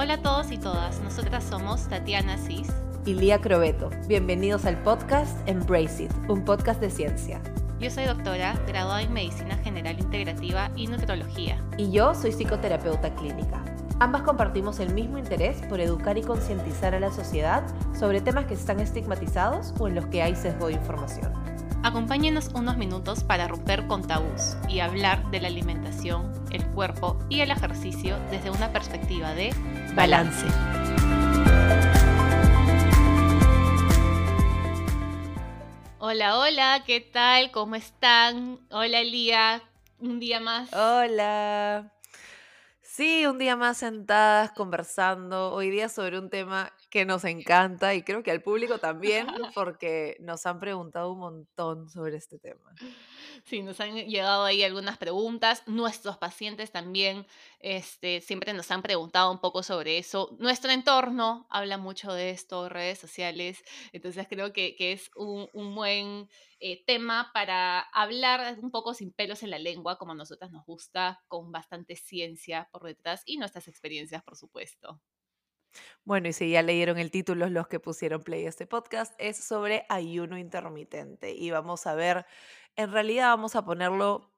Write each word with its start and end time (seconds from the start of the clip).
Hola 0.00 0.14
a 0.14 0.22
todos 0.22 0.52
y 0.52 0.58
todas, 0.58 1.00
nosotras 1.00 1.42
somos 1.42 1.88
Tatiana 1.88 2.38
Cis 2.38 2.68
y 3.04 3.14
Lía 3.14 3.40
Crobeto. 3.40 3.90
Bienvenidos 4.06 4.64
al 4.64 4.80
podcast 4.84 5.36
Embrace 5.48 6.04
It, 6.04 6.12
un 6.28 6.44
podcast 6.44 6.80
de 6.80 6.88
ciencia. 6.88 7.40
Yo 7.80 7.90
soy 7.90 8.04
doctora, 8.04 8.54
graduada 8.68 9.02
en 9.02 9.12
Medicina 9.12 9.56
General 9.56 9.98
Integrativa 9.98 10.70
y 10.76 10.86
Nutrología. 10.86 11.60
Y 11.78 11.90
yo 11.90 12.14
soy 12.14 12.30
psicoterapeuta 12.30 13.12
clínica. 13.16 13.60
Ambas 13.98 14.22
compartimos 14.22 14.78
el 14.78 14.94
mismo 14.94 15.18
interés 15.18 15.60
por 15.68 15.80
educar 15.80 16.16
y 16.16 16.22
concientizar 16.22 16.94
a 16.94 17.00
la 17.00 17.10
sociedad 17.10 17.64
sobre 17.92 18.20
temas 18.20 18.46
que 18.46 18.54
están 18.54 18.78
estigmatizados 18.78 19.74
o 19.80 19.88
en 19.88 19.96
los 19.96 20.06
que 20.06 20.22
hay 20.22 20.36
sesgo 20.36 20.68
de 20.68 20.74
información. 20.74 21.32
Acompáñenos 21.82 22.50
unos 22.54 22.76
minutos 22.76 23.24
para 23.24 23.48
romper 23.48 23.86
con 23.86 24.06
tabús 24.06 24.56
y 24.68 24.78
hablar 24.80 25.28
de 25.30 25.40
la 25.40 25.48
alimentación, 25.48 26.30
el 26.50 26.66
cuerpo 26.66 27.18
y 27.28 27.40
el 27.40 27.50
ejercicio 27.50 28.16
desde 28.30 28.50
una 28.50 28.72
perspectiva 28.72 29.32
de 29.32 29.52
balance. 29.94 30.46
Hola, 35.98 36.38
hola, 36.38 36.84
¿qué 36.86 37.00
tal? 37.00 37.50
¿Cómo 37.50 37.74
están? 37.74 38.60
Hola, 38.70 39.02
Lía, 39.02 39.62
un 39.98 40.20
día 40.20 40.40
más. 40.40 40.72
Hola. 40.72 41.92
Sí, 42.80 43.26
un 43.26 43.38
día 43.38 43.56
más 43.56 43.78
sentadas 43.78 44.52
conversando, 44.52 45.52
hoy 45.52 45.70
día 45.70 45.88
sobre 45.88 46.18
un 46.18 46.30
tema 46.30 46.72
que 46.90 47.04
nos 47.04 47.24
encanta 47.24 47.94
y 47.94 48.02
creo 48.02 48.22
que 48.22 48.30
al 48.30 48.42
público 48.42 48.78
también, 48.78 49.26
porque 49.54 50.16
nos 50.20 50.46
han 50.46 50.58
preguntado 50.58 51.12
un 51.12 51.18
montón 51.18 51.90
sobre 51.90 52.16
este 52.16 52.38
tema. 52.38 52.74
Sí, 53.44 53.62
nos 53.62 53.80
han 53.80 53.94
llegado 53.94 54.44
ahí 54.44 54.62
algunas 54.62 54.98
preguntas. 54.98 55.62
Nuestros 55.66 56.16
pacientes 56.16 56.70
también 56.70 57.26
este, 57.60 58.20
siempre 58.20 58.52
nos 58.52 58.70
han 58.70 58.82
preguntado 58.82 59.30
un 59.30 59.40
poco 59.40 59.62
sobre 59.62 59.98
eso. 59.98 60.36
Nuestro 60.38 60.70
entorno 60.70 61.46
habla 61.50 61.78
mucho 61.78 62.12
de 62.12 62.30
esto, 62.30 62.68
redes 62.68 62.98
sociales. 62.98 63.62
Entonces 63.92 64.26
creo 64.28 64.52
que, 64.52 64.74
que 64.76 64.92
es 64.92 65.10
un, 65.14 65.48
un 65.52 65.74
buen 65.74 66.28
eh, 66.60 66.84
tema 66.84 67.30
para 67.32 67.80
hablar 67.80 68.58
un 68.60 68.70
poco 68.70 68.94
sin 68.94 69.12
pelos 69.12 69.42
en 69.42 69.50
la 69.50 69.58
lengua, 69.58 69.96
como 69.98 70.12
a 70.12 70.16
nosotras 70.16 70.50
nos 70.50 70.64
gusta, 70.64 71.22
con 71.28 71.52
bastante 71.52 71.96
ciencia 71.96 72.68
por 72.72 72.84
detrás 72.84 73.22
y 73.26 73.36
nuestras 73.36 73.68
experiencias, 73.68 74.22
por 74.22 74.36
supuesto. 74.36 75.00
Bueno, 76.04 76.28
y 76.28 76.32
si 76.32 76.50
ya 76.50 76.62
leyeron 76.62 76.98
el 76.98 77.10
título, 77.10 77.48
los 77.48 77.68
que 77.68 77.80
pusieron 77.80 78.22
play 78.22 78.46
a 78.46 78.48
este 78.48 78.66
podcast, 78.66 79.14
es 79.18 79.36
sobre 79.36 79.84
ayuno 79.88 80.38
intermitente. 80.38 81.32
Y 81.34 81.50
vamos 81.50 81.86
a 81.86 81.94
ver, 81.94 82.26
en 82.76 82.92
realidad 82.92 83.28
vamos 83.28 83.56
a 83.56 83.64
ponerlo 83.64 84.32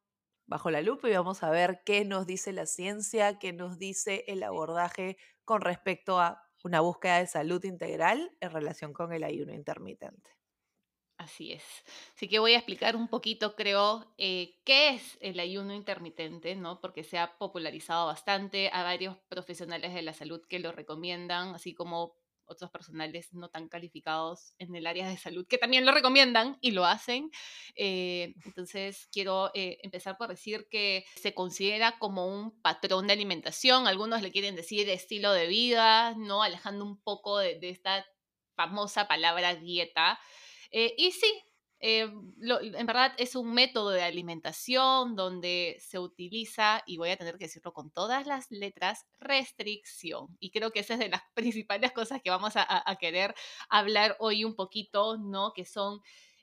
bajo 0.46 0.70
la 0.70 0.82
lupa 0.82 1.08
y 1.08 1.14
vamos 1.14 1.42
a 1.42 1.50
ver 1.50 1.82
qué 1.84 2.04
nos 2.04 2.26
dice 2.26 2.52
la 2.52 2.66
ciencia, 2.66 3.38
qué 3.38 3.52
nos 3.52 3.78
dice 3.78 4.24
el 4.26 4.42
abordaje 4.42 5.16
con 5.44 5.60
respecto 5.60 6.20
a 6.20 6.42
una 6.64 6.80
búsqueda 6.80 7.18
de 7.18 7.26
salud 7.26 7.64
integral 7.64 8.36
en 8.40 8.50
relación 8.50 8.92
con 8.92 9.12
el 9.12 9.24
ayuno 9.24 9.54
intermitente. 9.54 10.39
Así 11.20 11.52
es. 11.52 11.62
Así 12.16 12.28
que 12.28 12.38
voy 12.38 12.54
a 12.54 12.56
explicar 12.56 12.96
un 12.96 13.06
poquito, 13.06 13.54
creo, 13.54 14.10
eh, 14.16 14.54
qué 14.64 14.88
es 14.94 15.18
el 15.20 15.38
ayuno 15.38 15.74
intermitente, 15.74 16.56
¿no? 16.56 16.80
Porque 16.80 17.04
se 17.04 17.18
ha 17.18 17.36
popularizado 17.36 18.06
bastante, 18.06 18.70
a 18.72 18.82
varios 18.84 19.18
profesionales 19.28 19.92
de 19.92 20.00
la 20.00 20.14
salud 20.14 20.40
que 20.48 20.58
lo 20.60 20.72
recomiendan, 20.72 21.54
así 21.54 21.74
como 21.74 22.16
otros 22.46 22.70
personales 22.70 23.34
no 23.34 23.50
tan 23.50 23.68
calificados 23.68 24.54
en 24.58 24.74
el 24.74 24.86
área 24.86 25.06
de 25.06 25.18
salud 25.18 25.46
que 25.46 25.58
también 25.58 25.84
lo 25.84 25.92
recomiendan 25.92 26.56
y 26.62 26.70
lo 26.70 26.86
hacen. 26.86 27.30
Eh, 27.76 28.32
entonces, 28.46 29.06
quiero 29.12 29.50
eh, 29.52 29.76
empezar 29.82 30.16
por 30.16 30.28
decir 30.30 30.68
que 30.70 31.04
se 31.16 31.34
considera 31.34 31.98
como 31.98 32.26
un 32.28 32.62
patrón 32.62 33.06
de 33.08 33.12
alimentación, 33.12 33.86
algunos 33.86 34.22
le 34.22 34.32
quieren 34.32 34.56
decir 34.56 34.88
estilo 34.88 35.34
de 35.34 35.48
vida, 35.48 36.14
¿no? 36.16 36.42
Alejando 36.42 36.82
un 36.86 36.98
poco 36.98 37.36
de 37.38 37.58
esta 37.68 38.06
famosa 38.56 39.06
palabra 39.06 39.54
dieta 39.54 40.18
eh, 40.70 40.94
y 40.96 41.12
sí, 41.12 41.42
eh, 41.80 42.02
en 42.02 42.86
verdad 42.86 43.12
es 43.16 43.34
un 43.34 43.52
método 43.52 43.90
de 43.90 44.02
alimentación 44.02 45.16
donde 45.16 45.76
se 45.80 45.98
utiliza, 45.98 46.82
y 46.86 46.98
voy 46.98 47.10
a 47.10 47.16
tener 47.16 47.38
que 47.38 47.46
decirlo 47.46 47.72
con 47.72 47.90
todas 47.90 48.26
las 48.26 48.50
letras, 48.50 49.06
restricción. 49.18 50.36
Y 50.40 50.50
creo 50.50 50.70
que 50.70 50.80
esa 50.80 50.94
es 50.94 51.00
de 51.00 51.08
las 51.08 51.22
principales 51.34 51.92
cosas 51.92 52.20
que 52.22 52.30
vamos 52.30 52.54
a, 52.56 52.96
querer 53.00 53.34
hablar 53.68 54.16
hoy 54.20 54.44
un 54.44 54.54
poquito, 54.54 55.16
¿no? 55.18 55.52
Que 55.52 55.64
son... 55.64 56.00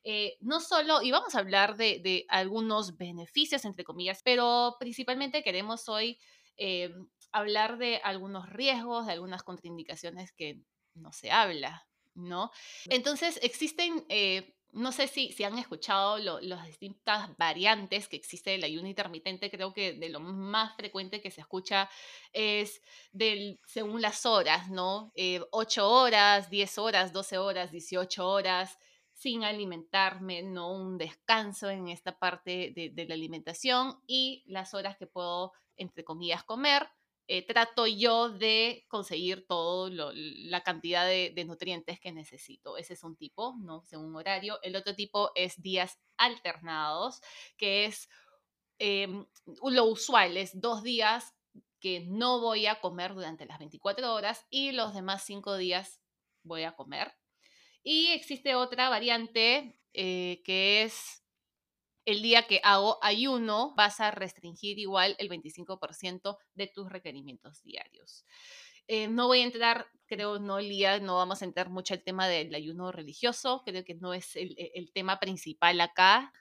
Eh, 0.10 0.38
no 0.40 0.62
solo, 0.62 1.02
y 1.02 1.12
vamos 1.12 1.36
a 1.36 1.40
hablar 1.40 1.76
de, 1.76 2.26
algunos 2.30 2.96
beneficios, 2.98 3.66
entre 3.66 3.84
comillas, 3.84 4.22
pero 4.24 4.78
principalmente 4.80 5.44
queremos 5.44 5.90
hoy 5.90 6.18
hablar 7.32 7.78
de 7.78 7.98
algunos 8.04 8.50
riesgos, 8.50 9.06
de 9.06 9.14
algunas 9.14 9.44
contraindicaciones 9.44 10.32
que 10.32 10.62
no 10.96 11.12
se 11.12 11.30
habla, 11.30 11.88
¿no? 12.18 12.52
Entonces 12.90 13.40
existen, 13.42 14.06
eh, 14.10 14.56
no 14.72 14.92
sé 14.92 15.08
si, 15.08 15.32
si 15.32 15.44
han 15.44 15.58
escuchado 15.58 16.18
las 16.18 16.66
distintas 16.66 17.36
variantes 17.38 18.08
que 18.08 18.18
existe 18.18 18.52
del 18.52 18.64
ayuno 18.64 18.88
intermitente, 18.88 19.50
creo 19.50 19.74
que 19.74 19.94
de 19.94 20.10
lo 20.10 20.20
más 20.20 20.76
frecuente 20.76 21.22
que 21.22 21.32
se 21.32 21.42
escucha 21.42 21.90
es 22.34 22.82
del, 23.12 23.60
según 23.66 24.02
las 24.02 24.26
horas, 24.26 24.70
¿no? 24.70 25.14
8 25.16 25.16
eh, 25.16 25.84
horas, 25.84 26.50
10 26.50 26.78
horas, 26.80 27.14
12 27.14 27.38
horas, 27.38 27.72
18 27.72 28.28
horas 28.28 28.78
sin 29.14 29.44
alimentarme, 29.44 30.44
no 30.44 30.72
un 30.72 30.98
descanso 30.98 31.70
en 31.70 31.88
esta 31.88 32.20
parte 32.20 32.72
de, 32.76 32.92
de 32.94 33.06
la 33.06 33.16
alimentación 33.16 34.00
y 34.06 34.44
las 34.46 34.76
horas 34.76 34.96
que 34.98 35.08
puedo, 35.08 35.54
entre 35.76 36.04
comillas, 36.04 36.44
comer 36.44 36.88
eh, 37.30 37.46
trato 37.46 37.88
yo 37.88 38.30
de 38.30 38.86
conseguir 38.88 39.46
toda 39.48 39.90
la 40.14 40.64
cantidad 40.64 41.06
de, 41.06 41.46
nutrientes 41.46 42.00
que 42.00 42.14
necesito. 42.14 42.78
Ese 42.78 42.94
es 42.94 43.04
un 43.04 43.18
tipo, 43.18 43.56
¿no? 43.60 43.84
Según 43.84 44.16
horario. 44.16 44.60
El 44.62 44.78
otro 44.78 44.96
tipo 44.96 45.32
es 45.36 45.62
días 45.62 46.00
alternados, 46.16 47.22
que 47.58 47.86
es 47.86 48.10
em, 48.80 49.26
lo 49.62 49.86
usual, 49.86 50.38
es 50.38 50.60
dos 50.60 50.84
días 50.84 51.36
que 51.82 52.00
no 52.00 52.40
voy 52.40 52.66
a 52.66 52.80
comer 52.80 53.14
durante 53.14 53.46
las 53.46 53.60
24 53.60 54.14
horas 54.14 54.46
y 54.50 54.72
los 54.72 54.94
demás 54.94 55.24
cinco 55.26 55.58
días 55.58 56.00
voy 56.44 56.64
a 56.64 56.76
comer. 56.76 57.14
Y 57.84 58.08
existe 58.12 58.56
otra 58.56 58.90
variante 58.90 59.80
eh, 59.94 60.42
que 60.46 60.84
es 60.84 61.24
el 62.08 62.22
día 62.22 62.44
que 62.44 62.62
hago 62.64 62.98
ayuno, 63.04 63.74
vas 63.76 64.00
a 64.00 64.12
restringir 64.12 64.80
igual 64.80 65.18
el 65.20 65.28
25% 65.28 66.38
de 66.56 66.68
tus 66.68 66.90
requerimientos 66.90 67.62
diarios. 67.64 68.26
Eh, 68.88 69.10
no 69.10 69.28
voy 69.28 69.42
a 69.42 69.44
entrar, 69.44 69.88
creo, 70.06 70.40
no, 70.40 70.62
Lía, 70.62 71.02
no 71.02 71.18
vamos 71.18 71.42
a 71.42 71.46
entrar 71.46 71.70
mucho 71.70 71.94
al 71.94 72.04
tema 72.04 72.30
del 72.30 72.56
ayuno 72.56 72.94
religioso, 72.94 73.62
creo 73.66 73.84
que 73.84 73.96
no 73.96 74.14
es 74.14 74.38
el, 74.38 74.90
tema 74.94 75.20
principal 75.20 75.82
acá, 75.82 76.32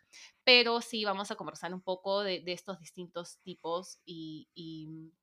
pero 0.45 0.81
sí 0.81 1.05
vamos 1.05 1.33
a 1.33 1.35
conversar 1.35 1.75
un 1.75 1.83
poco 1.83 2.23
de, 2.23 2.45
estos 2.47 2.79
distintos 2.79 3.41
tipos 3.43 3.99
y 4.05 4.49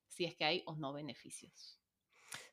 si 0.10 0.26
es 0.26 0.36
que 0.36 0.44
hay 0.44 0.64
o 0.66 0.76
no 0.76 0.92
beneficios. 0.92 1.80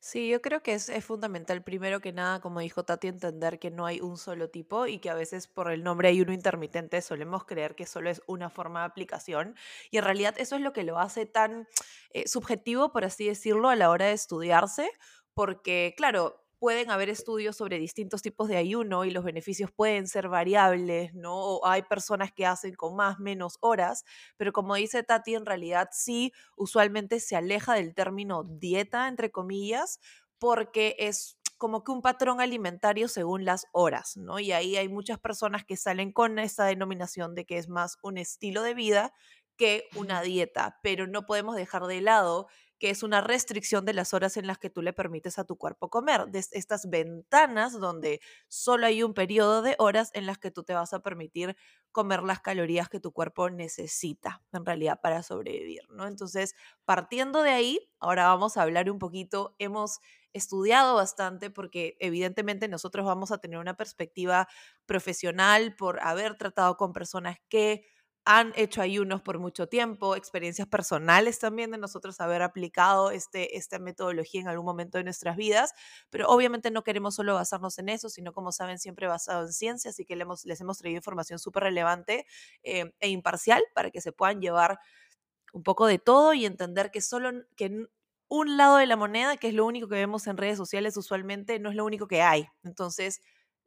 Sí, 0.02 0.30
yo 0.30 0.40
creo 0.40 0.62
que 0.62 0.72
es, 0.72 0.90
fundamental, 1.04 1.62
primero 1.62 2.00
que 2.00 2.10
nada, 2.12 2.40
como 2.40 2.60
dijo 2.60 2.84
Tati, 2.84 3.08
entender 3.08 3.58
que 3.58 3.70
no 3.70 3.84
hay 3.84 4.00
un 4.00 4.16
solo 4.16 4.48
tipo 4.48 4.86
y 4.86 4.98
que 4.98 5.10
a 5.10 5.14
veces 5.14 5.46
por 5.46 5.70
el 5.70 5.84
nombre 5.84 6.08
hay 6.08 6.22
uno 6.22 6.32
intermitente 6.32 7.02
solemos 7.02 7.44
creer 7.44 7.74
que 7.74 7.84
solo 7.84 8.08
es 8.08 8.22
una 8.26 8.48
forma 8.48 8.80
de 8.80 8.86
aplicación 8.86 9.56
y 9.90 9.98
en 9.98 10.04
realidad 10.04 10.34
eso 10.38 10.56
es 10.56 10.62
lo 10.62 10.72
que 10.72 10.84
lo 10.84 10.98
hace 10.98 11.26
tan 11.26 11.68
eh, 12.14 12.26
subjetivo, 12.26 12.92
por 12.92 13.04
así 13.04 13.26
decirlo, 13.26 13.68
a 13.68 13.76
la 13.76 13.90
hora 13.90 14.06
de 14.06 14.12
estudiarse, 14.12 14.90
porque 15.34 15.92
claro, 15.98 16.42
pueden 16.60 16.90
haber 16.92 17.08
estudios 17.10 17.56
sobre 17.56 17.78
distintos 17.80 18.22
tipos 18.22 18.48
de 18.48 18.58
ayuno 18.58 19.04
y 19.04 19.10
los 19.10 19.24
beneficios 19.24 19.72
pueden 19.72 20.06
ser 20.06 20.28
variables, 20.28 21.14
¿no? 21.14 21.34
O 21.36 21.66
hay 21.66 21.82
personas 21.82 22.32
que 22.32 22.46
hacen 22.46 22.74
con 22.74 22.94
más, 22.96 23.18
menos 23.18 23.58
horas, 23.60 24.04
pero 24.36 24.52
como 24.52 24.76
dice 24.76 25.02
Tati, 25.02 25.34
en 25.34 25.46
realidad 25.46 25.88
sí, 25.92 26.32
usualmente 26.56 27.18
se 27.20 27.34
aleja 27.36 27.74
del 27.74 27.94
término 27.94 28.44
dieta, 28.44 29.08
entre 29.08 29.32
comillas, 29.32 29.98
porque 30.38 30.96
es 30.98 31.38
como 31.58 31.84
que 31.84 31.92
un 31.92 32.02
patrón 32.02 32.40
alimentario 32.40 33.08
según 33.08 33.44
las 33.44 33.66
horas, 33.72 34.16
¿no? 34.16 34.38
Y 34.40 34.52
ahí 34.52 34.76
hay 34.76 34.88
muchas 34.88 35.18
personas 35.18 35.64
que 35.64 35.76
salen 35.76 36.12
con 36.12 36.38
esa 36.38 36.64
denominación 36.64 37.34
de 37.34 37.44
que 37.44 37.58
es 37.58 37.68
más 37.68 37.98
un 38.02 38.16
estilo 38.18 38.62
de 38.62 38.74
vida 38.74 39.12
que 39.56 39.88
una 39.94 40.22
dieta, 40.22 40.78
pero 40.82 41.06
no 41.06 41.26
podemos 41.26 41.56
dejar 41.56 41.86
de 41.86 42.00
lado 42.00 42.48
que 42.80 42.90
es 42.90 43.02
una 43.04 43.20
restricción 43.20 43.84
de 43.84 43.92
las 43.94 44.14
horas 44.14 44.36
en 44.38 44.46
las 44.48 44.58
que 44.58 44.70
tú 44.70 44.82
le 44.82 44.92
permites 44.94 45.38
a 45.38 45.44
tu 45.44 45.56
cuerpo 45.56 45.90
comer, 45.90 46.26
de 46.28 46.40
estas 46.52 46.88
ventanas 46.90 47.78
donde 47.78 48.20
solo 48.48 48.86
hay 48.86 49.02
un 49.04 49.14
periodo 49.14 49.62
de 49.62 49.76
horas 49.78 50.10
en 50.14 50.26
las 50.26 50.38
que 50.38 50.50
tú 50.50 50.64
te 50.64 50.74
vas 50.74 50.92
a 50.94 51.00
permitir 51.00 51.56
comer 51.92 52.22
las 52.22 52.40
calorías 52.40 52.88
que 52.88 53.00
tu 53.00 53.12
cuerpo 53.12 53.50
necesita 53.50 54.42
en 54.52 54.64
realidad 54.64 55.00
para 55.02 55.22
sobrevivir, 55.22 55.82
¿no? 55.90 56.06
Entonces, 56.06 56.54
partiendo 56.84 57.42
de 57.42 57.50
ahí, 57.50 57.90
ahora 58.00 58.26
vamos 58.28 58.56
a 58.56 58.62
hablar 58.62 58.90
un 58.90 58.98
poquito, 58.98 59.54
hemos 59.58 60.00
estudiado 60.32 60.94
bastante 60.94 61.50
porque 61.50 61.96
evidentemente 62.00 62.68
nosotros 62.68 63.04
vamos 63.04 63.32
a 63.32 63.38
tener 63.38 63.58
una 63.58 63.76
perspectiva 63.76 64.48
profesional 64.86 65.74
por 65.76 66.00
haber 66.00 66.36
tratado 66.36 66.76
con 66.76 66.92
personas 66.92 67.36
que 67.48 67.84
han 68.24 68.52
hecho 68.54 68.82
ayunos 68.82 69.22
por 69.22 69.38
mucho 69.38 69.66
tiempo, 69.66 70.14
experiencias 70.14 70.68
personales 70.68 71.38
también 71.38 71.70
de 71.70 71.78
nosotros 71.78 72.20
haber 72.20 72.42
aplicado 72.42 73.10
este, 73.10 73.56
esta 73.56 73.78
metodología 73.78 74.42
en 74.42 74.48
algún 74.48 74.66
momento 74.66 74.98
de 74.98 75.04
nuestras 75.04 75.36
vidas, 75.36 75.72
pero 76.10 76.28
obviamente 76.28 76.70
no 76.70 76.84
queremos 76.84 77.14
solo 77.14 77.34
basarnos 77.34 77.78
en 77.78 77.88
eso, 77.88 78.08
sino 78.10 78.32
como 78.32 78.52
saben, 78.52 78.78
siempre 78.78 79.06
basado 79.06 79.46
en 79.46 79.52
ciencia, 79.52 79.90
así 79.90 80.04
que 80.04 80.16
les 80.16 80.22
hemos, 80.24 80.44
les 80.44 80.60
hemos 80.60 80.78
traído 80.78 80.98
información 80.98 81.38
súper 81.38 81.64
relevante 81.64 82.26
eh, 82.62 82.92
e 83.00 83.08
imparcial 83.08 83.62
para 83.74 83.90
que 83.90 84.00
se 84.00 84.12
puedan 84.12 84.40
llevar 84.40 84.78
un 85.52 85.62
poco 85.62 85.86
de 85.86 85.98
todo 85.98 86.34
y 86.34 86.46
entender 86.46 86.90
que 86.90 87.00
solo 87.00 87.30
que 87.56 87.86
un 88.28 88.56
lado 88.56 88.76
de 88.76 88.86
la 88.86 88.96
moneda, 88.96 89.36
que 89.36 89.48
es 89.48 89.54
lo 89.54 89.66
único 89.66 89.88
que 89.88 89.96
vemos 89.96 90.26
en 90.28 90.36
redes 90.36 90.56
sociales 90.56 90.96
usualmente, 90.96 91.58
no 91.58 91.70
es 91.70 91.74
lo 91.76 91.84
único 91.84 92.06
que 92.06 92.22
hay. 92.22 92.46
Entonces, 92.62 93.20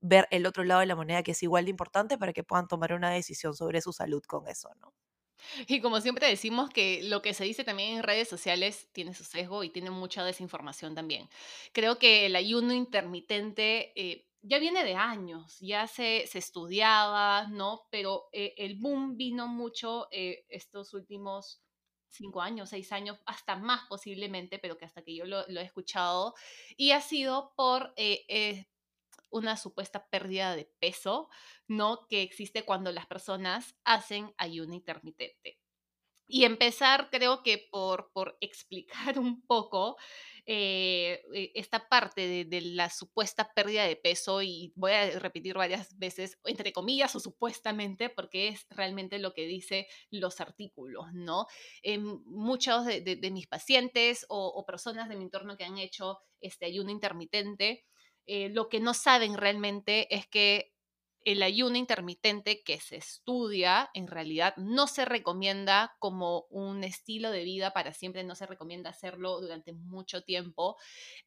ver 0.04 0.28
el 0.32 0.46
otro 0.46 0.64
lado 0.64 0.82
de 0.82 0.88
la 0.88 0.96
moneda 0.96 1.24
que 1.24 1.32
es 1.32 1.44
igual 1.44 1.66
de 1.66 1.72
importante 1.72 2.18
para 2.20 2.34
que 2.34 2.44
puedan 2.44 2.68
tomar 2.68 2.94
una 2.94 3.12
decisión 3.12 3.56
sobre 3.56 3.82
su 3.82 3.94
salud 3.94 4.24
con 4.28 4.48
eso, 4.48 4.70
¿no? 4.82 4.94
Y 5.68 5.82
como 5.82 6.00
siempre 6.02 6.28
decimos 6.28 6.70
que 6.70 7.02
lo 7.04 7.22
que 7.22 7.34
se 7.34 7.44
dice 7.44 7.64
también 7.64 7.98
en 7.98 8.04
redes 8.04 8.28
sociales 8.30 8.90
tiene 8.94 9.14
su 9.14 9.24
sesgo 9.24 9.64
y 9.64 9.70
tiene 9.70 9.90
mucha 9.92 10.24
desinformación 10.24 10.96
también. 10.96 11.30
Creo 11.74 11.98
que 12.00 12.26
el 12.26 12.36
ayuno 12.36 12.74
intermitente 12.74 13.92
eh, 13.96 14.30
ya 14.42 14.60
viene 14.60 14.84
de 14.84 14.96
años, 14.96 15.58
ya 15.60 15.88
se, 15.88 16.28
se 16.28 16.40
estudiaba, 16.40 17.48
¿no? 17.50 17.88
Pero 17.92 18.30
eh, 18.32 18.54
el 18.58 18.76
boom 18.76 19.18
vino 19.18 19.48
mucho 19.48 20.08
eh, 20.12 20.46
estos 20.50 20.94
últimos 20.94 21.62
cinco 22.10 22.42
años, 22.42 22.70
seis 22.70 22.92
años, 22.92 23.18
hasta 23.26 23.56
más 23.56 23.88
posiblemente, 23.90 24.60
pero 24.60 24.78
que 24.78 24.86
hasta 24.86 25.02
que 25.02 25.16
yo 25.16 25.26
lo, 25.26 25.46
lo 25.48 25.62
he 25.62 25.64
escuchado, 25.64 26.36
y 26.78 26.92
ha 26.92 27.02
sido 27.02 27.54
por 27.56 27.94
una 29.34 29.58
supuesta 29.58 30.08
pérdida 30.10 30.56
de 30.56 30.72
peso, 30.80 31.30
¿no? 31.68 32.08
Que 32.08 32.22
existe 32.22 32.64
cuando 32.64 32.92
las 32.92 33.08
personas 33.08 33.76
hacen 33.84 34.34
ayuno 34.38 34.74
intermitente. 34.74 35.60
Y 36.26 36.46
empezar, 36.46 37.10
creo 37.12 37.44
que 37.44 37.68
por, 37.70 38.12
por 38.14 38.38
explicar 38.40 38.88
un 39.20 39.46
poco 39.46 39.98
eh, 40.46 41.22
eh, 41.34 41.52
esta 41.54 41.88
parte 41.90 42.46
de, 42.46 42.62
la 42.62 42.90
supuesta 42.90 43.54
pérdida 43.54 43.84
de 43.86 43.96
peso, 43.96 44.42
y 44.42 44.74
voy 44.76 44.92
a 44.92 45.20
repetir 45.20 45.56
varias 45.56 45.98
veces, 45.98 46.40
entre 46.46 46.74
comillas 46.74 47.16
o 47.16 47.20
supuestamente, 47.20 48.10
porque 48.10 48.50
es 48.50 48.66
realmente 48.70 49.20
lo 49.20 49.34
que 49.34 49.46
dice 49.46 49.88
los 50.12 50.42
artículos, 50.42 51.14
¿no? 51.14 51.48
Eh, 51.82 51.98
muchos 51.98 52.86
de, 52.86 53.30
mis 53.32 53.48
pacientes 53.48 54.26
o, 54.30 54.48
o, 54.48 54.66
personas 54.66 55.10
de 55.10 55.16
mi 55.16 55.26
entorno 55.26 55.58
que 55.58 55.66
han 55.66 55.78
hecho 55.78 56.20
este 56.42 56.66
ayuno 56.66 56.92
intermitente, 56.92 57.86
eh, 58.26 58.50
lo 58.50 58.70
que 58.70 58.80
no 58.80 58.94
saben 58.94 59.38
realmente 59.38 60.14
es 60.16 60.28
que 60.28 60.74
el 61.26 61.42
ayuno 61.42 61.78
intermitente 61.78 62.64
que 62.64 62.80
se 62.80 62.98
estudia 62.98 63.90
en 63.94 64.08
realidad 64.08 64.56
no 64.58 64.88
se 64.88 65.06
recomienda 65.06 65.96
como 66.00 66.46
un 66.50 66.84
estilo 66.84 67.32
de 67.32 67.44
vida 67.44 67.72
para 67.72 67.94
siempre, 67.94 68.24
no 68.24 68.36
se 68.36 68.46
recomienda 68.46 68.90
hacerlo 68.90 69.40
durante 69.40 69.74
mucho 69.74 70.24
tiempo. 70.24 70.78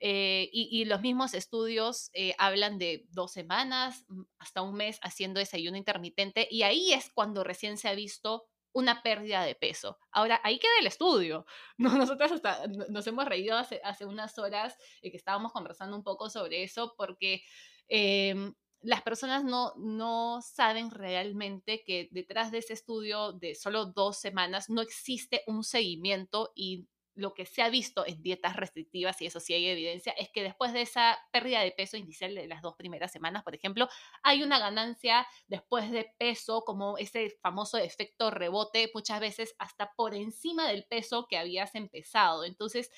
Eh, 0.01 0.49
y, 0.53 0.85
los 0.85 1.01
mismos 1.01 1.35
estudios 1.35 2.11
eh, 2.13 2.35
hablan 2.39 2.79
de 2.79 3.07
dos 3.11 3.33
semanas 3.33 4.05
mm, 4.09 4.23
hasta 4.39 4.63
un 4.63 4.75
mes 4.75 4.99
haciendo 5.03 5.41
ese 5.41 5.57
ayuno 5.57 5.77
intermitente 5.77 6.47
y 6.51 6.63
ahí 6.63 6.93
es 6.93 7.11
cuando 7.11 7.43
recién 7.43 7.79
se 7.79 7.89
ha 7.89 7.95
visto 7.95 8.45
una 8.77 9.03
pérdida 9.03 9.43
de 9.43 9.55
peso. 9.55 9.99
Ahora, 10.13 10.39
ahí 10.45 10.59
queda 10.59 10.79
el 10.81 10.87
estudio. 10.87 11.47
Nosotros 11.79 12.31
hasta 12.31 12.67
nos 12.91 13.07
hemos 13.07 13.25
reído 13.25 13.57
hace, 13.57 13.81
unas 14.05 14.39
horas 14.39 14.77
y 15.01 15.11
que 15.11 15.17
estábamos 15.17 15.53
conversando 15.53 15.97
un 15.97 16.03
poco 16.03 16.29
sobre 16.29 16.63
eso 16.63 16.95
porque 16.99 17.43
eh, 17.89 18.53
las 18.83 19.01
personas 19.01 19.45
no, 19.45 19.73
no 19.77 20.41
saben 20.43 20.91
realmente 20.91 21.83
que 21.87 22.09
detrás 22.11 22.51
de 22.51 22.59
ese 22.59 22.75
estudio 22.75 23.33
de 23.33 23.55
solo 23.55 23.87
dos 23.87 24.19
semanas 24.19 24.69
no 24.69 24.83
existe 24.83 25.43
un 25.47 25.65
seguimiento 25.65 26.53
y 26.55 26.87
lo 27.17 27.35
que 27.35 27.47
se 27.47 27.63
ha 27.63 27.69
visto 27.71 28.07
en 28.07 28.23
dietas 28.23 28.57
restrictivas, 28.57 29.21
y 29.23 29.27
eso 29.27 29.41
sí 29.41 29.55
hay 29.55 29.67
evidencia, 29.69 30.13
es 30.13 30.29
que 30.31 30.43
después 30.45 30.73
de 30.73 30.83
esa 30.83 31.19
pérdida 31.33 31.61
de 31.61 31.73
peso 31.73 31.97
inicial 31.97 32.35
de 32.35 32.47
las 32.47 32.63
dos 32.63 32.77
primeras 32.77 33.11
semanas, 33.13 33.43
por 33.43 33.55
ejemplo, 33.55 33.89
hay 34.23 34.43
una 34.43 34.59
ganancia 34.59 35.27
después 35.49 35.91
de 35.91 36.13
peso, 36.19 36.63
como 36.65 36.99
ese 36.99 37.31
famoso 37.43 37.79
efecto 37.79 38.31
rebote, 38.31 38.91
muchas 38.95 39.21
veces 39.21 39.55
hasta 39.59 39.93
por 39.97 40.15
encima 40.15 40.69
del 40.69 40.85
peso 40.85 41.27
que 41.29 41.39
habías 41.39 41.75
empezado. 41.75 42.45
Entonces, 42.45 42.91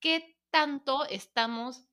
¿qué 0.00 0.36
tanto 0.50 1.06
estamos 1.06 1.86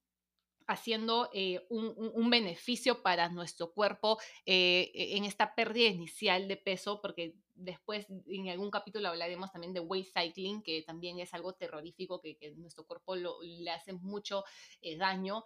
haciendo 0.69 1.29
eh, 1.33 1.65
un, 1.69 1.93
un, 1.97 2.29
beneficio 2.29 3.01
para 3.01 3.27
nuestro 3.29 3.73
cuerpo 3.73 4.19
eh, 4.45 4.91
en 4.93 5.25
esta 5.25 5.55
pérdida 5.55 5.87
inicial 5.87 6.47
de 6.47 6.57
peso, 6.57 7.01
porque 7.01 7.33
después 7.55 8.05
en 8.27 8.49
algún 8.49 8.69
capítulo 8.69 9.09
hablaremos 9.09 9.51
también 9.51 9.73
de 9.73 9.79
weight 9.79 10.07
cycling, 10.13 10.61
que 10.61 10.83
también 10.83 11.19
es 11.19 11.33
algo 11.33 11.53
terrorífico 11.53 12.21
que, 12.21 12.37
que 12.37 12.51
nuestro 12.51 12.85
cuerpo 12.85 13.15
lo, 13.15 13.41
le 13.41 13.71
hace 13.71 13.93
mucho 13.93 14.43
eh, 14.81 14.95
daño. 14.95 15.45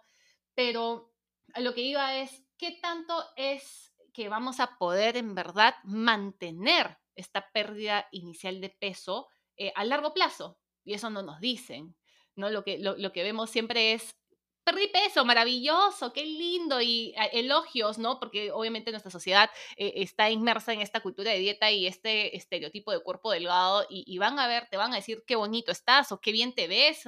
Pero 0.54 1.14
a 1.54 1.60
lo 1.60 1.72
que 1.72 1.80
iba 1.80 2.16
es, 2.16 2.44
¿qué 2.58 2.78
tanto 2.82 3.14
es 3.36 3.94
que 4.12 4.28
vamos 4.28 4.60
a 4.60 4.76
poder 4.76 5.16
en 5.16 5.34
verdad 5.34 5.74
mantener 5.84 6.98
esta 7.16 7.50
pérdida 7.50 8.08
inicial 8.12 8.60
de 8.60 8.68
peso 8.68 9.28
eh, 9.56 9.72
a 9.74 9.86
largo 9.86 10.12
plazo? 10.12 10.58
Y 10.84 10.92
eso 10.92 11.08
no 11.08 11.22
nos 11.22 11.40
dicen. 11.40 11.96
¿no? 12.36 12.50
Lo, 12.50 12.62
que, 12.62 12.78
lo, 12.78 12.94
lo 12.98 13.10
que 13.12 13.22
vemos 13.22 13.48
siempre 13.48 13.94
es 13.94 14.16
perdí 14.64 14.88
peso, 14.88 15.24
maravilloso, 15.24 16.12
qué 16.12 16.24
lindo, 16.24 16.80
y 16.80 17.14
ah, 17.16 17.26
elogios, 17.26 17.98
¿no? 17.98 18.18
Porque 18.18 18.50
obviamente 18.50 18.90
nuestra 18.90 19.10
sociedad 19.10 19.50
eh, 19.76 19.92
está 19.96 20.30
inmersa 20.30 20.72
en 20.72 20.80
esta 20.80 21.00
cultura 21.00 21.30
de 21.30 21.38
dieta 21.38 21.70
y 21.70 21.86
este 21.86 22.36
estereotipo 22.36 22.90
de 22.90 23.00
cuerpo 23.00 23.30
delgado, 23.30 23.86
y, 23.88 24.18
van 24.18 24.38
a 24.38 24.48
ver, 24.48 24.68
te 24.70 24.76
van 24.76 24.92
a 24.92 24.96
decir 24.96 25.22
qué 25.26 25.36
bonito 25.36 25.70
estás 25.70 26.10
o 26.12 26.20
qué 26.20 26.32
bien 26.32 26.54
te 26.54 26.66
ves, 26.66 27.04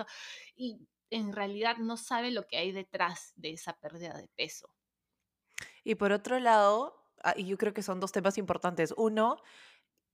y 0.54 0.78
en 1.10 1.32
realidad 1.32 1.78
no 1.78 1.96
saben 1.96 2.34
lo 2.34 2.46
que 2.46 2.58
hay 2.58 2.72
detrás 2.72 3.32
de 3.36 3.52
esa 3.52 3.78
pérdida 3.78 4.16
de 4.16 4.28
peso. 4.36 4.68
Y 5.82 5.94
por 5.94 6.12
otro 6.12 6.38
lado, 6.38 7.02
ah, 7.22 7.34
yo 7.36 7.56
creo 7.56 7.72
que 7.72 7.82
son 7.82 8.00
dos 8.00 8.12
temas 8.12 8.38
importantes. 8.38 8.92
Uno, 8.96 9.40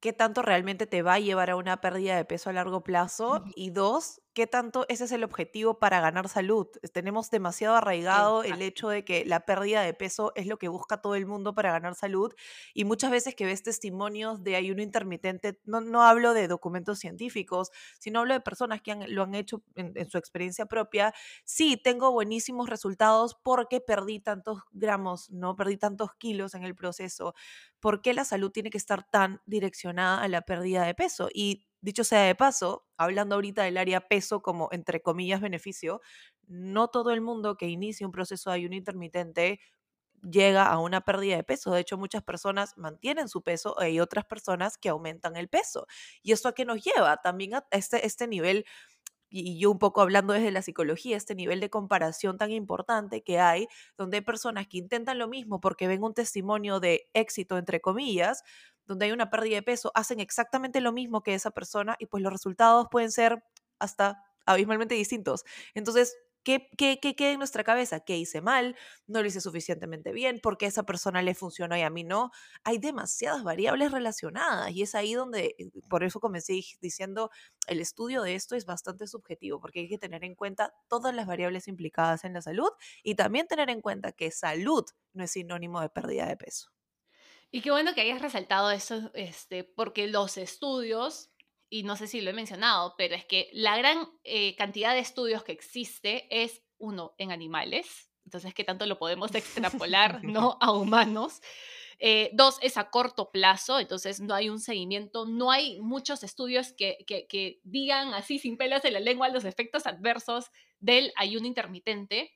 qué 0.03 0.13
tanto 0.13 0.43
realmente 0.43 0.89
te 0.89 1.01
va 1.01 1.15
a 1.15 1.21
llevar 1.21 1.49
a 1.49 1.57
una 1.57 1.81
pérdida 1.81 2.17
de 2.17 2.25
peso 2.25 2.51
a 2.51 2.53
largo 2.53 2.83
plazo. 2.83 3.45
Y 3.55 3.71
dos, 3.71 4.21
qué 4.35 4.49
tanto 4.49 4.85
ese 4.89 5.05
es 5.05 5.13
el 5.13 5.23
objetivo 5.23 5.79
para 5.79 6.01
ganar 6.01 6.29
salud. 6.29 6.67
Tenemos 6.93 7.31
demasiado 7.31 7.77
arraigado 7.77 8.43
el 8.43 8.63
hecho 8.63 8.89
de 8.89 9.05
que 9.05 9.25
la 9.25 9.47
pérdida 9.47 9.83
de 9.83 9.95
peso 9.95 10.33
es 10.35 10.49
lo 10.49 10.59
que 10.59 10.67
busca 10.67 11.01
todo 11.01 11.15
el 11.15 11.27
mundo 11.27 11.55
para 11.55 11.71
ganar 11.71 11.95
salud 11.95 12.35
y 12.75 12.85
muchas 12.85 13.13
veces 13.13 13.37
que 13.37 13.47
ves 13.47 13.63
testimonios 13.63 14.43
de 14.43 14.57
ayuno 14.57 14.83
intermitente, 14.83 15.61
no, 15.65 15.81
no 15.81 16.03
hablo 16.03 16.35
de 16.35 16.49
documentos 16.49 16.99
científicos, 16.99 17.71
sino 18.01 18.19
hablo 18.19 18.35
de 18.35 18.41
personas 18.41 18.83
que 18.83 18.91
han, 18.91 19.15
lo 19.15 19.23
han 19.23 19.37
hecho 19.37 19.63
en, 19.77 19.93
en, 19.95 20.11
su 20.11 20.19
experiencia 20.19 20.67
propia. 20.67 21.15
Sí, 21.45 21.81
tengo 21.83 22.11
buenísimos 22.11 22.69
resultados 22.69 23.37
porque 23.41 23.81
perdí 23.81 24.19
tantos 24.19 24.63
gramos, 24.73 25.31
no 25.31 25.55
perdí 25.55 25.77
tantos 25.77 26.13
kilos 26.19 26.55
en 26.55 26.65
el 26.65 26.75
proceso. 26.75 27.35
¿Por 27.83 28.01
qué 28.03 28.15
la 28.15 28.25
salud 28.25 28.53
tiene 28.53 28.71
que 28.71 28.79
estar 28.79 29.05
tan 29.11 29.43
direccionada 29.47 30.23
a 30.23 30.29
la 30.29 30.43
pérdida 30.43 30.85
de 30.87 30.95
peso? 30.95 31.29
Y 31.35 31.67
Dicho 31.85 32.05
sea 32.05 32.23
de 32.23 32.37
paso, 32.37 32.87
hablando 32.97 33.35
ahorita 33.35 33.65
del 33.65 33.77
área 33.77 34.03
peso 34.07 34.41
como 34.41 34.69
entre 34.71 35.03
comillas 35.03 35.41
beneficio, 35.41 36.01
no 36.47 36.87
todo 36.87 37.11
el 37.11 37.21
mundo 37.21 37.57
que 37.57 37.67
inicia 37.67 38.07
un 38.07 38.13
proceso 38.13 38.51
de 38.51 38.57
ayuno 38.57 38.77
intermitente 38.77 39.59
llega 40.23 40.67
a 40.67 40.79
una 40.79 41.01
pérdida 41.03 41.37
de 41.37 41.45
peso. 41.45 41.73
De 41.73 41.81
hecho, 41.81 41.99
muchas 41.99 42.23
personas 42.23 42.75
mantienen 42.77 43.29
su 43.29 43.43
peso 43.43 43.75
y 43.81 43.85
hay 43.85 44.01
otras 44.01 44.25
personas 44.25 44.79
que 44.79 44.89
aumentan 44.89 45.37
el 45.37 45.49
peso. 45.49 45.87
¿Y 46.23 46.33
esto 46.33 46.49
a 46.49 46.55
qué 46.55 46.65
nos 46.65 46.83
lleva? 46.85 47.17
También 47.19 47.55
a 47.55 47.67
este, 47.73 48.07
este 48.07 48.29
nivel, 48.29 48.65
y 49.33 49.59
yo 49.59 49.71
un 49.71 49.79
poco 49.79 50.01
hablando 50.03 50.33
desde 50.35 50.51
la 50.53 50.63
psicología, 50.63 51.17
este 51.17 51.35
nivel 51.35 51.61
de 51.61 51.71
comparación 51.71 52.39
tan 52.39 52.51
importante 52.51 53.23
que 53.23 53.41
hay, 53.41 53.67
donde 53.97 54.19
hay 54.19 54.21
personas 54.23 54.67
que 54.69 54.79
intentan 54.79 55.19
lo 55.19 55.29
mismo 55.29 55.61
porque 55.61 55.89
ven 55.89 56.03
un 56.05 56.15
testimonio 56.15 56.81
de 56.81 57.09
éxito, 57.15 57.59
entre 57.59 57.81
comillas, 57.81 58.43
donde 58.87 59.07
hay 59.07 59.13
una 59.13 59.31
pérdida 59.31 59.57
de 59.57 59.63
peso, 59.63 59.91
hacen 59.95 60.21
exactamente 60.21 60.81
lo 60.81 60.93
mismo 60.93 61.23
que 61.23 61.35
esa 61.35 61.51
persona 61.51 61.97
y 61.99 62.07
pues 62.07 62.23
los 62.23 62.33
resultados 62.33 62.89
pueden 62.91 63.11
ser 63.11 63.43
hasta 63.79 64.23
abismalmente 64.47 64.95
distintos. 64.95 65.45
Entonces, 65.75 66.17
¿qué, 66.43 66.69
qué, 66.77 66.99
queda 66.99 67.31
en 67.31 67.39
nuestra 67.39 67.65
cabeza? 67.65 68.01
¿Qué 68.01 68.17
hice 68.17 68.41
mal? 68.41 68.77
¿No 69.07 69.21
lo 69.23 69.29
hice 69.29 69.41
suficientemente 69.41 70.13
bien? 70.13 70.41
¿Por 70.41 70.59
qué 70.59 70.67
a 70.67 70.69
esa 70.69 70.85
persona 70.85 71.23
le 71.23 71.35
funcionó 71.35 71.77
y 71.77 71.83
a 71.83 71.91
mí 71.91 72.05
no? 72.05 72.31
Hay 72.65 72.79
demasiadas 72.79 73.43
variables 73.45 73.93
relacionadas 73.93 74.71
y 74.73 74.83
es 74.83 74.95
ahí 74.95 75.15
donde, 75.15 75.55
eh, 75.59 75.71
por 75.89 76.05
eso 76.05 76.21
comencé 76.21 76.61
diciendo, 76.81 77.31
el 77.67 77.81
estudio 77.81 78.23
de 78.23 78.35
esto 78.35 78.57
es 78.57 78.67
bastante 78.67 79.07
subjetivo 79.07 79.61
porque 79.61 79.81
hay 79.81 79.89
que 79.89 79.99
tener 79.99 80.25
en 80.25 80.35
cuenta 80.35 80.75
todas 80.89 81.15
las 81.15 81.27
variables 81.27 81.69
implicadas 81.69 82.25
en 82.25 82.35
la 82.35 82.43
salud 82.43 82.71
y 83.03 83.15
también 83.15 83.47
tener 83.47 83.71
en 83.71 83.81
cuenta 83.81 84.13
que 84.13 84.31
salud 84.31 84.85
no 85.13 85.25
es 85.25 85.31
sinónimo 85.33 85.81
de 85.81 85.89
pérdida 85.89 86.27
de 86.27 86.37
peso. 86.37 86.71
Y 87.55 87.61
qué 87.61 87.71
bueno 87.71 87.93
que 87.95 88.01
hayas 88.01 88.23
resaltado 88.23 88.71
eso, 88.71 89.11
este, 89.13 89.63
porque 89.63 90.07
los 90.07 90.39
estudios, 90.39 91.31
y 91.73 91.85
no 91.85 91.97
sé 91.97 92.07
si 92.07 92.21
lo 92.21 92.29
he 92.29 92.35
mencionado, 92.35 92.95
pero 92.99 93.15
es 93.15 93.25
que 93.25 93.49
la 93.55 93.79
gran 93.79 94.07
eh, 94.25 94.55
cantidad 94.57 94.93
de 94.93 95.01
estudios 95.01 95.43
que 95.43 95.53
existe 95.53 96.27
es, 96.31 96.63
uno, 96.77 97.15
en 97.17 97.33
animales, 97.33 98.11
entonces, 98.27 98.53
¿qué 98.53 98.63
tanto 98.63 98.85
lo 98.85 98.99
podemos 98.99 99.35
extrapolar 99.35 100.23
no 100.23 100.59
a 100.61 100.71
humanos? 100.71 101.41
Eh, 101.99 102.29
dos, 102.35 102.59
es 102.61 102.77
a 102.77 102.91
corto 102.91 103.31
plazo, 103.31 103.81
entonces 103.81 104.21
no 104.21 104.35
hay 104.35 104.51
un 104.51 104.61
seguimiento, 104.61 105.25
no 105.25 105.51
hay 105.51 105.81
muchos 105.81 106.23
estudios 106.25 106.75
que, 106.75 106.99
que, 107.07 107.27
que 107.27 107.61
digan 107.63 108.13
así 108.13 108.39
sin 108.39 108.59
pelas 108.59 108.85
en 108.85 108.93
la 108.93 109.01
lengua 109.01 109.31
los 109.31 109.47
efectos 109.47 109.87
adversos 109.87 110.51
del 110.79 111.11
ayuno 111.17 111.47
intermitente. 111.47 112.33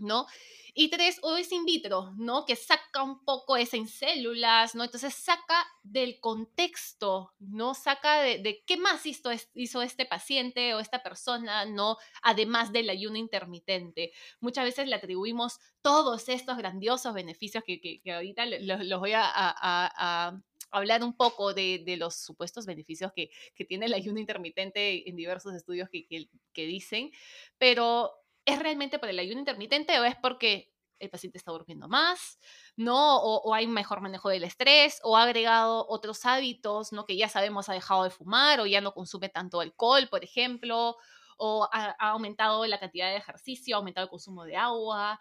¿No? 0.00 0.26
Y 0.74 0.88
tres, 0.88 1.18
o 1.22 1.36
es 1.36 1.50
in 1.52 1.64
vitro, 1.64 2.12
¿no? 2.16 2.44
Que 2.44 2.56
saca 2.56 3.02
un 3.02 3.24
poco 3.24 3.56
esa 3.56 3.76
en 3.76 3.88
células, 3.88 4.74
¿no? 4.74 4.84
Entonces 4.84 5.14
saca 5.14 5.66
del 5.82 6.20
contexto, 6.20 7.32
¿no? 7.38 7.74
Saca 7.74 8.22
de, 8.22 8.62
qué 8.66 8.76
más 8.76 9.04
hizo, 9.06 9.30
hizo, 9.54 9.82
este 9.82 10.06
paciente 10.06 10.74
o 10.74 10.80
esta 10.80 11.02
persona, 11.02 11.64
¿no? 11.64 11.96
Además 12.22 12.72
del 12.72 12.90
ayuno 12.90 13.16
intermitente. 13.16 14.12
Muchas 14.40 14.64
veces 14.64 14.88
le 14.88 14.94
atribuimos 14.94 15.58
todos 15.82 16.28
estos 16.28 16.56
grandiosos 16.56 17.14
beneficios 17.14 17.64
que, 17.64 17.80
que, 17.80 18.12
ahorita 18.12 18.46
los, 18.46 19.00
voy 19.00 19.12
a, 19.14 20.40
hablar 20.72 21.02
un 21.02 21.16
poco 21.16 21.52
de, 21.52 21.82
de, 21.84 21.96
los 21.96 22.14
supuestos 22.14 22.64
beneficios 22.64 23.12
que, 23.12 23.30
que, 23.56 23.64
tiene 23.64 23.86
el 23.86 23.94
ayuno 23.94 24.20
intermitente 24.20 25.08
en 25.08 25.16
diversos 25.16 25.52
estudios 25.54 25.88
que, 25.90 26.06
que 26.52 26.66
dicen, 26.66 27.10
pero 27.58 28.12
¿es 28.52 28.58
realmente 28.58 28.98
por 28.98 29.08
el 29.08 29.18
ayuno 29.18 29.40
intermitente 29.40 29.98
o 29.98 30.04
es 30.04 30.16
porque 30.16 30.72
el 31.00 31.10
paciente 31.10 31.38
está 31.38 31.50
durmiendo 31.50 31.88
más, 31.88 32.38
¿no? 32.76 33.18
O, 33.22 33.54
hay 33.54 33.66
mejor 33.66 34.00
manejo 34.00 34.28
del 34.28 34.44
estrés, 34.44 35.00
o 35.02 35.16
ha 35.16 35.22
agregado 35.24 35.86
otros 35.88 36.24
hábitos, 36.26 36.92
¿no? 36.92 37.06
Que 37.06 37.16
ya 37.16 37.28
sabemos 37.28 37.68
ha 37.68 37.72
dejado 37.72 38.04
de 38.04 38.10
fumar, 38.10 38.60
o 38.60 38.66
ya 38.66 38.80
no 38.80 38.92
consume 38.92 39.30
tanto 39.30 39.60
alcohol, 39.60 40.08
por 40.08 40.22
ejemplo, 40.22 40.96
o 41.38 41.68
ha, 41.72 41.96
aumentado 41.98 42.66
la 42.66 42.78
cantidad 42.78 43.10
de 43.10 43.16
ejercicio, 43.16 43.74
ha 43.74 43.78
aumentado 43.78 44.04
el 44.04 44.10
consumo 44.10 44.44
de 44.44 44.56
agua. 44.56 45.18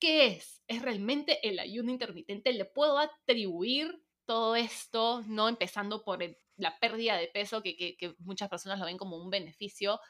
¿Qué 0.00 0.26
es? 0.26 0.62
¿Es 0.66 0.82
realmente 0.82 1.46
el 1.46 1.58
ayuno 1.58 1.90
intermitente? 1.90 2.52
¿Le 2.52 2.64
puedo 2.64 2.98
atribuir 2.98 4.02
todo 4.24 4.56
esto, 4.56 5.22
no 5.26 5.48
empezando 5.48 6.04
por 6.04 6.20
la 6.56 6.78
pérdida 6.80 7.16
de 7.16 7.28
peso, 7.28 7.62
que, 7.62 7.76
que 7.76 8.14
muchas 8.18 8.48
personas 8.48 8.78
lo 8.78 8.86
ven 8.86 8.98
como 8.98 9.16
un 9.18 9.30
beneficio? 9.30 10.00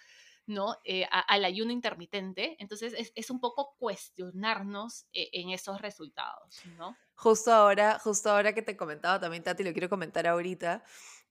¿No? 0.49 0.77
Eh, 0.85 1.07
al 1.11 1.45
ayuno 1.45 1.73
intermitente. 1.73 2.57
Entonces 2.59 3.13
es, 3.15 3.31
un 3.31 3.41
poco 3.41 3.77
cuestionarnos 3.79 5.07
eh, 5.13 5.29
en 5.33 5.51
esos 5.51 5.81
resultados, 5.81 6.61
¿no? 6.77 6.97
Justo 7.15 7.53
ahora, 7.53 7.99
justo 7.99 8.31
ahora 8.31 8.53
que 8.53 8.63
te 8.63 8.77
comentaba 8.77 9.21
también, 9.21 9.43
Tati, 9.43 9.65
lo 9.65 9.73
quiero 9.73 9.89
comentar 9.89 10.27
ahorita. 10.27 10.83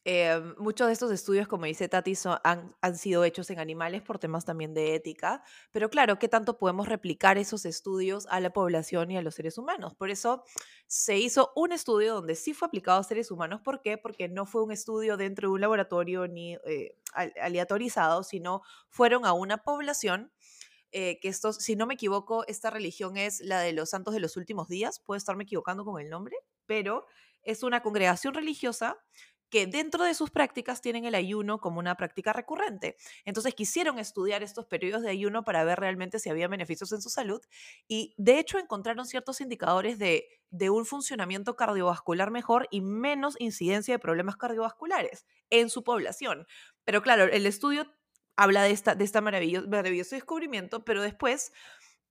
Em, 0.10 0.56
muchos 0.58 0.88
de 0.88 0.94
estos 0.94 1.12
estudios, 1.12 1.50
como 1.50 1.66
dice 1.66 1.90
Tati, 1.90 2.14
han, 2.46 2.74
han, 2.80 2.98
sido 2.98 3.26
hechos 3.26 3.50
en 3.50 3.60
animales 3.60 4.02
por 4.02 4.20
temas 4.20 4.46
también 4.46 4.74
de 4.74 4.96
ética, 4.96 5.44
pero 5.74 5.90
claro, 5.90 6.18
¿qué 6.18 6.30
tanto 6.30 6.58
podemos 6.58 6.88
replicar 6.88 7.38
esos 7.38 7.66
estudios 7.66 8.26
a 8.30 8.40
la 8.40 8.54
población 8.54 9.12
y 9.12 9.18
a 9.18 9.22
los 9.22 9.36
seres 9.36 9.58
humanos? 9.58 9.96
Por 9.96 10.10
eso 10.10 10.46
se 10.86 11.18
hizo 11.18 11.52
un 11.58 11.74
estudio 11.74 12.14
donde 12.14 12.36
sí 12.36 12.54
fue 12.54 12.70
aplicado 12.70 13.02
a 13.02 13.04
seres 13.04 13.32
humanos. 13.32 13.60
¿Por 13.66 13.82
qué? 13.82 13.98
Porque 13.98 14.30
no 14.30 14.46
fue 14.46 14.64
un 14.64 14.72
estudio 14.72 15.18
dentro 15.18 15.50
de 15.50 15.56
un 15.56 15.60
laboratorio 15.60 16.26
ni 16.26 16.54
eh, 16.54 16.96
aleatorizado, 17.42 18.24
sino 18.24 18.62
fueron 18.88 19.26
a 19.26 19.34
una 19.34 19.58
población 19.58 20.32
eh, 20.94 21.20
que 21.20 21.28
estos, 21.28 21.58
si 21.58 21.76
no 21.76 21.86
me 21.86 21.96
equivoco, 21.96 22.48
esta 22.48 22.70
religión 22.70 23.18
es 23.18 23.42
la 23.42 23.60
de 23.60 23.74
los 23.74 23.90
santos 23.90 24.14
de 24.14 24.22
los 24.22 24.38
últimos 24.38 24.70
días, 24.70 25.02
puedo 25.02 25.18
estarme 25.18 25.44
equivocando 25.44 25.84
con 25.84 26.00
el 26.00 26.10
nombre, 26.10 26.38
pero 26.66 27.06
es 27.44 27.64
una 27.64 27.82
congregación 27.82 28.34
religiosa 28.34 28.98
que 29.50 29.68
dentro 29.68 30.04
de 30.04 30.14
sus 30.14 30.30
prácticas 30.30 30.82
tienen 30.82 31.06
el 31.06 31.16
ayuno 31.16 31.60
como 31.60 31.80
una 31.80 31.96
práctica 31.96 32.34
recurrente. 32.34 32.96
Entonces 33.26 33.56
quisieron 33.56 34.00
estudiar 34.00 34.44
estos 34.44 34.66
periodos 34.66 35.02
de 35.04 35.10
ayuno 35.10 35.44
para 35.44 35.64
ver 35.64 35.80
realmente 35.80 36.20
si 36.20 36.30
había 36.30 36.48
beneficios 36.48 36.92
en 36.92 37.02
su 37.02 37.10
salud 37.10 37.42
y 37.88 38.14
de 38.18 38.40
hecho 38.40 38.60
encontraron 38.60 39.06
ciertos 39.06 39.42
indicadores 39.42 40.00
de, 40.00 40.28
un 40.70 40.86
funcionamiento 40.86 41.56
cardiovascular 41.56 42.32
mejor 42.32 42.68
y 42.72 42.82
menos 42.82 43.36
incidencia 43.40 43.94
de 43.94 44.00
problemas 44.00 44.38
cardiovasculares 44.38 45.26
en 45.50 45.70
su 45.70 45.84
población. 45.84 46.48
Pero 46.84 47.02
claro, 47.02 47.26
el 47.26 47.46
estudio 47.46 47.86
habla 48.36 48.64
de 48.64 48.72
esta, 48.72 49.22
maravilloso 49.22 50.16
descubrimiento, 50.16 50.86
pero 50.86 51.02
después 51.02 51.52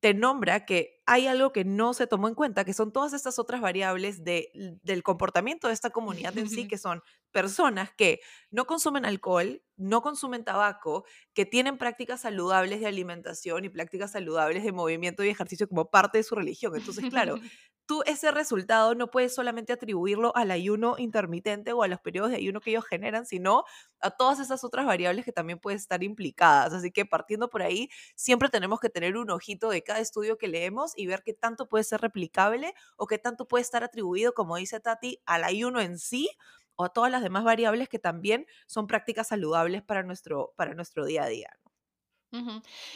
te 0.00 0.14
nombra 0.14 0.64
que 0.66 1.02
hay 1.06 1.26
algo 1.26 1.52
que 1.52 1.64
no 1.64 1.94
se 1.94 2.06
tomó 2.06 2.28
en 2.28 2.34
cuenta, 2.34 2.64
que 2.64 2.74
son 2.74 2.92
todas 2.92 3.12
estas 3.12 3.38
otras 3.38 3.60
variables 3.60 4.24
de, 4.24 4.50
del 4.82 5.02
comportamiento 5.02 5.68
de 5.68 5.74
esta 5.74 5.90
comunidad 5.90 6.36
en 6.36 6.48
sí, 6.48 6.68
que 6.68 6.78
son 6.78 7.02
personas 7.32 7.90
que 7.96 8.20
no 8.50 8.66
consumen 8.66 9.04
alcohol, 9.04 9.62
no 9.76 10.02
consumen 10.02 10.44
tabaco, 10.44 11.04
que 11.34 11.46
tienen 11.46 11.78
prácticas 11.78 12.22
saludables 12.22 12.80
de 12.80 12.86
alimentación 12.86 13.64
y 13.64 13.68
prácticas 13.68 14.12
saludables 14.12 14.64
de 14.64 14.72
movimiento 14.72 15.24
y 15.24 15.28
ejercicio 15.28 15.68
como 15.68 15.90
parte 15.90 16.18
de 16.18 16.24
su 16.24 16.34
religión. 16.34 16.74
Entonces, 16.76 17.04
claro, 17.10 17.36
tú 17.86 18.02
ese 18.06 18.30
resultado 18.30 18.94
no 18.94 19.10
puedes 19.10 19.34
solamente 19.34 19.72
atribuirlo 19.72 20.34
al 20.36 20.50
ayuno 20.50 20.96
intermitente 20.98 21.72
o 21.72 21.82
a 21.82 21.88
los 21.88 22.00
periodos 22.00 22.30
de 22.30 22.36
ayuno 22.36 22.60
que 22.60 22.70
ellos 22.70 22.84
generan, 22.84 23.26
sino 23.26 23.64
a 24.00 24.10
todas 24.10 24.40
esas 24.40 24.64
otras 24.64 24.86
variables 24.86 25.24
que 25.24 25.32
también 25.32 25.58
pueden 25.58 25.78
estar 25.78 26.02
implicadas. 26.02 26.72
Así 26.74 26.90
que 26.90 27.06
partiendo 27.06 27.48
por 27.48 27.62
ahí, 27.62 27.88
siempre 28.16 28.48
tenemos 28.48 28.80
que 28.80 28.90
tener 28.90 29.16
un 29.16 29.30
ojito 29.30 29.68
de 29.70 29.82
cada 29.82 30.00
estudio 30.00 30.38
que 30.38 30.48
leemos 30.48 30.92
y 30.96 31.06
ver 31.06 31.22
qué 31.22 31.32
tanto 31.32 31.68
puede 31.68 31.84
ser 31.84 32.00
replicable 32.00 32.74
o 32.96 33.06
qué 33.06 33.18
tanto 33.18 33.46
puede 33.48 33.62
estar 33.62 33.84
atribuido, 33.84 34.34
como 34.34 34.56
dice 34.56 34.80
Tati, 34.80 35.20
al 35.26 35.44
ayuno 35.44 35.80
en 35.80 35.98
sí 35.98 36.28
o 36.76 36.84
a 36.84 36.88
todas 36.90 37.10
las 37.10 37.22
demás 37.22 37.44
variables 37.44 37.88
que 37.88 37.98
también 37.98 38.46
son 38.66 38.86
prácticas 38.86 39.28
saludables 39.28 39.82
para 39.82 40.02
nuestro, 40.02 40.52
para 40.56 40.74
nuestro 40.74 41.04
día 41.06 41.24
a 41.24 41.28
día. 41.28 41.65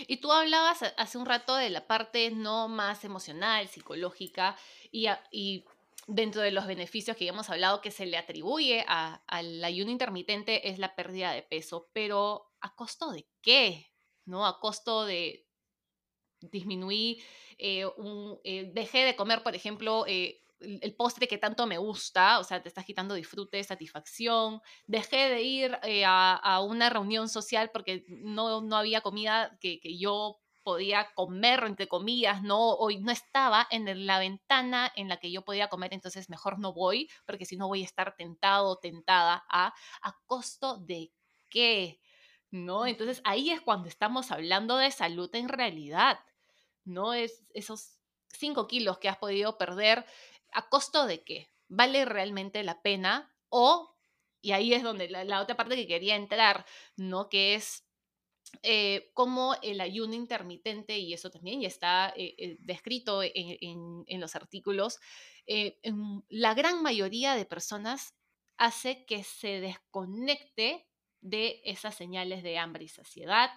Y 0.07 0.19
tú 0.19 0.33
hablabas 0.33 0.83
hace 0.97 1.19
un 1.19 1.27
rato 1.27 1.57
de 1.57 1.71
la 1.71 1.87
parte 1.87 2.31
no 2.31 2.69
más 2.69 3.05
emocional, 3.05 3.69
psicológica, 3.69 4.57
y, 4.93 5.65
dentro 6.07 6.43
de 6.43 6.51
los 6.51 6.67
beneficios 6.67 7.17
que 7.17 7.25
ya 7.25 7.33
hemos 7.33 7.51
hablado 7.51 7.81
que 7.81 7.91
se 7.91 8.07
le 8.07 8.17
atribuye 8.17 8.85
al 8.89 9.65
ayuno 9.65 9.91
intermitente 9.91 10.69
es 10.69 10.79
la 10.79 10.97
pérdida 10.97 11.33
de 11.33 11.43
peso, 11.43 11.89
pero 11.93 12.51
¿a 12.61 12.75
costo 12.75 13.13
de 13.13 13.29
qué? 13.41 13.93
¿No? 14.25 14.45
A 14.47 14.59
costo 14.59 15.05
de 15.05 15.47
disminuir, 16.41 17.23
eh, 17.59 17.87
eh, 18.45 18.71
dejé 18.73 19.05
de 19.05 19.17
comer, 19.17 19.43
por 19.43 19.55
ejemplo, 19.55 20.05
eh, 20.07 20.43
el 20.61 20.95
postre 20.95 21.29
que 21.29 21.39
tanto 21.39 21.67
me 21.67 21.79
gusta, 21.79 22.39
o 22.39 22.45
sea, 22.45 22.63
te 22.63 22.69
estás 22.69 22.85
quitando 22.85 23.15
disfrute, 23.15 23.63
satisfacción. 23.65 24.61
Dejé 24.87 25.29
de 25.29 25.43
ir 25.43 25.79
eh, 25.83 26.05
a, 26.07 26.61
una 26.63 26.91
reunión 26.91 27.29
social 27.29 27.71
porque 27.73 28.05
no, 28.09 28.61
no 28.61 28.77
había 28.77 29.01
comida 29.01 29.57
que, 29.61 29.81
que, 29.81 29.99
yo 29.99 30.39
podía 30.63 31.09
comer, 31.15 31.65
entre 31.65 31.89
comillas, 31.89 32.43
no, 32.43 32.75
hoy 32.75 32.99
no 32.99 33.11
estaba 33.11 33.67
en 33.71 34.07
la 34.07 34.19
ventana 34.19 34.93
en 34.95 35.09
la 35.09 35.17
que 35.17 35.33
yo 35.33 35.43
podía 35.43 35.69
comer, 35.69 35.95
entonces 35.95 36.29
mejor 36.29 36.59
no 36.59 36.73
voy, 36.73 37.09
porque 37.27 37.47
si 37.47 37.57
no 37.57 37.67
voy 37.67 37.83
a 37.83 37.87
estar 37.87 38.15
tentado 38.17 38.77
tentada 38.77 39.43
a, 39.49 39.73
a 40.03 40.19
costo 40.27 40.77
de 40.77 41.13
qué, 41.49 42.01
¿no? 42.51 42.87
Entonces 42.87 43.23
ahí 43.25 43.51
es 43.51 43.61
cuando 43.61 43.89
estamos 43.89 44.31
hablando 44.31 44.77
de 44.77 44.91
salud 44.91 45.31
en 45.35 45.49
realidad, 45.49 46.21
¿no? 46.85 47.15
Es 47.15 47.45
esos 47.55 48.01
5 48.33 48.67
kilos 48.67 48.99
que 48.99 49.09
has 49.09 49.19
podido 49.19 49.59
perder 49.59 50.05
¿A 50.53 50.69
costo 50.69 51.07
de 51.07 51.23
qué? 51.23 51.51
¿Vale 51.69 52.05
realmente 52.05 52.63
la 52.63 52.83
pena? 52.83 53.35
O, 53.49 53.97
y 54.41 54.53
ahí 54.53 54.75
es 54.75 54.83
donde 54.83 55.09
la, 55.09 55.41
otra 55.41 55.57
parte 55.57 55.77
que 55.77 55.87
quería 55.87 56.17
entrar, 56.17 56.65
¿no? 56.97 57.29
Que 57.29 57.55
es 57.55 57.87
eh, 58.63 59.11
cómo 59.15 59.55
el 59.63 59.81
ayuno 59.81 60.15
intermitente, 60.15 60.99
y 60.99 61.13
eso 61.13 61.31
también 61.31 61.61
ya 61.61 61.69
está 61.69 62.13
eh, 62.17 62.35
eh, 62.39 62.57
descrito 62.61 63.23
en, 63.23 64.05
en, 64.07 64.21
los 64.21 64.35
artículos, 64.35 64.99
en 65.47 66.25
la 66.29 66.55
gran 66.55 66.83
mayoría 66.83 67.35
de 67.35 67.45
personas 67.45 68.15
hace 68.57 69.05
que 69.07 69.25
se 69.25 69.61
desconecte 69.61 70.87
de 71.21 71.61
esas 71.65 71.95
señales 71.95 72.43
de 72.43 72.59
hambre 72.59 72.85
y 72.85 72.89
saciedad, 72.89 73.51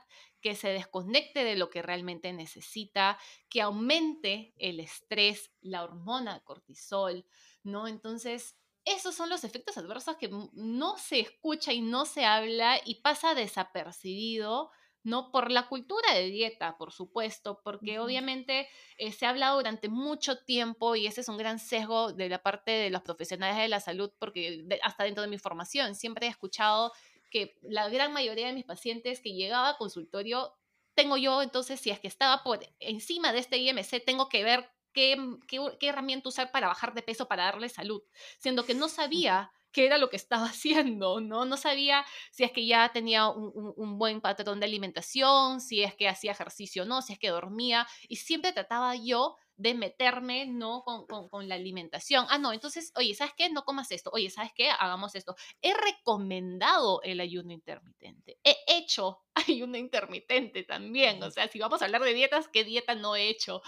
que 0.43 0.55
se 0.55 0.67
desconecte 0.67 1.45
de 1.45 1.55
lo 1.55 1.69
que 1.69 1.81
realmente 1.81 2.33
necesita, 2.33 3.17
que 3.49 3.61
aumente 3.61 4.53
el 4.57 4.81
estrés, 4.81 5.51
la 5.61 5.83
hormona 5.83 6.41
cortisol, 6.41 7.25
¿no? 7.63 7.87
Entonces, 7.87 8.57
esos 8.83 9.15
son 9.15 9.29
los 9.29 9.45
efectos 9.45 9.77
adversos 9.77 10.17
que 10.17 10.29
no 10.51 10.97
se 10.97 11.21
escucha 11.21 11.71
y 11.71 11.79
no 11.79 12.03
se 12.05 12.25
habla 12.25 12.77
y 12.83 12.95
pasa 12.95 13.33
desapercibido, 13.33 14.69
¿no? 15.03 15.31
Por 15.31 15.49
la 15.49 15.69
cultura 15.69 16.13
de 16.13 16.25
dieta, 16.25 16.77
por 16.77 16.91
supuesto, 16.91 17.61
porque 17.63 17.99
obviamente 17.99 18.67
eh, 18.97 19.13
se 19.13 19.25
ha 19.25 19.29
hablado 19.29 19.55
durante 19.55 19.87
mucho 19.87 20.43
tiempo 20.43 20.97
y 20.97 21.07
ese 21.07 21.21
es 21.21 21.29
un 21.29 21.37
gran 21.37 21.59
sesgo 21.59 22.11
de 22.11 22.27
la 22.27 22.43
parte 22.43 22.71
de 22.71 22.89
los 22.89 23.01
profesionales 23.01 23.55
de 23.57 23.69
la 23.69 23.79
salud, 23.79 24.11
porque 24.19 24.67
hasta 24.83 25.05
dentro 25.05 25.21
de 25.21 25.29
mi 25.29 25.37
formación 25.37 25.95
siempre 25.95 26.27
he 26.27 26.29
escuchado 26.29 26.91
que 27.33 27.57
la 27.63 27.89
gran 27.89 28.13
mayoría 28.13 28.45
de 28.45 28.53
mis 28.53 28.63
pacientes 28.63 29.19
que 29.19 29.33
llegaba 29.33 29.69
a 29.69 29.77
consultorio, 29.77 30.53
tengo 30.93 31.17
yo, 31.17 31.41
entonces, 31.41 31.79
si 31.79 31.89
es 31.89 31.99
que 31.99 32.07
estaba 32.07 32.43
por 32.43 32.59
encima 32.79 33.33
de 33.33 33.39
este 33.39 33.57
IMC, 33.57 34.05
tengo 34.05 34.29
que 34.29 34.43
ver 34.43 34.69
qué, 34.93 35.17
qué, 35.47 35.87
herramienta 35.87 36.29
usar 36.29 36.51
para 36.51 36.67
bajar 36.67 36.93
de 36.93 37.01
peso 37.01 37.27
para 37.27 37.45
darle 37.45 37.69
salud, 37.69 38.03
siendo 38.37 38.65
que 38.65 38.75
no 38.75 38.87
sabía 38.87 39.51
qué 39.73 39.85
era 39.85 39.97
lo 39.97 40.09
que 40.09 40.15
estaba 40.15 40.45
haciendo, 40.53 41.19
¿no? 41.19 41.45
No 41.45 41.57
sabía 41.57 42.05
si 42.31 42.43
es 42.43 42.51
que 42.51 42.65
ya 42.65 42.91
tenía 42.93 43.27
un, 43.27 43.73
un, 43.75 43.97
buen 43.97 44.21
patrón 44.21 44.59
de 44.59 44.65
alimentación, 44.67 45.59
si 45.59 45.83
es 45.83 45.95
que 45.95 46.07
hacía 46.07 46.31
ejercicio 46.31 46.83
o 46.83 46.85
no, 46.85 47.01
si 47.01 47.13
es 47.13 47.19
que 47.19 47.29
dormía, 47.29 47.87
y 48.07 48.17
siempre 48.17 48.53
trataba 48.53 48.95
yo 48.95 49.35
de 49.55 49.73
meterme, 49.75 50.45
¿no? 50.45 50.83
Con, 50.83 51.05
con, 51.05 51.29
con, 51.29 51.47
la 51.47 51.55
alimentación. 51.55 52.25
Ah, 52.29 52.37
no, 52.37 52.53
entonces, 52.53 52.91
oye, 52.95 53.13
¿sabes 53.13 53.33
qué? 53.37 53.49
No 53.49 53.63
comas 53.63 53.91
esto. 53.91 54.09
Oye, 54.13 54.29
¿sabes 54.29 54.51
qué? 54.55 54.69
Hagamos 54.69 55.15
esto. 55.15 55.35
He 55.61 55.73
recomendado 55.73 57.01
el 57.03 57.19
ayuno 57.19 57.53
intermitente. 57.53 58.39
He 58.43 58.55
hecho 58.67 59.21
ayuno 59.35 59.77
intermitente 59.77 60.63
también. 60.63 61.21
O 61.23 61.31
sea, 61.31 61.47
si 61.47 61.59
vamos 61.59 61.81
a 61.81 61.85
hablar 61.85 62.01
de 62.01 62.13
dietas, 62.13 62.47
¿qué 62.47 62.63
dieta 62.63 62.95
no 62.95 63.15
he 63.15 63.29
hecho? 63.29 63.61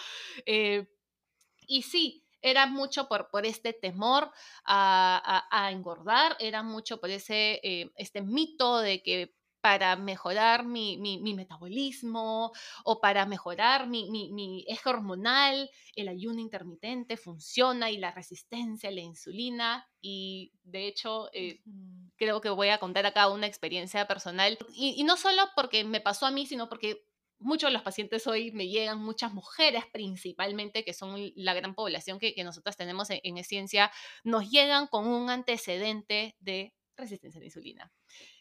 Eh, 0.45 0.87
y 1.67 1.83
sí, 1.83 2.24
era 2.45 2.67
mucho 2.67 3.07
por, 3.07 3.29
por 3.29 3.45
este 3.45 3.73
temor 3.73 4.31
a, 4.63 5.45
a, 5.51 5.65
a 5.65 5.71
engordar, 5.71 6.37
era 6.39 6.61
mucho 6.61 6.99
por 6.99 7.09
ese, 7.09 7.59
eh, 7.63 7.91
este 7.97 8.21
mito 8.21 8.79
de 8.79 9.01
que 9.01 9.33
para 9.61 9.95
mejorar 9.95 10.63
mi, 10.63 10.95
mi, 10.99 11.17
mi, 11.17 11.33
metabolismo 11.33 12.51
o 12.83 13.01
para 13.01 13.25
mejorar 13.25 13.87
mi, 13.87 14.11
mi, 14.11 14.63
eje 14.67 14.87
hormonal, 14.87 15.71
el 15.95 16.07
ayuno 16.07 16.39
intermitente 16.39 17.17
funciona 17.17 17.89
y 17.89 17.97
la 17.97 18.11
resistencia 18.11 18.89
a 18.89 18.91
la 18.91 19.01
insulina. 19.01 19.89
Y 19.99 20.53
de 20.61 20.85
hecho, 20.85 21.29
eh, 21.33 21.63
creo 22.15 22.41
que 22.41 22.51
voy 22.51 22.69
a 22.69 22.77
contar 22.77 23.07
acá 23.07 23.27
una 23.27 23.47
experiencia 23.47 24.05
personal. 24.05 24.55
Y, 24.71 25.01
y 25.01 25.03
no 25.03 25.17
solo 25.17 25.41
porque 25.55 25.83
me 25.83 25.99
pasó 25.99 26.27
a 26.27 26.31
mí, 26.31 26.45
sino 26.45 26.69
porque 26.69 27.07
muchos 27.45 27.69
de 27.69 27.73
los 27.73 27.83
pacientes 27.83 28.25
hoy 28.27 28.51
me 28.51 28.67
llegan, 28.67 28.99
muchas 28.99 29.33
mujeres 29.33 29.85
principalmente, 29.93 30.83
que 30.83 30.93
son 30.93 31.31
la 31.35 31.53
gran 31.53 31.75
población 31.75 32.19
que, 32.19 32.33
que 32.33 32.43
nosotros 32.43 32.75
tenemos 32.75 33.09
en, 33.09 33.19
en 33.23 33.43
ciencia, 33.43 33.91
nos 34.23 34.49
llegan 34.49 34.87
con 34.87 35.07
un 35.07 35.29
antecedente 35.29 36.35
de 36.39 36.73
resistencia 36.97 37.39
a 37.39 37.41
la 37.41 37.45
insulina. 37.45 37.93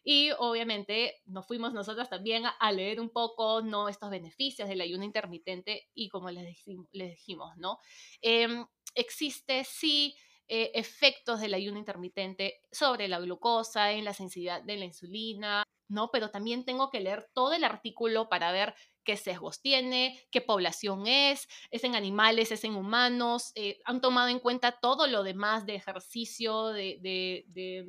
Y 0.02 0.30
obviamente 0.38 1.20
nos 1.26 1.46
fuimos 1.46 1.73
nosotros 1.73 2.08
también 2.08 2.46
a, 2.46 2.50
a, 2.50 2.73
leer 2.73 3.00
un 3.00 3.11
poco 3.11 3.62
¿no? 3.62 3.88
estos 3.88 4.11
beneficios 4.11 4.68
del 4.68 4.80
ayuno 4.80 5.04
intermitente 5.04 5.88
y 5.94 6.08
como 6.08 6.30
les, 6.30 6.46
dijimos, 6.46 6.87
les 6.92 7.11
dijimos 7.11 7.56
¿no? 7.56 7.78
Eh, 8.23 8.64
existe 8.94 9.64
sí 9.64 10.14
eh, 10.46 10.73
efectos 10.75 11.40
del 11.40 11.54
ayuno 11.54 11.78
intermitente 11.78 12.61
sobre 12.70 13.08
la 13.08 13.18
glucosa, 13.18 13.92
en 13.92 14.04
la 14.04 14.12
sensibilidad 14.12 14.62
de 14.62 14.76
la 14.76 14.84
insulina, 14.84 15.64
¿no? 15.88 16.11
Pero 16.11 16.30
también 16.30 16.64
tengo 16.64 16.90
que 16.90 17.00
leer 17.00 17.30
todo 17.32 17.54
el 17.54 17.64
artículo 17.64 18.28
para 18.28 18.52
ver 18.52 18.75
qué 19.04 19.16
sesgos 19.16 19.61
tiene, 19.61 20.20
qué 20.30 20.40
población 20.40 21.06
es, 21.06 21.49
es 21.70 21.84
en 21.84 21.94
animales, 21.94 22.50
es 22.52 22.64
en 22.64 22.75
humanos, 22.75 23.52
eh, 23.54 23.80
han 23.84 24.00
tomado 24.00 24.28
en 24.28 24.40
cuenta 24.40 24.73
todo 24.80 25.06
lo 25.06 25.23
demás 25.23 25.66
de 25.66 25.75
ejercicio, 25.75 26.68
de, 26.68 26.99
de 27.00 27.84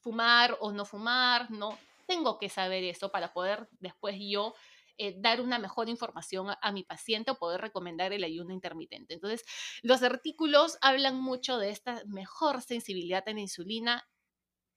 fumar 0.00 0.56
o 0.60 0.72
no 0.72 0.84
fumar, 0.84 1.50
¿no? 1.50 1.78
Tengo 2.06 2.38
que 2.38 2.48
saber 2.48 2.84
eso 2.84 3.10
para 3.10 3.32
poder 3.32 3.68
después 3.78 4.16
yo 4.18 4.54
eh, 5.02 5.14
dar 5.16 5.40
una 5.40 5.58
mejor 5.58 5.88
información 5.88 6.50
a, 6.50 6.58
a, 6.60 6.72
mi 6.72 6.82
paciente 6.82 7.30
o 7.30 7.38
poder 7.38 7.62
recomendar 7.62 8.12
el 8.12 8.22
ayuno 8.22 8.52
intermitente. 8.52 9.14
Entonces, 9.14 9.46
los 9.80 10.02
artículos 10.02 10.76
hablan 10.82 11.18
mucho 11.18 11.56
de 11.56 11.70
esta 11.70 12.02
mejor 12.06 12.60
sensibilidad 12.60 13.24
a 13.26 13.32
la 13.32 13.40
insulina 13.40 14.06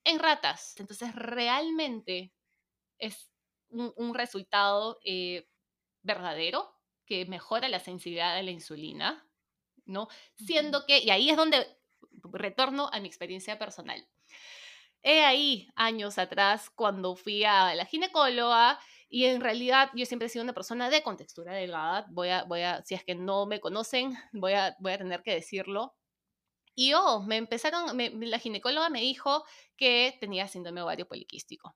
en 0.05 0.19
ratas. 0.19 0.75
Entonces, 0.77 1.13
realmente 1.13 2.31
es 2.99 3.29
un, 3.67 3.91
un 3.97 4.13
resultado 4.13 4.99
eh, 5.03 5.49
verdadero 6.03 6.73
que 7.05 7.25
mejora 7.25 7.67
la 7.69 7.79
sensibilidad 7.79 8.37
a 8.37 8.41
la 8.43 8.51
insulina, 8.51 9.27
¿no? 9.85 10.07
Siendo 10.35 10.85
que, 10.85 10.99
y 10.99 11.09
ahí 11.09 11.29
es 11.29 11.37
donde 11.37 11.65
retorno 12.23 12.89
a 12.91 12.99
mi 12.99 13.07
experiencia 13.07 13.57
personal. 13.59 14.07
He 15.01 15.25
ahí, 15.25 15.67
años 15.75 16.17
atrás, 16.17 16.69
cuando 16.69 17.15
fui 17.15 17.43
a 17.43 17.75
la 17.75 17.85
ginecóloga, 17.85 18.79
y 19.09 19.25
en 19.25 19.41
realidad 19.41 19.91
yo 19.93 20.05
siempre 20.05 20.25
he 20.25 20.29
sido 20.29 20.43
una 20.43 20.53
persona 20.53 20.89
de 20.89 21.03
contextura 21.03 21.53
delgada, 21.53 22.07
voy 22.09 22.29
a, 22.29 22.45
voy 22.45 22.61
a, 22.61 22.81
si 22.83 22.95
es 22.95 23.03
que 23.03 23.13
no 23.13 23.45
me 23.45 23.59
conocen, 23.59 24.17
voy 24.31 24.53
a, 24.53 24.75
voy 24.79 24.93
a 24.93 24.97
tener 24.97 25.21
que 25.21 25.35
decirlo. 25.35 25.93
Y 26.75 26.93
oh, 26.93 27.21
me 27.21 27.37
empezaron, 27.37 27.95
me, 27.95 28.09
la 28.09 28.39
ginecóloga 28.39 28.89
me 28.89 29.01
dijo 29.01 29.43
que 29.77 30.17
tenía 30.19 30.47
síndrome 30.47 30.81
ovario 30.81 31.07
poliquístico. 31.07 31.75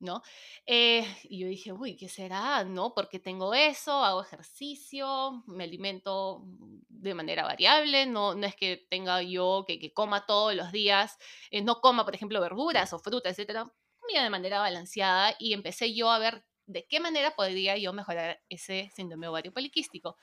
¿No? 0.00 0.22
Eh, 0.66 1.06
y 1.24 1.40
yo 1.40 1.46
dije, 1.46 1.72
uy, 1.72 1.96
¿qué 1.96 2.08
será? 2.08 2.64
¿No? 2.64 2.94
Porque 2.94 3.18
tengo 3.18 3.54
eso, 3.54 4.04
hago 4.04 4.22
ejercicio, 4.22 5.44
me 5.46 5.64
alimento 5.64 6.42
de 6.88 7.14
manera 7.14 7.44
variable, 7.44 8.06
no, 8.06 8.34
no 8.34 8.46
es 8.46 8.56
que 8.56 8.86
tenga 8.90 9.22
yo 9.22 9.64
que, 9.66 9.78
que 9.78 9.92
coma 9.92 10.26
todos 10.26 10.54
los 10.54 10.72
días, 10.72 11.18
eh, 11.50 11.62
no 11.62 11.80
coma, 11.80 12.04
por 12.04 12.14
ejemplo, 12.14 12.40
verduras 12.40 12.92
o 12.92 12.98
frutas, 12.98 13.32
etcétera, 13.32 13.70
comía 14.00 14.22
de 14.22 14.30
manera 14.30 14.58
balanceada 14.60 15.36
y 15.38 15.52
empecé 15.52 15.94
yo 15.94 16.10
a 16.10 16.18
ver 16.18 16.44
de 16.66 16.86
qué 16.86 17.00
manera 17.00 17.34
podría 17.36 17.76
yo 17.76 17.92
mejorar 17.92 18.40
ese 18.48 18.90
síndrome 18.94 19.28
ovario 19.28 19.52
poliquístico. 19.52 20.16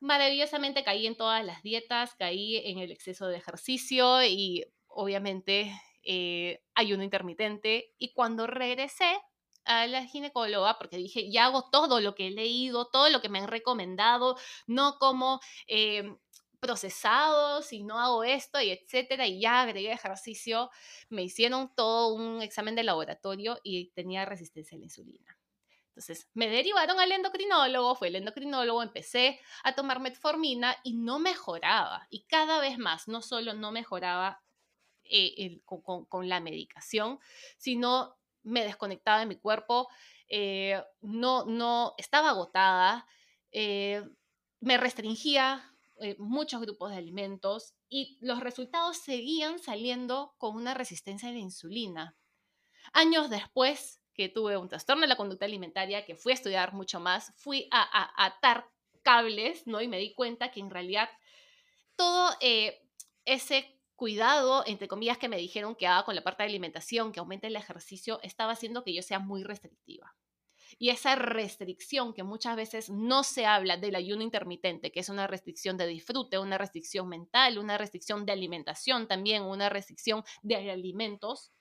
Maravillosamente 0.00 0.84
caí 0.84 1.06
en 1.06 1.16
todas 1.16 1.44
las 1.44 1.62
dietas, 1.62 2.14
caí 2.16 2.56
en 2.56 2.78
el 2.78 2.90
exceso 2.90 3.26
de 3.26 3.36
ejercicio 3.36 4.22
y 4.24 4.64
obviamente 4.86 5.72
eh, 6.02 6.63
ayuno 6.74 7.02
intermitente. 7.02 7.92
Y 7.98 8.12
cuando 8.12 8.46
regresé 8.46 9.20
a 9.64 9.86
la 9.86 10.04
ginecóloga, 10.04 10.78
porque 10.78 10.96
dije, 10.96 11.30
ya 11.30 11.46
hago 11.46 11.70
todo 11.70 12.00
lo 12.00 12.14
que 12.14 12.28
he 12.28 12.30
leído, 12.30 12.88
todo 12.90 13.08
lo 13.10 13.20
que 13.20 13.28
me 13.28 13.38
han 13.38 13.48
recomendado, 13.48 14.36
no 14.66 14.98
como 14.98 15.40
eh, 15.66 16.14
procesados 16.60 17.72
y 17.72 17.82
no 17.82 18.00
hago 18.00 18.24
esto 18.24 18.60
y 18.60 18.70
etcétera, 18.70 19.26
y 19.26 19.40
ya 19.40 19.62
agregué 19.62 19.92
ejercicio, 19.92 20.70
me 21.08 21.22
hicieron 21.22 21.74
todo 21.74 22.14
un 22.14 22.42
examen 22.42 22.74
de 22.74 22.84
laboratorio 22.84 23.58
y 23.62 23.90
tenía 23.90 24.24
resistencia 24.24 24.76
a 24.76 24.78
la 24.78 24.84
insulina. 24.84 25.38
Entonces 25.88 26.28
me 26.34 26.48
derivaron 26.48 26.98
al 26.98 27.12
endocrinólogo, 27.12 27.94
fue 27.94 28.08
el 28.08 28.16
endocrinólogo, 28.16 28.82
empecé 28.82 29.40
a 29.62 29.74
tomar 29.74 30.00
metformina 30.00 30.76
y 30.82 30.94
no 30.94 31.20
mejoraba. 31.20 32.06
Y 32.10 32.24
cada 32.24 32.60
vez 32.60 32.78
más, 32.78 33.06
no 33.06 33.22
solo 33.22 33.54
no 33.54 33.70
mejoraba 33.70 34.42
eh, 35.04 35.60
con, 35.64 36.28
la 36.28 36.40
medicación, 36.40 37.18
sino 37.56 38.16
me 38.42 38.64
desconectaba 38.64 39.20
de 39.20 39.26
mi 39.26 39.36
cuerpo, 39.36 39.88
eh, 40.28 40.82
no, 41.00 41.44
no 41.44 41.94
estaba 41.98 42.30
agotada, 42.30 43.06
eh, 43.52 44.02
me 44.60 44.76
restringía 44.76 45.70
muchos 46.18 46.60
grupos 46.60 46.90
de 46.90 46.96
alimentos 46.96 47.74
y 47.88 48.18
los 48.20 48.40
resultados 48.40 48.96
seguían 48.96 49.60
saliendo 49.60 50.34
con 50.38 50.56
una 50.56 50.74
resistencia 50.74 51.28
a 51.28 51.32
la 51.32 51.38
insulina. 51.38 52.16
Años 52.92 53.30
después 53.30 54.00
que 54.14 54.28
tuve 54.28 54.56
un 54.56 54.68
trastorno 54.68 55.02
de 55.02 55.08
la 55.08 55.16
conducta 55.16 55.44
alimentaria, 55.44 56.04
que 56.04 56.16
fui 56.16 56.32
a 56.32 56.36
estudiar 56.36 56.72
mucho 56.72 57.00
más, 57.00 57.32
fui 57.36 57.68
a 57.70 58.24
atar 58.24 58.70
cables, 59.02 59.66
¿no? 59.66 59.80
Y 59.80 59.88
me 59.88 59.98
di 59.98 60.14
cuenta 60.14 60.50
que 60.50 60.60
en 60.60 60.70
realidad 60.70 61.10
todo 61.96 62.30
eh, 62.40 62.80
ese 63.24 63.73
cuidado, 63.96 64.64
entre 64.66 64.88
comillas, 64.88 65.18
que 65.18 65.28
me 65.28 65.36
dijeron 65.36 65.74
que 65.74 65.86
haga 65.86 66.04
con 66.04 66.14
la 66.14 66.22
parte 66.22 66.42
de 66.42 66.48
alimentación, 66.48 67.12
que 67.12 67.20
aumente 67.20 67.46
el 67.46 67.56
ejercicio, 67.56 68.20
estaba 68.22 68.52
haciendo 68.52 68.84
que 68.84 68.94
yo 68.94 69.02
sea 69.02 69.18
muy 69.18 69.42
restrictiva. 69.44 70.14
Y 70.78 70.90
esa 70.90 71.14
restricción 71.14 72.14
que 72.14 72.22
muchas 72.22 72.56
veces 72.56 72.90
no 72.90 73.22
se 73.22 73.46
habla 73.46 73.76
del 73.76 73.94
ayuno 73.94 74.22
intermitente, 74.22 74.90
que 74.90 75.00
es 75.00 75.08
una 75.08 75.26
restricción 75.26 75.76
de 75.76 75.86
disfrute, 75.86 76.38
una 76.38 76.58
restricción 76.58 77.08
mental, 77.08 77.58
una 77.58 77.78
restricción 77.78 78.26
de 78.26 78.32
alimentación 78.32 79.06
también, 79.06 79.42
una 79.42 79.68
restricción 79.68 80.24
de 80.42 80.70
alimentos, 80.70 81.52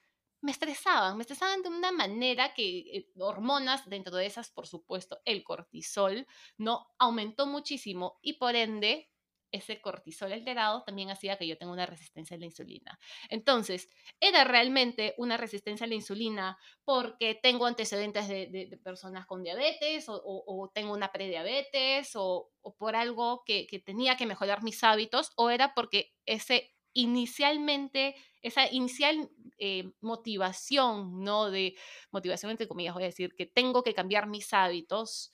me 0.43 0.52
estresaban, 0.52 1.15
me 1.15 1.22
estresaban 1.22 1.62
de 1.62 1.69
una 1.69 1.93
manera 1.93 2.54
que 2.54 2.80
eh, 2.80 3.10
hormonas, 3.17 3.89
dentro 3.89 4.17
de 4.17 4.26
esas, 4.26 4.50
por 4.50 4.67
supuesto, 4.67 5.22
el 5.24 5.41
cortisol, 5.41 6.28
¿no? 6.58 6.88
Aumentó 7.00 7.48
muchísimo 7.48 8.19
y 8.22 8.34
por 8.34 8.56
ende 8.56 9.12
ese 9.54 9.80
cortisol 9.80 10.34
alterado 10.34 10.84
también 10.84 11.12
hacía 11.12 11.38
que 11.38 11.48
yo 11.48 11.58
tenga 11.58 11.72
una 11.72 11.86
resistencia 11.86 12.36
a 12.36 12.39
la 12.39 12.46
insulina. 12.46 13.00
Entonces, 13.30 13.89
¿era 14.20 14.44
realmente 14.44 15.13
una 15.18 15.38
resistencia 15.38 15.86
a 15.86 15.88
la 15.88 15.96
insulina 15.96 16.58
porque 16.84 17.36
tengo 17.36 17.68
antecedentes 17.68 18.28
de, 18.28 18.80
personas 18.84 19.26
con 19.26 19.44
diabetes 19.44 20.06
o, 20.08 20.72
tengo 20.74 20.92
una 20.92 21.12
prediabetes 21.12 22.12
o, 22.16 22.52
por 22.78 22.96
algo 22.96 23.44
que, 23.46 23.68
que, 23.68 23.80
tenía 23.80 24.18
que 24.18 24.26
mejorar 24.26 24.63
mis 24.63 24.84
hábitos 24.84 25.32
o 25.36 25.50
era 25.50 25.74
porque 25.74 26.13
ese 26.26 26.74
inicialmente, 26.94 28.16
esa 28.42 28.72
inicial 28.72 29.30
eh, 29.58 29.92
motivación, 30.02 31.24
¿no? 31.24 31.50
De 31.50 31.76
motivación 32.12 32.52
entre 32.52 32.68
comillas, 32.68 32.94
voy 32.94 33.04
a 33.04 33.08
decir, 33.08 33.34
que 33.36 33.46
tengo 33.46 33.84
que 33.84 33.94
cambiar 33.94 34.28
mis 34.28 34.54
hábitos, 34.54 35.32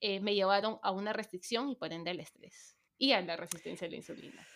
eh, 0.00 0.20
me 0.20 0.34
llevaron 0.34 0.78
a 0.82 0.90
una 0.90 1.12
restricción 1.12 1.70
y 1.70 1.76
por 1.76 1.92
ende 1.92 2.10
al 2.10 2.20
estrés 2.20 2.76
y 3.02 3.12
a 3.14 3.20
la 3.20 3.36
resistencia 3.36 3.88
a 3.88 3.90
la 3.90 3.96
insulina. 3.96 4.46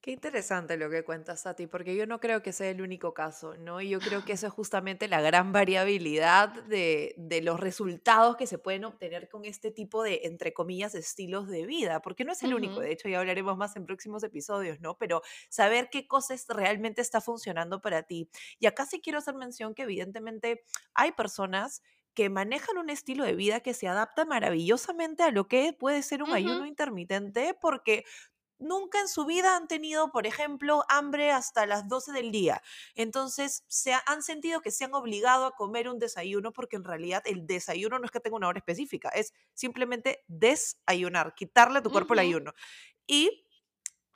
Qué 0.00 0.10
interesante 0.10 0.76
lo 0.76 0.90
que 0.90 1.04
cuentas, 1.04 1.42
Sati, 1.42 1.68
porque 1.68 1.94
yo 1.94 2.06
no 2.06 2.18
creo 2.18 2.42
que 2.42 2.52
sea 2.52 2.70
el 2.70 2.82
único 2.82 3.14
caso, 3.14 3.56
¿no? 3.56 3.80
Y 3.80 3.90
yo 3.90 4.00
creo 4.00 4.24
que 4.24 4.32
eso 4.32 4.48
es 4.48 4.52
justamente 4.52 5.06
la 5.06 5.20
gran 5.20 5.52
variabilidad 5.52 6.48
de, 6.64 7.14
de, 7.18 7.40
los 7.40 7.60
resultados 7.60 8.36
que 8.36 8.48
se 8.48 8.58
pueden 8.58 8.84
obtener 8.84 9.28
con 9.28 9.44
este 9.44 9.70
tipo 9.70 10.02
de, 10.02 10.22
entre 10.24 10.52
comillas, 10.52 10.96
estilos 10.96 11.48
de 11.48 11.66
vida, 11.66 12.00
porque 12.00 12.24
no 12.24 12.32
es 12.32 12.42
el 12.42 12.50
uh 12.50 12.54
-huh. 12.54 12.56
único, 12.56 12.80
de 12.80 12.92
hecho 12.92 13.08
ya 13.08 13.20
hablaremos 13.20 13.56
más 13.56 13.76
en 13.76 13.86
próximos 13.86 14.24
episodios, 14.24 14.80
¿no? 14.80 14.96
Pero 14.98 15.22
saber 15.48 15.88
qué 15.88 16.08
cosas 16.08 16.46
realmente 16.48 17.00
está 17.00 17.20
funcionando 17.20 17.80
para 17.80 18.02
ti. 18.02 18.28
Y 18.58 18.66
acá 18.66 18.86
sí 18.86 19.00
quiero 19.00 19.18
hacer 19.18 19.34
mención 19.34 19.74
que 19.74 19.82
evidentemente 19.82 20.64
hay 20.94 21.12
personas 21.12 21.82
que 22.18 22.30
manejan 22.30 22.78
un 22.78 22.90
estilo 22.90 23.24
de 23.24 23.34
vida 23.36 23.60
que 23.60 23.74
se 23.74 23.88
adapta 23.88 24.24
maravillosamente 24.26 25.22
a 25.22 25.30
lo 25.30 25.48
que 25.48 25.72
puede 25.72 26.02
ser 26.02 26.24
un 26.24 26.34
ayuno 26.34 26.66
intermitente 26.66 27.54
porque 27.60 28.04
nunca 28.60 29.00
en 29.00 29.08
su 29.08 29.24
vida 29.24 29.56
han 29.56 29.68
tenido, 29.68 30.10
por 30.10 30.26
ejemplo, 30.26 30.84
hambre 30.88 31.30
hasta 31.30 31.64
las 31.66 31.88
12 31.88 32.12
del 32.12 32.32
día. 32.32 32.62
Entonces, 32.96 33.64
se 33.68 33.92
ha- 33.94 34.02
han 34.06 34.22
sentido 34.22 34.60
que 34.62 34.72
se 34.72 34.84
han 34.84 34.94
obligado 34.94 35.46
a 35.46 35.54
comer 35.56 35.88
un 35.88 35.98
desayuno 36.00 36.52
porque 36.52 36.76
en 36.76 36.84
realidad 36.84 37.22
el 37.26 37.46
desayuno 37.46 37.98
no 37.98 38.04
es 38.06 38.10
que 38.10 38.20
tenga 38.20 38.36
una 38.36 38.48
hora 38.48 38.58
específica, 38.58 39.10
es 39.10 39.32
simplemente 39.54 40.24
desayunar, 40.28 41.34
quitarle 41.34 41.78
a 41.78 41.82
tu 41.82 41.90
cuerpo 41.92 42.14
el 42.14 42.20
Ujú, 42.20 42.20
ayuno. 42.20 42.52
Y 43.06 43.47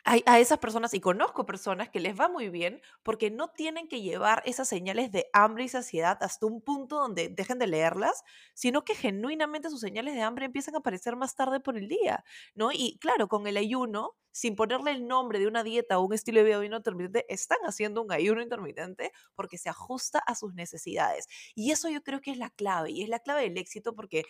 a 0.04 0.40
esas 0.40 0.58
personas, 0.58 0.94
y 0.94 1.00
conozco 1.00 1.46
personas 1.46 1.88
que 1.88 2.00
les 2.00 2.18
va 2.18 2.28
muy 2.28 2.48
bien 2.48 2.80
porque 3.04 3.30
no 3.30 3.48
tienen 3.50 3.86
que 3.88 4.00
llevar 4.02 4.42
esas 4.46 4.68
señales 4.68 5.12
de 5.12 5.28
hambre 5.32 5.64
y 5.64 5.68
saciedad 5.68 6.18
hasta 6.22 6.46
un 6.46 6.60
punto 6.60 6.96
donde 6.96 7.28
dejen 7.28 7.58
de 7.60 7.68
leerlas, 7.68 8.24
sino 8.54 8.84
que 8.84 8.94
genuinamente 8.96 9.70
sus 9.70 9.80
señales 9.80 10.14
de 10.14 10.22
hambre 10.22 10.46
empiezan 10.46 10.74
a 10.74 10.78
aparecer 10.78 11.14
más 11.16 11.36
tarde 11.36 11.60
por 11.60 11.76
el 11.78 11.86
día, 11.88 12.24
¿no? 12.54 12.70
Y 12.72 12.98
claro, 13.00 13.28
con 13.28 13.46
el 13.46 13.56
ayuno, 13.56 14.16
sin 14.32 14.56
ponerle 14.56 14.92
el 14.92 15.06
nombre 15.06 15.38
de 15.38 15.46
una 15.46 15.62
dieta 15.62 15.98
o 15.98 16.04
un 16.06 16.14
estilo 16.14 16.38
de 16.40 16.46
vida 16.46 16.58
ayuno 16.58 16.78
intermitente, 16.78 17.26
están 17.32 17.58
haciendo 17.64 18.02
un 18.02 18.10
ayuno 18.12 18.42
intermitente 18.42 19.12
porque 19.34 19.58
se 19.58 19.68
ajusta 19.68 20.18
a 20.20 20.34
sus 20.34 20.54
necesidades. 20.54 21.28
Y 21.54 21.70
eso 21.70 21.88
yo 21.90 22.02
creo 22.02 22.20
que 22.20 22.32
es 22.32 22.38
la 22.38 22.50
clave, 22.50 22.90
y 22.90 23.02
es 23.02 23.08
la 23.08 23.20
clave 23.20 23.42
del 23.42 23.58
éxito 23.58 23.94
porque 23.94 24.24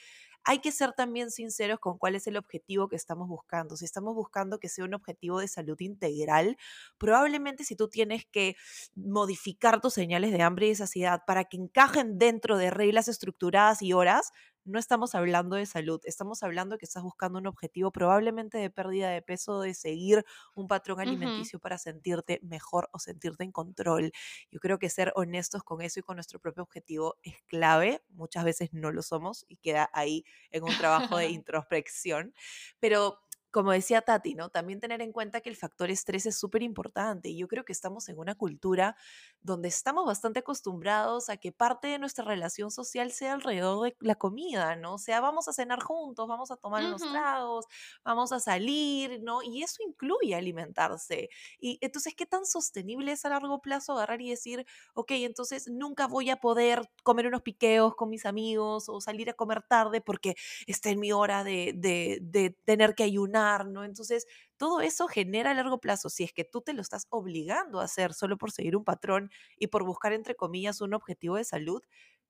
hay 0.44 0.58
que 0.60 0.72
ser 0.72 0.92
también 0.92 1.30
sinceros 1.30 1.78
con 1.80 1.98
cuál 1.98 2.14
es 2.16 2.26
el 2.26 2.36
objetivo 2.36 2.88
que 2.88 2.96
estamos 2.96 3.28
buscando. 3.28 3.76
Si 3.76 3.84
estamos 3.84 4.14
buscando 4.14 4.58
que 4.58 4.68
sea 4.68 4.84
un 4.84 4.94
objetivo 4.94 5.40
de 5.40 5.48
salud 5.48 5.78
integral, 5.80 6.56
probablemente 6.98 7.64
si 7.64 7.76
tú 7.76 7.88
tienes 7.88 8.24
que 8.26 8.56
modificar 8.94 9.80
tus 9.80 9.94
señales 9.94 10.32
de 10.32 10.42
hambre 10.42 10.68
y 10.68 10.74
saciedad 10.74 11.22
para 11.26 11.44
que 11.44 11.56
encajen 11.56 12.18
dentro 12.18 12.56
de 12.56 12.70
reglas 12.70 13.08
estructuradas 13.08 13.82
y 13.82 13.92
horas, 13.92 14.32
no 14.64 14.78
estamos 14.78 15.14
hablando 15.14 15.56
de 15.56 15.66
salud, 15.66 16.00
estamos 16.04 16.42
hablando 16.42 16.78
que 16.78 16.84
estás 16.84 17.02
buscando 17.02 17.38
un 17.38 17.46
objetivo 17.46 17.90
probablemente 17.90 18.58
de 18.58 18.70
pérdida 18.70 19.10
de 19.10 19.22
peso, 19.22 19.60
de 19.60 19.74
seguir 19.74 20.24
un 20.54 20.68
patrón 20.68 21.00
alimenticio 21.00 21.58
para 21.58 21.78
sentirte 21.78 22.40
mejor 22.42 22.88
o 22.92 22.98
sentirte 22.98 23.44
en 23.44 23.52
control. 23.52 24.12
Yo 24.50 24.60
creo 24.60 24.78
que 24.78 24.90
ser 24.90 25.12
honestos 25.16 25.62
con 25.62 25.82
eso 25.82 26.00
y 26.00 26.02
con 26.02 26.16
nuestro 26.16 26.40
propio 26.40 26.62
objetivo 26.62 27.16
es 27.22 27.42
clave. 27.46 28.02
Muchas 28.10 28.44
veces 28.44 28.70
no 28.72 28.92
lo 28.92 29.02
somos 29.02 29.44
y 29.48 29.56
queda 29.56 29.90
ahí 29.92 30.24
en 30.50 30.64
un 30.64 30.76
trabajo 30.76 31.16
de 31.16 31.28
introspección. 31.30 32.34
Pero 32.80 33.18
como 33.52 33.70
decía 33.70 34.00
Tati, 34.00 34.34
¿no? 34.34 34.48
También 34.48 34.80
tener 34.80 35.02
en 35.02 35.12
cuenta 35.12 35.42
que 35.42 35.50
el 35.50 35.56
factor 35.56 35.90
estrés 35.90 36.24
es 36.26 36.36
súper 36.38 36.62
importante. 36.62 37.28
Y 37.28 37.36
yo 37.36 37.48
creo 37.48 37.64
que 37.64 37.72
estamos 37.72 38.08
en 38.08 38.18
una 38.18 38.34
cultura 38.34 38.96
donde 39.42 39.68
estamos 39.68 40.06
bastante 40.06 40.40
acostumbrados 40.40 41.28
a 41.30 41.36
que 41.36 41.52
parte 41.52 41.88
de 41.88 41.98
nuestra 41.98 42.24
relación 42.24 42.70
social 42.70 43.12
sea 43.12 43.34
alrededor 43.34 43.84
de 43.84 43.96
la 44.00 44.14
comida, 44.14 44.76
¿no? 44.76 44.94
O 44.94 44.98
sea, 44.98 45.20
vamos 45.20 45.48
a 45.48 45.52
cenar 45.52 45.82
juntos, 45.82 46.28
vamos 46.28 46.50
a 46.50 46.56
tomar 46.56 46.84
unos 46.84 47.06
ujú, 47.06 47.08
tragos, 47.08 47.66
vamos 48.04 48.32
a 48.32 48.40
salir, 48.40 49.20
¿no? 49.22 49.42
Y 49.42 49.62
eso 49.62 49.82
incluye 49.86 50.34
alimentarse. 50.34 51.28
Y 51.60 51.78
entonces, 51.80 52.14
¿qué 52.16 52.26
tan 52.26 52.46
sostenible 52.46 53.12
es 53.12 53.24
a 53.24 53.30
largo 53.30 53.60
plazo 53.60 53.92
agarrar 53.94 54.20
y 54.20 54.30
decir, 54.30 54.64
ok, 54.94 55.10
entonces 55.12 55.68
nunca 55.68 56.06
voy 56.06 56.30
a 56.30 56.36
poder 56.36 56.90
comer 57.02 57.26
unos 57.26 57.42
piqueos 57.42 57.94
con 57.94 58.10
mis 58.10 58.26
amigos 58.26 58.88
o 58.88 59.00
salir 59.00 59.30
a 59.30 59.34
comer 59.34 59.62
tarde 59.62 60.00
porque 60.00 60.34
está 60.66 60.90
en 60.90 61.00
mi 61.00 61.12
hora 61.12 61.44
de, 61.44 61.72
de, 61.76 62.18
de 62.22 62.50
tener 62.64 62.94
que 62.94 63.04
ayunar, 63.04 63.66
¿no? 63.66 63.84
Entonces, 63.84 64.26
todo 64.62 64.80
eso 64.80 65.08
genera 65.08 65.50
a 65.50 65.54
largo 65.54 65.80
plazo. 65.80 66.08
Si 66.08 66.22
es 66.24 66.32
que 66.32 66.44
tú 66.44 66.60
te 66.62 66.72
lo 66.72 66.82
estás 66.82 67.06
obligando 67.10 67.80
a 67.80 67.84
hacer 67.84 68.14
solo 68.14 68.38
por 68.38 68.52
seguir 68.52 68.76
un 68.76 68.84
patrón 68.84 69.28
y 69.58 69.66
por 69.68 69.82
buscar, 69.84 70.12
entre 70.12 70.36
comillas, 70.36 70.80
un 70.80 70.94
objetivo 70.94 71.34
de 71.36 71.42
salud, 71.44 71.82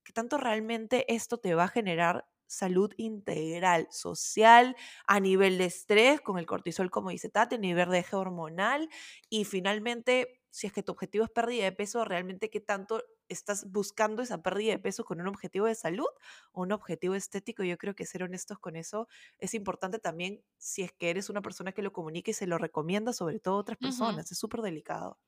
¿qué 0.02 0.12
tanto 0.14 0.38
realmente 0.38 1.04
esto 1.14 1.36
te 1.38 1.54
va 1.54 1.64
a 1.64 1.68
generar 1.68 2.24
salud 2.46 2.92
integral, 2.96 3.86
social, 3.90 4.76
a 5.06 5.20
nivel 5.20 5.58
de 5.58 5.66
estrés, 5.66 6.20
con 6.22 6.38
el 6.38 6.46
cortisol, 6.46 6.90
como 6.90 7.10
dice 7.10 7.28
Tati, 7.28 7.56
a 7.56 7.58
nivel 7.58 7.90
de 7.90 7.98
eje 8.00 8.16
hormonal 8.16 8.88
y 9.28 9.44
finalmente, 9.44 10.41
si 10.52 10.68
es 10.68 10.72
que 10.72 10.84
tu 10.84 10.92
objetivo 10.92 11.24
es 11.24 11.30
pérdida 11.30 11.64
de 11.64 11.72
peso, 11.72 12.04
realmente 12.04 12.50
qué 12.50 12.60
tanto 12.60 13.02
estás 13.28 13.70
buscando 13.72 14.22
esa 14.22 14.42
pérdida 14.42 14.72
de 14.74 14.78
peso 14.78 15.04
con 15.04 15.20
un 15.20 15.28
objetivo 15.28 15.66
de 15.66 15.74
salud 15.74 16.06
o 16.52 16.62
un 16.62 16.72
objetivo 16.72 17.14
estético. 17.16 17.64
Yo 17.64 17.78
creo 17.78 17.94
que 17.96 18.06
ser 18.06 18.22
honestos 18.22 18.58
con 18.60 18.76
eso 18.76 19.08
es 19.38 19.54
importante 19.54 19.98
también 19.98 20.44
si 20.58 20.82
es 20.82 20.92
que 20.92 21.10
eres 21.10 21.30
una 21.30 21.42
persona 21.42 21.72
que 21.72 21.82
lo 21.82 21.92
comunica 21.92 22.30
y 22.30 22.34
se 22.34 22.46
lo 22.46 22.58
recomienda, 22.58 23.12
sobre 23.12 23.40
todo 23.40 23.56
a 23.56 23.58
otras 23.58 23.78
personas. 23.78 24.30
Es 24.30 24.38
súper 24.38 24.60
delicado. 24.62 25.18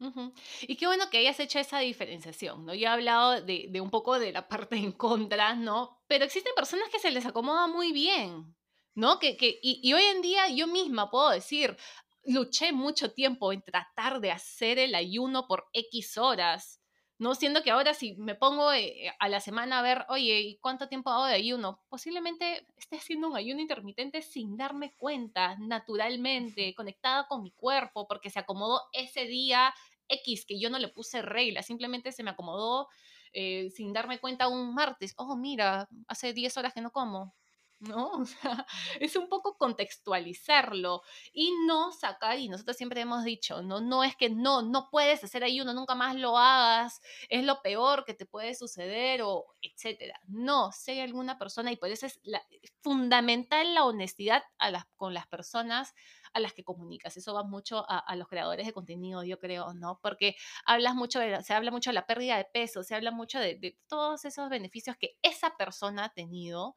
Ujú. 0.00 0.32
Y 0.62 0.76
qué 0.76 0.86
bueno 0.86 1.10
que 1.10 1.18
hayas 1.18 1.38
hecho 1.40 1.58
esa 1.58 1.78
diferenciación, 1.80 2.64
¿no? 2.64 2.74
Yo 2.74 2.84
he 2.84 2.86
hablado 2.86 3.42
de, 3.42 3.66
de 3.68 3.80
un 3.82 3.90
poco 3.90 4.18
de 4.18 4.32
la 4.32 4.48
parte 4.48 4.76
en 4.76 4.92
contra, 4.92 5.54
¿no? 5.54 6.02
Pero 6.06 6.24
existen 6.24 6.54
personas 6.56 6.88
que 6.90 6.98
se 6.98 7.10
les 7.10 7.26
acomoda 7.26 7.66
muy 7.66 7.92
bien, 7.92 8.56
¿no? 8.94 9.18
Que, 9.18 9.36
que, 9.36 9.58
y, 9.62 9.78
y 9.82 9.92
hoy 9.92 10.02
en 10.04 10.22
día 10.22 10.48
yo 10.48 10.66
misma 10.66 11.10
puedo 11.10 11.28
decir, 11.30 11.76
luché 12.24 12.72
mucho 12.72 13.12
tiempo 13.12 13.52
en 13.52 13.62
tratar 13.62 14.20
de 14.20 14.30
hacer 14.30 14.78
el 14.78 14.94
ayuno 14.94 15.46
por 15.46 15.68
X 15.72 16.18
horas, 16.18 16.80
¿no? 17.18 17.34
Siendo 17.34 17.62
que 17.62 17.70
ahora 17.70 17.94
si 17.94 18.14
me 18.16 18.34
pongo 18.34 18.72
eh, 18.72 19.14
a 19.18 19.28
la 19.28 19.40
semana 19.40 19.78
a 19.78 19.82
ver, 19.82 20.06
oye, 20.08 20.40
¿y 20.40 20.58
cuánto 20.58 20.88
tiempo 20.88 21.10
hago 21.10 21.26
de 21.26 21.34
ayuno? 21.34 21.82
Posiblemente 21.88 22.66
esté 22.76 22.96
haciendo 22.96 23.28
un 23.28 23.36
ayuno 23.36 23.60
intermitente 23.60 24.22
sin 24.22 24.56
darme 24.56 24.94
cuenta, 24.96 25.56
naturalmente, 25.58 26.74
conectada 26.74 27.26
con 27.26 27.42
mi 27.42 27.52
cuerpo, 27.52 28.06
porque 28.08 28.30
se 28.30 28.38
acomodó 28.38 28.80
ese 28.92 29.26
día 29.26 29.74
X 30.08 30.44
que 30.46 30.58
yo 30.58 30.70
no 30.70 30.78
le 30.78 30.88
puse 30.88 31.22
regla, 31.22 31.62
simplemente 31.62 32.12
se 32.12 32.22
me 32.22 32.30
acomodó 32.30 32.88
eh, 33.32 33.70
sin 33.70 33.92
darme 33.92 34.18
cuenta 34.18 34.48
un 34.48 34.74
martes. 34.74 35.14
Oh, 35.16 35.36
mira, 35.36 35.88
hace 36.08 36.32
10 36.32 36.56
horas 36.56 36.74
que 36.74 36.80
no 36.80 36.90
como. 36.90 37.34
¿No? 37.80 38.10
O 38.12 38.24
sea, 38.26 38.66
es 39.00 39.16
un 39.16 39.28
poco 39.30 39.56
contextualizarlo 39.56 41.02
y 41.32 41.50
no 41.66 41.92
sacar, 41.92 42.38
y 42.38 42.48
nosotros 42.50 42.76
siempre 42.76 43.00
hemos 43.00 43.24
dicho, 43.24 43.62
no, 43.62 43.80
no 43.80 44.04
es 44.04 44.16
que 44.16 44.28
no, 44.28 44.60
no 44.60 44.90
puedes 44.90 45.24
hacer 45.24 45.44
ayuno, 45.44 45.72
nunca 45.72 45.94
más 45.94 46.14
lo 46.14 46.36
hagas, 46.36 47.00
es 47.30 47.42
lo 47.42 47.62
peor 47.62 48.04
que 48.04 48.12
te 48.12 48.26
puede 48.26 48.54
suceder 48.54 49.22
o 49.22 49.46
etcétera. 49.62 50.20
No, 50.26 50.70
hay 50.88 51.00
alguna 51.00 51.38
persona, 51.38 51.72
y 51.72 51.76
por 51.76 51.88
eso 51.88 52.04
es 52.04 52.20
la- 52.22 52.44
fundamental 52.82 53.72
la 53.74 53.84
honestidad 53.86 54.42
a 54.58 54.70
las, 54.70 54.84
con 54.96 55.14
las 55.14 55.26
personas 55.26 55.94
a 56.34 56.40
las 56.40 56.52
que 56.52 56.64
comunicas. 56.64 57.16
Eso 57.16 57.32
va 57.34 57.44
mucho 57.44 57.84
a, 57.90 57.98
a 57.98 58.14
los 58.16 58.28
creadores 58.28 58.66
de 58.66 58.72
contenido, 58.72 59.24
yo 59.24 59.38
creo, 59.38 59.72
¿no? 59.74 59.98
Porque 60.02 60.36
hablas 60.66 60.94
mucho 60.94 61.18
de, 61.18 61.42
se 61.42 61.54
habla 61.54 61.70
mucho 61.70 61.90
de 61.90 61.94
la 61.94 62.06
pérdida 62.06 62.36
de 62.36 62.44
peso, 62.44 62.82
se 62.82 62.94
habla 62.94 63.10
mucho 63.10 63.38
de, 63.40 63.56
de 63.56 63.78
todos 63.88 64.24
esos 64.26 64.48
beneficios 64.50 64.96
que 64.98 65.16
esa 65.22 65.56
persona 65.56 66.04
ha 66.04 66.08
tenido, 66.12 66.76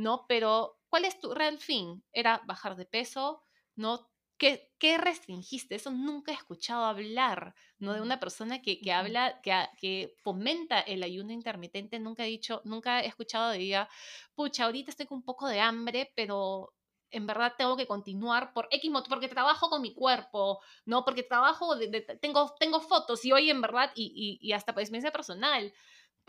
¿no? 0.00 0.26
Pero, 0.28 0.78
¿cuál 0.88 1.04
es 1.04 1.20
tu 1.20 1.34
real 1.34 1.58
fin? 1.58 2.04
¿Era 2.12 2.42
bajar 2.46 2.76
de 2.76 2.86
peso? 2.86 3.42
¿No? 3.76 4.08
¿Qué, 4.38 4.72
qué 4.78 4.96
restringiste? 4.98 5.74
Eso 5.74 5.90
nunca 5.90 6.32
he 6.32 6.34
escuchado 6.34 6.84
hablar, 6.84 7.54
¿no? 7.78 7.92
De 7.92 8.00
una 8.00 8.18
persona 8.20 8.62
que, 8.62 8.80
que 8.80 8.92
habla, 8.92 9.40
que, 9.42 9.52
que 9.78 10.14
fomenta 10.22 10.80
el 10.80 11.02
ayuno 11.02 11.32
intermitente, 11.32 11.98
nunca 11.98 12.24
he 12.24 12.28
dicho, 12.28 12.62
nunca 12.64 13.02
he 13.02 13.06
escuchado 13.06 13.50
de 13.50 13.58
diga, 13.58 13.88
pucha, 14.34 14.64
ahorita 14.64 14.90
estoy 14.90 15.06
con 15.06 15.18
un 15.18 15.24
poco 15.24 15.46
de 15.48 15.60
hambre, 15.60 16.12
pero 16.16 16.72
en 17.12 17.26
verdad 17.26 17.54
tengo 17.58 17.76
que 17.76 17.86
continuar 17.88 18.52
por 18.52 18.68
X 18.70 18.90
porque 19.08 19.28
trabajo 19.28 19.68
con 19.68 19.82
mi 19.82 19.92
cuerpo, 19.94 20.60
¿no? 20.86 21.04
Porque 21.04 21.22
trabajo, 21.24 21.74
de, 21.76 21.88
de- 21.88 22.00
tengo, 22.20 22.54
tengo 22.58 22.80
fotos 22.80 23.24
y 23.24 23.32
hoy 23.32 23.50
en 23.50 23.60
verdad, 23.60 23.90
y, 23.94 24.38
y, 24.40 24.48
y 24.48 24.52
hasta 24.52 24.72
por 24.72 24.82
experiencia 24.82 25.10
personal, 25.12 25.72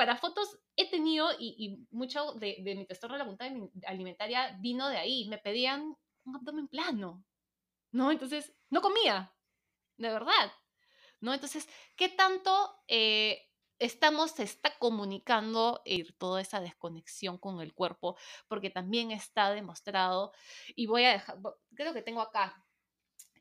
para 0.01 0.17
fotos 0.17 0.57
he 0.75 0.89
tenido, 0.89 1.29
y, 1.37 1.53
y 1.59 1.95
mucho 1.95 2.33
de, 2.33 2.57
de, 2.63 2.73
mi 2.73 2.87
trastorno 2.87 3.13
de 3.13 3.19
la 3.19 3.25
conducta 3.25 3.45
alimentaria 3.85 4.57
vino 4.59 4.89
de 4.89 4.97
ahí, 4.97 5.27
me 5.29 5.37
pedían 5.37 5.95
un 6.23 6.35
abdomen 6.35 6.67
plano, 6.67 7.23
¿no? 7.91 8.09
Entonces, 8.09 8.51
no 8.71 8.81
comía, 8.81 9.31
de 9.97 10.09
verdad, 10.09 10.51
¿no? 11.19 11.35
Entonces, 11.35 11.69
¿qué 11.95 12.09
tanto 12.09 12.81
eh, 12.87 13.47
estamos, 13.77 14.31
se 14.31 14.41
está 14.41 14.75
comunicando 14.79 15.83
eh, 15.85 16.11
toda 16.17 16.41
esa 16.41 16.61
desconexión 16.61 17.37
con 17.37 17.61
el 17.61 17.75
cuerpo? 17.75 18.17
Porque 18.47 18.71
también 18.71 19.11
está 19.11 19.51
demostrado, 19.51 20.31
y 20.75 20.87
voy 20.87 21.03
a 21.03 21.11
dejar, 21.11 21.37
creo 21.75 21.93
que 21.93 22.01
tengo 22.01 22.21
acá 22.21 22.65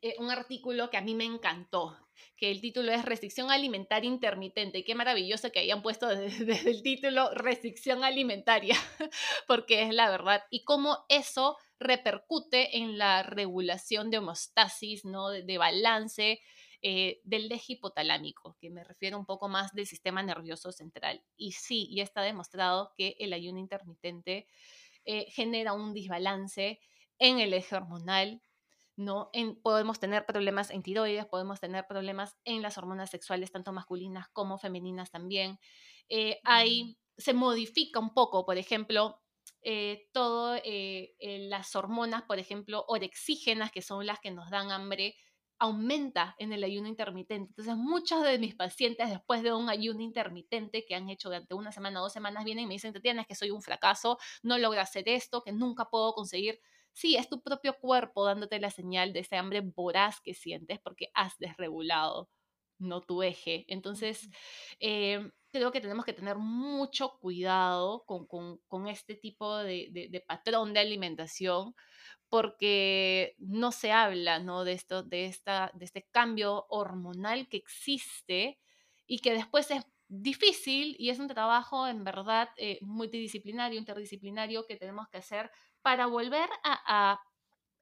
eh, 0.01 0.15
un 0.19 0.31
artículo 0.31 0.89
que 0.89 0.97
a 0.97 1.01
mí 1.01 1.15
me 1.15 1.25
encantó, 1.25 1.97
que 2.37 2.51
el 2.51 2.61
título 2.61 2.91
es 2.91 3.05
Restricción 3.05 3.51
Alimentaria 3.51 4.09
Intermitente. 4.09 4.79
Y 4.79 4.83
qué 4.83 4.95
maravilloso 4.95 5.51
que 5.51 5.59
hayan 5.59 5.81
puesto 5.81 6.07
desde, 6.15 6.69
el 6.69 6.81
título 6.83 7.31
Restricción 7.33 8.03
Alimentaria, 8.03 8.75
porque 9.47 9.83
es 9.83 9.93
la 9.93 10.09
verdad. 10.09 10.43
Y 10.49 10.63
cómo 10.63 11.05
eso 11.09 11.57
repercute 11.79 12.77
en 12.77 12.97
la 12.97 13.23
regulación 13.23 14.11
de 14.11 14.19
homeostasis, 14.19 15.05
¿no? 15.05 15.29
de, 15.29 15.43
de 15.43 15.57
balance 15.57 16.41
eh, 16.83 17.21
del 17.23 17.51
eje 17.51 17.73
hipotalámico, 17.73 18.57
que 18.59 18.71
me 18.71 18.83
refiero 18.83 19.19
un 19.19 19.25
poco 19.27 19.47
más 19.47 19.71
del 19.73 19.85
sistema 19.85 20.23
nervioso 20.23 20.71
central. 20.71 21.23
Y 21.37 21.51
sí, 21.51 21.87
ya 21.93 22.01
está 22.01 22.23
demostrado 22.23 22.91
que 22.97 23.15
el 23.19 23.33
ayuno 23.33 23.59
intermitente 23.59 24.47
eh, 25.05 25.27
genera 25.29 25.73
un 25.73 25.93
desbalance 25.93 26.79
en 27.19 27.39
el 27.39 27.53
eje 27.53 27.75
hormonal, 27.75 28.41
¿no? 28.95 29.29
En, 29.33 29.61
podemos 29.61 29.99
tener 29.99 30.25
problemas 30.25 30.69
en 30.71 30.83
tiroides, 30.83 31.25
podemos 31.25 31.59
tener 31.59 31.85
problemas 31.87 32.37
en 32.45 32.61
las 32.61 32.77
hormonas 32.77 33.09
sexuales, 33.09 33.51
tanto 33.51 33.71
masculinas 33.73 34.27
como 34.29 34.57
femeninas 34.57 35.11
también. 35.11 35.59
eh, 36.09 36.39
hay, 36.43 36.97
se 37.17 37.33
modifica 37.33 37.99
un 37.99 38.13
poco, 38.13 38.45
por 38.45 38.57
ejemplo, 38.57 39.21
eh, 39.63 40.07
todo 40.11 40.55
eh, 40.55 41.15
eh, 41.19 41.39
las 41.49 41.75
hormonas, 41.75 42.23
por 42.23 42.39
ejemplo, 42.39 42.83
orexígenas, 42.87 43.71
que 43.71 43.81
son 43.81 44.05
las 44.05 44.19
que 44.19 44.31
nos 44.31 44.49
dan 44.49 44.71
hambre, 44.71 45.15
aumenta 45.59 46.35
en 46.39 46.53
el 46.53 46.63
ayuno 46.63 46.87
intermitente. 46.87 47.49
Entonces, 47.51 47.75
muchos 47.77 48.23
de 48.23 48.39
mis 48.39 48.55
pacientes, 48.55 49.09
después 49.09 49.43
de 49.43 49.53
un 49.53 49.69
ayuno 49.69 50.01
intermitente 50.01 50.83
que 50.85 50.95
han 50.95 51.09
hecho 51.09 51.29
durante 51.29 51.53
una 51.53 51.71
semana 51.71 51.99
o 51.99 52.03
dos 52.03 52.13
semanas, 52.13 52.43
vienen 52.45 52.63
y 52.65 52.67
me 52.67 52.73
dicen, 52.73 52.93
Tatiana, 52.93 53.21
es 53.21 53.27
que 53.27 53.35
soy 53.35 53.51
un 53.51 53.61
fracaso, 53.61 54.17
no 54.41 54.57
logro 54.57 54.81
hacer 54.81 55.07
esto, 55.07 55.43
que 55.43 55.51
nunca 55.51 55.85
puedo 55.89 56.13
conseguir. 56.13 56.59
Sí, 56.93 57.15
es 57.15 57.29
tu 57.29 57.41
propio 57.41 57.77
cuerpo 57.79 58.25
dándote 58.25 58.59
la 58.59 58.69
señal 58.69 59.13
de 59.13 59.21
ese 59.21 59.37
hambre 59.37 59.61
voraz 59.61 60.19
que 60.21 60.33
sientes 60.33 60.79
porque 60.79 61.09
has 61.13 61.37
desregulado, 61.39 62.29
no 62.79 63.01
tu 63.01 63.23
eje. 63.23 63.65
Entonces, 63.67 64.29
eh, 64.79 65.31
creo 65.51 65.71
que 65.71 65.81
tenemos 65.81 66.05
que 66.05 66.13
tener 66.13 66.37
mucho 66.37 67.17
cuidado 67.19 68.03
con, 68.05 68.25
con, 68.27 68.57
con 68.67 68.87
este 68.87 69.15
tipo 69.15 69.57
de, 69.57 69.87
de, 69.91 70.09
de, 70.09 70.21
patrón 70.21 70.73
de 70.73 70.79
alimentación 70.81 71.75
porque 72.29 73.35
no 73.39 73.71
se 73.71 73.91
habla 73.91 74.39
¿no? 74.39 74.63
De, 74.63 74.73
esto, 74.73 75.03
de, 75.03 75.25
esta, 75.25 75.71
de 75.75 75.85
este 75.85 76.07
cambio 76.11 76.65
hormonal 76.69 77.47
que 77.49 77.57
existe 77.57 78.59
y 79.07 79.19
que 79.19 79.33
después 79.33 79.71
es 79.71 79.83
difícil 80.07 80.95
y 80.99 81.09
es 81.09 81.19
un 81.19 81.27
trabajo 81.27 81.87
en 81.87 82.03
verdad 82.03 82.49
eh, 82.57 82.79
multidisciplinario, 82.81 83.79
interdisciplinario 83.79 84.65
que 84.65 84.77
tenemos 84.77 85.07
que 85.09 85.17
hacer 85.17 85.51
para 85.81 86.07
volver 86.07 86.49
a, 86.63 87.19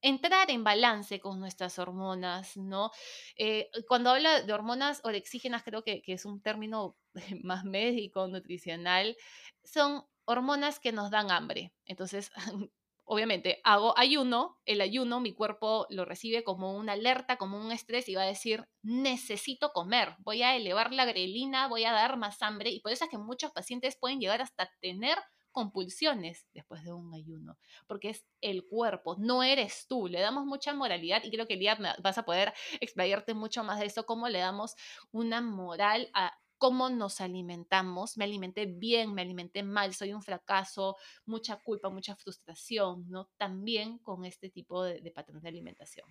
entrar 0.02 0.50
en 0.50 0.64
balance 0.64 1.20
con 1.20 1.42
nuestras 1.42 1.78
hormonas, 1.78 2.56
¿no? 2.56 2.90
Eh, 3.36 3.70
cuando 3.86 4.12
habla 4.12 4.42
de 4.44 4.54
hormonas 4.54 5.02
orexígenas, 5.04 5.64
creo 5.64 5.84
que, 5.84 6.02
que, 6.02 6.14
es 6.14 6.24
un 6.24 6.42
término 6.42 6.96
más 7.44 7.66
médico, 7.66 8.28
nutricional, 8.30 9.18
son 9.64 10.06
hormonas 10.26 10.80
que 10.80 10.92
nos 10.94 11.12
dan 11.12 11.32
hambre. 11.32 11.74
Entonces, 11.86 12.32
obviamente, 13.10 13.60
hago 13.64 13.98
ayuno, 13.98 14.60
el 14.66 14.82
ayuno, 14.82 15.20
mi 15.20 15.34
cuerpo 15.34 15.88
lo 15.90 16.06
recibe 16.06 16.44
como 16.44 16.78
una 16.78 16.94
alerta, 16.94 17.38
como 17.38 17.60
un 17.60 17.72
estrés 17.72 18.08
y 18.08 18.14
va 18.14 18.22
a 18.22 18.28
decir, 18.28 18.68
necesito 18.84 19.72
comer, 19.72 20.16
voy 20.20 20.44
a 20.44 20.56
elevar 20.56 20.94
la 20.94 21.06
grelina, 21.06 21.68
voy 21.68 21.86
a 21.86 21.92
dar 21.92 22.18
más 22.18 22.40
hambre 22.44 22.70
y 22.70 22.82
por 22.82 22.92
eso 22.92 23.06
es 23.06 23.10
que 23.10 23.18
muchos 23.18 23.52
pacientes 23.52 23.98
pueden 24.00 24.20
llegar 24.20 24.44
hasta 24.44 24.70
tener 24.80 25.18
compulsiones 25.60 26.48
después 26.54 26.86
de 26.86 26.94
un 26.94 27.14
ayuno, 27.14 27.58
porque 27.86 28.12
es 28.12 28.26
el 28.40 28.66
cuerpo, 28.66 29.18
no 29.20 29.44
eres 29.44 29.88
tú. 29.90 30.08
Le 30.08 30.22
damos 30.22 30.46
mucha 30.46 30.74
moralidad 30.74 31.22
y 31.26 31.32
creo 31.32 31.48
que 31.48 31.58
día 31.58 31.78
vas 32.02 32.18
a 32.18 32.24
poder 32.24 32.54
explayarte 32.80 33.34
mucho 33.34 33.62
más 33.66 33.80
de 33.80 33.88
eso, 33.88 34.06
cómo 34.06 34.30
le 34.30 34.40
damos 34.40 34.76
una 35.12 35.42
moral 35.42 36.10
a 36.14 36.32
cómo 36.58 36.90
nos 36.90 37.20
alimentamos. 37.20 38.16
Me 38.18 38.24
alimenté 38.24 38.68
bien, 38.68 39.14
me 39.14 39.22
alimenté 39.22 39.64
mal, 39.64 39.94
soy 39.94 40.14
un 40.14 40.22
fracaso, 40.22 40.96
mucha 41.26 41.58
culpa, 41.58 41.90
mucha 41.90 42.16
frustración, 42.16 43.06
¿no? 43.10 43.30
También 43.38 43.98
con 43.98 44.24
este 44.24 44.50
tipo 44.50 44.84
de, 44.84 45.02
de 45.02 45.12
patrón 45.12 45.42
de 45.42 45.50
alimentación. 45.50 46.08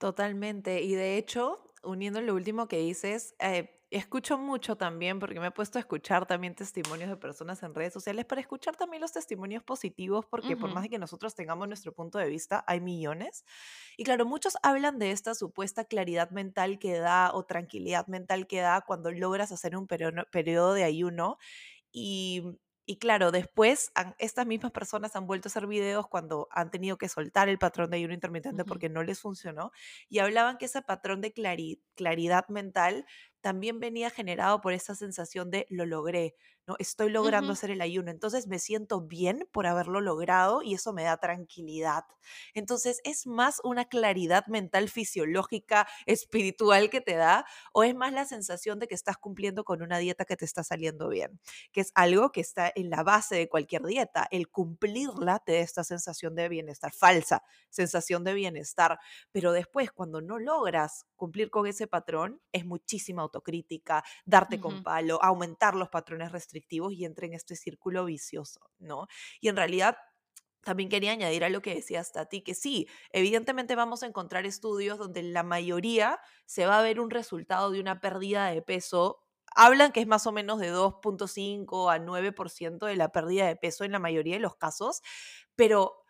Totalmente. 0.00 0.82
Y 0.82 0.94
de 0.94 1.16
hecho, 1.16 1.72
uniendo 1.82 2.20
lo 2.20 2.34
último 2.34 2.68
que 2.68 2.78
dices, 2.78 3.34
eh, 3.38 3.80
escucho 3.90 4.36
mucho 4.36 4.76
también, 4.76 5.18
porque 5.20 5.40
me 5.40 5.46
he 5.46 5.50
puesto 5.52 5.78
a 5.78 5.80
escuchar 5.80 6.26
también 6.26 6.54
testimonios 6.54 7.08
de 7.08 7.16
personas 7.16 7.62
en 7.62 7.74
redes 7.74 7.94
sociales, 7.94 8.26
para 8.26 8.40
escuchar 8.42 8.76
también 8.76 9.00
los 9.00 9.12
testimonios 9.12 9.62
positivos, 9.62 10.26
porque 10.26 10.54
uh 10.54 10.56
-huh. 10.56 10.60
por 10.60 10.70
más 10.70 10.82
de 10.82 10.90
que 10.90 10.98
nosotros 10.98 11.34
tengamos 11.34 11.66
nuestro 11.68 11.94
punto 11.94 12.18
de 12.18 12.28
vista, 12.28 12.62
hay 12.66 12.80
millones. 12.80 13.44
Y 13.96 14.04
claro, 14.04 14.26
muchos 14.26 14.58
hablan 14.62 14.98
de 14.98 15.12
esta 15.12 15.34
supuesta 15.34 15.84
claridad 15.84 16.30
mental 16.30 16.78
que 16.78 16.98
da 16.98 17.30
o 17.32 17.44
tranquilidad 17.46 18.06
mental 18.08 18.46
que 18.46 18.60
da 18.60 18.82
cuando 18.82 19.10
logras 19.12 19.50
hacer 19.50 19.76
un 19.76 19.86
periodo 19.86 20.74
de 20.74 20.84
ayuno. 20.84 21.38
Y 21.92 22.58
y 22.86 22.98
claro, 22.98 23.32
después 23.32 23.90
han, 23.94 24.14
estas 24.18 24.46
mismas 24.46 24.72
personas 24.72 25.16
han 25.16 25.26
vuelto 25.26 25.48
a 25.48 25.50
hacer 25.50 25.66
videos 25.66 26.06
cuando 26.08 26.48
han 26.52 26.70
tenido 26.70 26.96
que 26.96 27.08
soltar 27.08 27.48
el 27.48 27.58
patrón 27.58 27.90
de 27.90 27.96
ayuno 27.98 28.14
intermitente 28.14 28.62
uh 28.62 28.64
-huh. 28.64 28.68
porque 28.68 28.88
no 28.88 29.02
les 29.02 29.20
funcionó 29.20 29.72
y 30.08 30.20
hablaban 30.20 30.56
que 30.58 30.66
ese 30.66 30.82
patrón 30.82 31.20
de 31.20 31.32
clari 31.32 31.82
claridad 31.96 32.48
mental 32.48 33.04
también 33.46 33.78
venía 33.78 34.10
generado 34.10 34.60
por 34.60 34.72
esa 34.72 34.96
sensación 34.96 35.52
de 35.52 35.68
lo 35.70 35.86
logré, 35.86 36.34
¿no? 36.66 36.74
Estoy 36.80 37.10
logrando 37.10 37.50
uh 37.50 37.50
-huh. 37.50 37.56
hacer 37.56 37.70
el 37.70 37.80
ayuno, 37.80 38.10
entonces 38.10 38.48
me 38.48 38.58
siento 38.58 39.00
bien 39.00 39.48
por 39.52 39.68
haberlo 39.68 40.00
logrado 40.00 40.62
y 40.62 40.74
eso 40.74 40.92
me 40.92 41.04
da 41.04 41.16
tranquilidad. 41.18 42.02
Entonces, 42.54 43.00
¿es 43.04 43.24
más 43.28 43.60
una 43.62 43.84
claridad 43.84 44.44
mental 44.48 44.88
fisiológica, 44.88 45.86
espiritual 46.06 46.90
que 46.90 47.00
te 47.00 47.14
da 47.14 47.46
o 47.72 47.84
es 47.84 47.94
más 47.94 48.12
la 48.12 48.24
sensación 48.24 48.80
de 48.80 48.88
que 48.88 48.96
estás 48.96 49.16
cumpliendo 49.16 49.62
con 49.62 49.80
una 49.80 49.98
dieta 49.98 50.24
que 50.24 50.36
te 50.36 50.44
está 50.44 50.64
saliendo 50.64 51.08
bien? 51.08 51.38
Que 51.70 51.82
es 51.82 51.92
algo 51.94 52.32
que 52.32 52.40
está 52.40 52.72
en 52.74 52.90
la 52.90 53.04
base 53.04 53.36
de 53.36 53.48
cualquier 53.48 53.84
dieta. 53.84 54.26
El 54.32 54.48
cumplirla 54.48 55.38
te 55.38 55.52
da 55.52 55.58
esta 55.60 55.84
sensación 55.84 56.34
de 56.34 56.48
bienestar, 56.48 56.92
falsa 56.92 57.44
sensación 57.70 58.24
de 58.24 58.34
bienestar, 58.34 58.98
pero 59.30 59.52
después 59.52 59.92
cuando 59.92 60.20
no 60.20 60.40
logras 60.40 61.06
cumplir 61.14 61.50
con 61.50 61.68
ese 61.68 61.86
patrón, 61.86 62.40
es 62.50 62.64
muchísima 62.64 63.22
autocrítica, 63.36 64.02
darte 64.24 64.56
uh 64.56 64.58
-huh. 64.58 64.62
con 64.62 64.82
palo, 64.82 65.22
aumentar 65.22 65.74
los 65.74 65.88
patrones 65.88 66.32
restrictivos 66.32 66.92
y 66.92 67.04
entra 67.04 67.26
en 67.26 67.34
este 67.34 67.56
círculo 67.56 68.04
vicioso, 68.04 68.70
¿no? 68.78 69.06
Y 69.40 69.48
en 69.48 69.56
realidad 69.56 69.96
también 70.62 70.88
quería 70.88 71.12
añadir 71.12 71.44
a 71.44 71.48
lo 71.48 71.62
que 71.62 71.74
decías, 71.76 72.10
Tati, 72.12 72.42
que 72.42 72.54
sí, 72.54 72.88
evidentemente 73.10 73.76
vamos 73.76 74.02
a 74.02 74.06
encontrar 74.06 74.46
estudios 74.46 74.98
donde 74.98 75.22
la 75.22 75.44
mayoría 75.44 76.18
se 76.44 76.66
va 76.66 76.78
a 76.80 76.82
ver 76.82 76.98
un 77.00 77.10
resultado 77.10 77.70
de 77.70 77.80
una 77.80 78.00
pérdida 78.00 78.46
de 78.50 78.62
peso. 78.62 79.22
Hablan 79.54 79.92
que 79.92 80.00
es 80.00 80.08
más 80.08 80.26
o 80.26 80.32
menos 80.32 80.58
de 80.58 80.72
2.5 80.72 81.88
a 81.92 81.98
9% 81.98 82.86
de 82.86 82.96
la 82.96 83.10
pérdida 83.12 83.46
de 83.46 83.54
peso 83.56 83.84
en 83.84 83.92
la 83.92 84.00
mayoría 84.00 84.34
de 84.34 84.40
los 84.40 84.56
casos, 84.56 85.02
pero 85.54 86.05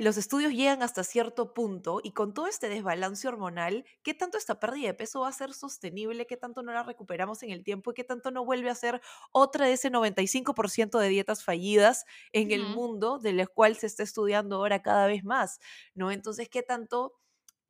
los 0.00 0.16
estudios 0.16 0.52
llegan 0.52 0.82
hasta 0.82 1.04
cierto 1.04 1.52
punto 1.54 2.00
y 2.02 2.12
con 2.12 2.32
todo 2.32 2.46
este 2.46 2.68
desbalance 2.68 3.28
hormonal, 3.28 3.84
¿qué 4.02 4.14
tanto 4.14 4.38
esta 4.38 4.58
pérdida 4.58 4.88
de 4.88 4.94
peso 4.94 5.20
va 5.20 5.28
a 5.28 5.32
ser 5.32 5.52
sostenible? 5.52 6.26
¿Qué 6.26 6.36
tanto 6.36 6.62
no 6.62 6.72
la 6.72 6.82
recuperamos 6.82 7.42
en 7.42 7.50
el 7.50 7.62
tiempo? 7.62 7.90
¿Y 7.90 7.94
qué 7.94 8.04
tanto 8.04 8.30
no 8.30 8.44
vuelve 8.44 8.70
a 8.70 8.74
ser 8.74 9.00
otra 9.32 9.66
de 9.66 9.72
ese 9.74 9.90
95% 9.90 10.98
de 10.98 11.08
dietas 11.08 11.44
fallidas 11.44 12.04
en 12.32 12.48
uh 12.48 12.50
-huh. 12.50 12.54
el 12.54 12.66
mundo, 12.66 13.18
de 13.18 13.32
las 13.34 13.48
cuales 13.48 13.78
se 13.80 13.86
está 13.86 14.02
estudiando 14.02 14.56
ahora 14.56 14.82
cada 14.82 15.06
vez 15.06 15.24
más? 15.24 15.58
¿no? 15.94 16.10
Entonces, 16.10 16.48
¿qué 16.48 16.62
tanto 16.62 17.12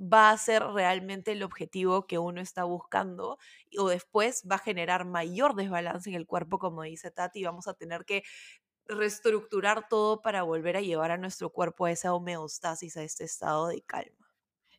va 0.01 0.31
a 0.31 0.39
ser 0.39 0.65
realmente 0.65 1.33
el 1.33 1.43
objetivo 1.43 2.07
que 2.07 2.19
uno 2.19 2.41
está 2.41 2.65
buscando 2.65 3.39
o 3.79 3.89
después 3.89 4.43
va 4.51 4.57
a 4.57 4.59
generar 4.59 5.05
mayor 5.05 5.55
desbalance 5.55 6.11
en 6.11 6.17
el 6.17 6.27
cuerpo, 6.27 6.59
como 6.59 6.83
dice 6.83 7.11
Tati, 7.11 7.45
vamos 7.45 7.69
a 7.69 7.75
tener 7.75 8.05
que 8.05 8.23
reestructurar 8.87 9.89
todo 9.89 10.23
para 10.23 10.43
volver 10.43 10.77
a 10.77 10.81
llevar 10.83 11.11
a 11.11 11.19
nuestro 11.19 11.51
cuerpo 11.51 11.87
a 11.87 11.93
esa 11.93 12.15
homeostasis, 12.15 12.97
a 12.97 13.03
este 13.05 13.25
estado 13.25 13.69
de 13.69 13.83
calma. 13.83 14.29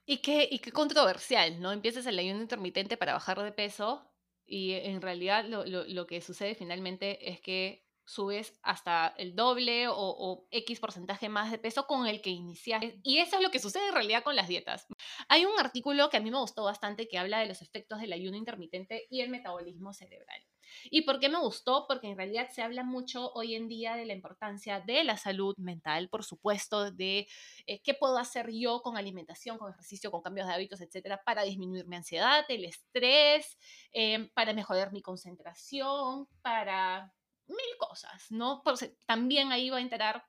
Y 0.06 0.18
qué, 0.22 0.48
y 0.52 0.60
qué 0.60 0.72
controversial, 0.72 1.62
¿no? 1.62 1.72
Empiezas 1.72 2.06
el 2.06 2.20
ayuno 2.20 2.42
intermitente 2.42 2.98
para 2.98 3.13
bajar 3.13 3.42
de 3.42 3.52
peso 3.54 4.12
y 4.46 4.74
en 4.74 5.02
realidad 5.02 5.46
lo, 5.46 5.66
lo, 5.66 5.86
lo 5.86 6.08
que 6.08 6.22
sucede 6.22 6.56
finalmente 6.56 7.30
es 7.32 7.39
que 7.39 7.86
subes 8.06 8.60
hasta 8.62 9.13
el 9.18 9.36
doble 9.36 9.86
o, 9.89 10.48
X 10.52 10.80
porcentaje 10.80 11.30
más 11.30 11.52
de 11.52 11.58
peso 11.58 11.88
con 11.88 12.08
el 12.08 12.22
que 12.22 12.30
iniciaste. 12.30 13.00
Y 13.04 13.20
eso 13.20 13.38
es 13.38 13.42
lo 13.42 13.52
que 13.52 13.60
sucede 13.60 13.88
en 13.88 13.94
realidad 13.94 14.24
con 14.24 14.36
las 14.36 14.48
dietas. 14.48 14.88
Hay 15.30 15.46
un 15.46 15.60
artículo 15.60 16.10
que 16.10 16.18
a 16.18 16.22
mí 16.22 16.32
me 16.32 16.39
gustó 16.39 16.63
bastante 16.63 17.08
que 17.08 17.18
habla 17.18 17.39
de 17.39 17.48
los 17.48 17.62
efectos 17.62 18.00
del 18.00 18.13
ayuno 18.13 18.38
intermitente 18.38 19.08
y 19.10 19.22
el 19.22 19.30
metabolismo 19.30 19.94
cerebral. 19.94 20.44
¿Y 20.89 21.04
por 21.04 21.20
qué 21.20 21.30
me 21.30 21.39
gustó? 21.39 21.86
Porque 21.88 22.08
en 22.08 22.18
realidad 22.18 22.50
se 22.50 22.62
habla 22.62 22.84
mucho 22.84 23.32
hoy 23.34 23.56
en 23.56 23.68
día 23.68 23.96
de 23.96 24.06
la 24.06 24.13
importancia 24.13 24.80
de 24.80 25.04
la 25.04 25.18
salud 25.18 25.56
mental, 25.58 26.10
por 26.10 26.24
supuesto, 26.24 26.92
de 26.92 27.28
eh, 27.68 27.82
qué 27.84 27.94
puedo 27.94 28.18
hacer 28.18 28.50
yo 28.52 28.82
con 28.82 28.98
alimentación, 28.98 29.58
con 29.58 29.72
ejercicio, 29.72 30.12
con 30.12 30.22
cambios 30.22 30.48
de 30.48 30.54
hábitos, 30.54 30.82
etcétera, 30.82 31.22
para 31.24 31.44
disminuir 31.44 31.88
mi 31.88 31.96
ansiedad, 31.96 32.44
el 32.50 32.66
estrés, 32.66 33.58
eh, 33.94 34.30
para 34.34 34.54
mejorar 34.54 34.92
mi 34.92 35.02
concentración, 35.02 36.28
para 36.42 37.13
mil 37.47 37.77
cosas, 37.77 38.32
¿no? 38.32 38.62
Pues, 38.63 38.91
también 39.06 39.51
ahí 39.51 39.69
va 39.69 39.77
a 39.77 39.82
entrar 39.82 40.25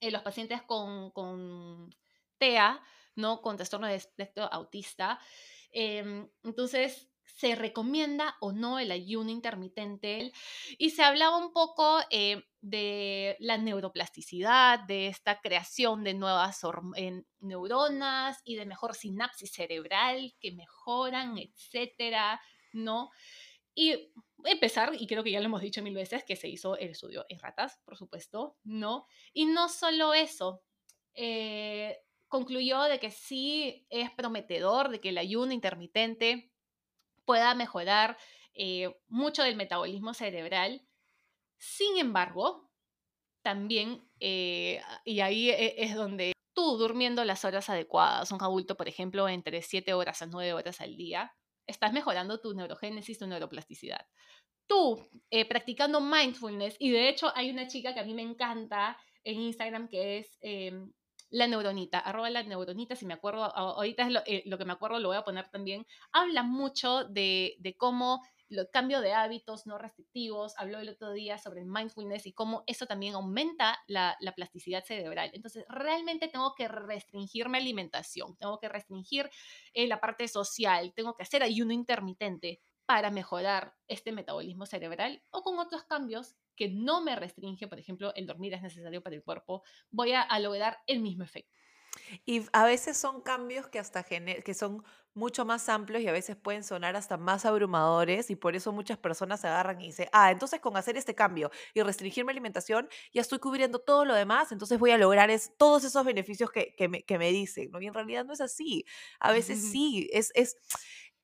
eh, 0.00 0.10
los 0.10 0.22
pacientes 0.22 0.62
con, 0.62 1.10
con, 1.10 1.94
TEA, 2.38 2.82
¿no? 3.16 3.42
Con 3.42 3.56
trastorno 3.56 3.86
de 3.86 3.96
espectro 3.96 4.44
autista. 4.52 5.18
Eh, 5.72 6.26
entonces, 6.42 7.10
se 7.40 7.54
recomienda 7.54 8.36
o 8.40 8.52
no 8.52 8.78
el 8.78 8.90
ayuno 8.92 9.30
intermitente. 9.30 10.32
Y 10.78 10.90
se 10.90 11.02
hablaba 11.02 11.38
un 11.38 11.52
poco 11.52 12.00
eh, 12.10 12.44
de 12.60 13.36
la 13.40 13.56
neuroplasticidad, 13.56 14.80
de 14.80 15.06
esta 15.08 15.40
creación 15.40 16.04
de 16.04 16.14
nuevas 16.14 16.60
neuronas 17.40 18.40
y 18.44 18.56
de 18.56 18.66
mejor 18.66 18.94
sinapsis 18.94 19.52
cerebral 19.52 20.34
que 20.40 20.52
mejoran, 20.52 21.38
etcétera, 21.38 22.40
¿no? 22.72 23.10
Y 23.74 24.12
empezar, 24.44 24.92
y 24.98 25.06
creo 25.06 25.22
que 25.22 25.30
ya 25.30 25.40
lo 25.40 25.46
hemos 25.46 25.62
dicho 25.62 25.82
mil 25.82 25.94
veces, 25.94 26.24
que 26.24 26.36
se 26.36 26.48
hizo 26.48 26.76
el 26.76 26.90
estudio 26.90 27.26
en 27.28 27.38
ratas, 27.38 27.78
por 27.84 27.96
supuesto, 27.96 28.56
¿no? 28.64 29.06
Y 29.32 29.46
no 29.46 29.68
solo 29.68 30.14
eso, 30.14 30.62
eh, 31.14 31.98
concluyó 32.28 32.82
de 32.84 33.00
que 33.00 33.10
sí 33.10 33.86
es 33.90 34.10
prometedor, 34.10 34.88
de 34.88 35.00
que 35.00 35.10
el 35.10 35.18
ayuno 35.18 35.52
intermitente 35.52 36.52
pueda 37.24 37.54
mejorar 37.54 38.16
eh, 38.54 38.94
mucho 39.08 39.42
del 39.42 39.56
metabolismo 39.56 40.14
cerebral. 40.14 40.86
Sin 41.58 41.98
embargo, 41.98 42.70
también, 43.42 44.08
eh, 44.20 44.82
y 45.04 45.20
ahí 45.20 45.50
e, 45.50 45.82
es 45.82 45.94
donde 45.94 46.32
tú 46.54 46.76
durmiendo 46.76 47.24
las 47.24 47.44
horas 47.44 47.70
adecuadas, 47.70 48.32
un 48.32 48.42
adulto, 48.42 48.76
por 48.76 48.88
ejemplo, 48.88 49.28
entre 49.28 49.62
7 49.62 49.94
horas 49.94 50.22
a 50.22 50.26
9 50.26 50.52
horas 50.52 50.80
al 50.80 50.96
día, 50.96 51.34
estás 51.70 51.92
mejorando 51.92 52.40
tu 52.40 52.54
neurogénesis, 52.54 53.18
tu 53.18 53.26
neuroplasticidad. 53.26 54.06
Tú 54.66 55.08
eh, 55.30 55.46
practicando 55.46 56.00
mindfulness, 56.00 56.76
y 56.78 56.90
de 56.90 57.08
hecho 57.08 57.32
hay 57.34 57.50
una 57.50 57.66
chica 57.66 57.94
que 57.94 58.00
a 58.00 58.04
mí 58.04 58.14
me 58.14 58.22
encanta 58.22 58.96
en 59.24 59.40
Instagram 59.40 59.88
que 59.88 60.18
es 60.18 60.38
em, 60.40 60.92
la 61.30 61.46
neuronita, 61.46 61.98
arroba 61.98 62.30
la 62.30 62.42
neuronita, 62.42 62.96
si 62.96 63.06
me 63.06 63.14
acuerdo, 63.14 63.44
ahorita 63.44 64.02
es 64.04 64.10
lo, 64.10 64.20
eh, 64.26 64.42
lo, 64.46 64.58
que 64.58 64.64
me 64.64 64.72
acuerdo, 64.72 64.98
lo 64.98 65.08
voy 65.08 65.16
a 65.16 65.24
poner 65.24 65.48
también, 65.50 65.86
habla 66.12 66.42
mucho 66.42 67.04
de 67.04 67.74
cómo 67.78 68.22
el 68.50 68.68
cambio 68.70 69.00
de 69.00 69.12
hábitos 69.12 69.66
no 69.66 69.78
restrictivos, 69.78 70.54
habló 70.58 70.78
el 70.80 70.88
otro 70.88 71.12
día 71.12 71.38
sobre 71.38 71.60
el 71.60 71.66
mindfulness 71.66 72.26
y 72.26 72.32
cómo 72.32 72.64
eso 72.66 72.86
también 72.86 73.14
aumenta 73.14 73.78
la, 73.86 74.16
plasticidad 74.34 74.84
cerebral. 74.84 75.30
Entonces, 75.32 75.64
realmente 75.68 76.28
tengo 76.28 76.54
que 76.54 76.68
restringir 76.68 77.48
mi 77.48 77.58
alimentación, 77.58 78.36
tengo 78.36 78.58
que 78.58 78.68
restringir 78.68 79.30
eh, 79.74 79.86
la 79.86 80.00
parte 80.00 80.28
social, 80.28 80.92
tengo 80.94 81.14
que 81.14 81.22
hacer 81.22 81.42
ayuno 81.42 81.72
intermitente 81.72 82.60
para 82.86 83.10
mejorar 83.10 83.74
este 83.86 84.12
metabolismo 84.12 84.66
cerebral 84.66 85.22
o 85.30 85.42
con 85.42 85.58
otros 85.58 85.84
cambios 85.84 86.36
que 86.56 86.68
no 86.68 87.02
me 87.02 87.16
restringe, 87.16 87.68
por 87.68 87.78
ejemplo, 87.78 88.12
el 88.14 88.26
dormir 88.26 88.54
es 88.54 88.62
necesario 88.62 89.02
para 89.02 89.16
el 89.16 89.22
cuerpo, 89.22 89.62
voy 89.90 90.12
a 90.12 90.38
lograr 90.38 90.78
el 90.86 91.00
mismo 91.00 91.24
efecto. 91.24 91.60
Y 92.26 92.44
a 92.52 92.64
veces 92.64 92.96
son 92.96 93.20
cambios 93.20 93.68
que 93.68 93.78
hasta 93.78 94.02
que 94.04 94.54
son 94.54 94.84
mucho 95.14 95.44
más 95.44 95.68
amplios 95.68 96.02
y 96.02 96.08
a 96.08 96.12
veces 96.12 96.36
pueden 96.36 96.62
sonar 96.62 96.94
hasta 96.96 97.16
más 97.16 97.44
abrumadores 97.44 98.30
y 98.30 98.36
por 98.36 98.54
eso 98.54 98.72
muchas 98.72 98.96
personas 98.98 99.40
se 99.40 99.48
agarran 99.48 99.80
y 99.80 99.86
dicen, 99.86 100.08
ah, 100.12 100.30
entonces 100.30 100.60
con 100.60 100.76
hacer 100.76 100.96
este 100.96 101.14
cambio 101.14 101.50
y 101.74 101.82
restringir 101.82 102.24
mi 102.24 102.30
alimentación 102.30 102.88
ya 103.12 103.20
estoy 103.20 103.40
cubriendo 103.40 103.80
todo 103.80 104.04
lo 104.04 104.14
demás, 104.14 104.52
entonces 104.52 104.78
voy 104.78 104.92
a 104.92 104.98
lograr 104.98 105.28
es, 105.30 105.52
todos 105.58 105.82
esos 105.84 106.04
beneficios 106.04 106.50
que, 106.50 106.74
que, 106.76 106.88
me, 106.88 107.02
que 107.02 107.18
me 107.18 107.32
dicen, 107.32 107.70
¿no? 107.72 107.80
Y 107.80 107.86
en 107.88 107.94
realidad 107.94 108.24
no 108.24 108.32
es 108.32 108.40
así. 108.40 108.84
A 109.18 109.32
veces 109.32 109.60
sí, 109.60 110.08
es, 110.12 110.30
es, 110.34 110.56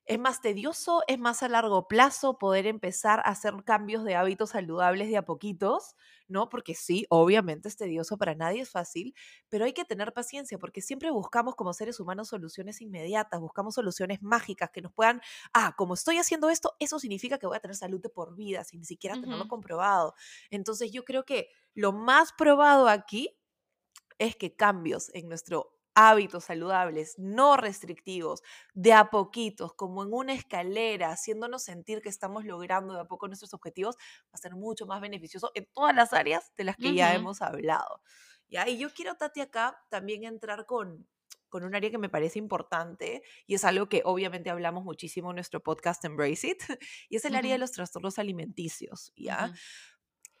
es 0.05 0.19
más 0.19 0.41
tedioso, 0.41 1.03
es 1.07 1.19
más 1.19 1.43
a 1.43 1.49
largo 1.49 1.87
plazo 1.87 2.37
poder 2.37 2.67
empezar 2.67 3.19
a 3.19 3.29
hacer 3.31 3.53
cambios 3.65 4.03
de 4.03 4.15
hábitos 4.15 4.51
saludables 4.51 5.09
de 5.09 5.17
a 5.17 5.25
poquitos, 5.25 5.95
¿no? 6.27 6.49
Porque 6.49 6.75
sí, 6.75 7.05
obviamente 7.09 7.67
es 7.67 7.77
tedioso, 7.77 8.17
para 8.17 8.35
nadie 8.35 8.61
es 8.61 8.69
fácil, 8.69 9.13
pero 9.49 9.65
hay 9.65 9.73
que 9.73 9.85
tener 9.85 10.13
paciencia 10.13 10.57
porque 10.57 10.81
siempre 10.81 11.11
buscamos 11.11 11.55
como 11.55 11.73
seres 11.73 11.99
humanos 11.99 12.29
soluciones 12.29 12.81
inmediatas, 12.81 13.39
buscamos 13.39 13.75
soluciones 13.75 14.21
mágicas 14.21 14.69
que 14.71 14.81
nos 14.81 14.93
puedan, 14.93 15.21
ah, 15.53 15.73
como 15.77 15.93
estoy 15.93 16.17
haciendo 16.17 16.49
esto, 16.49 16.75
eso 16.79 16.99
significa 16.99 17.37
que 17.37 17.47
voy 17.47 17.57
a 17.57 17.59
tener 17.59 17.75
salud 17.75 18.01
de 18.01 18.09
por 18.09 18.35
vida, 18.35 18.63
sin 18.63 18.79
ni 18.79 18.85
siquiera 18.85 19.17
tenerlo 19.17 19.47
comprobado. 19.47 20.13
Entonces 20.49 20.91
yo 20.91 21.03
creo 21.03 21.23
que 21.25 21.49
lo 21.73 21.91
más 21.93 22.33
probado 22.33 22.87
aquí 22.87 23.37
es 24.19 24.35
que 24.35 24.55
cambios 24.55 25.11
en 25.13 25.29
nuestro 25.29 25.76
hábitos 25.99 26.43
saludables, 26.43 27.17
no 27.17 27.57
restrictivos, 27.57 28.43
de 28.75 28.93
a 28.93 29.09
poquitos, 29.09 29.73
como 29.73 30.03
en 30.03 30.13
una 30.13 30.33
escalera, 30.33 31.09
haciéndonos 31.09 31.63
sentir 31.63 32.03
que 32.03 32.09
estamos 32.09 32.45
logrando 32.45 32.93
de 32.93 32.99
a 32.99 33.05
poco 33.05 33.27
nuestros 33.27 33.55
objetivos, 33.55 33.95
va 34.25 34.33
a 34.33 34.37
ser 34.37 34.55
mucho 34.55 34.85
más 34.85 35.01
beneficioso 35.01 35.49
en 35.55 35.67
todas 35.73 35.95
las 35.95 36.13
áreas 36.13 36.53
de 36.55 36.65
las 36.65 36.75
que 36.75 36.93
ya 36.93 37.15
hemos 37.15 37.41
hablado. 37.41 38.03
¿ya? 38.47 38.69
Y 38.69 38.77
yo 38.77 38.93
quiero, 38.93 39.15
Tati, 39.15 39.41
acá 39.41 39.83
también 39.89 40.23
entrar 40.23 40.67
con, 40.67 41.07
con 41.49 41.63
un 41.63 41.73
área 41.73 41.89
que 41.89 41.97
me 41.97 42.09
parece 42.09 42.37
importante 42.37 43.23
y 43.47 43.55
es 43.55 43.65
algo 43.65 43.89
que 43.89 44.03
obviamente 44.05 44.51
hablamos 44.51 44.83
muchísimo 44.83 45.31
en 45.31 45.37
nuestro 45.37 45.63
podcast 45.63 46.05
Embrace 46.05 46.47
It, 46.47 46.61
y 47.09 47.15
es 47.15 47.25
el 47.25 47.35
área 47.35 47.53
de 47.53 47.57
los 47.57 47.71
trastornos 47.71 48.19
alimenticios, 48.19 49.13
¿ya? 49.15 49.51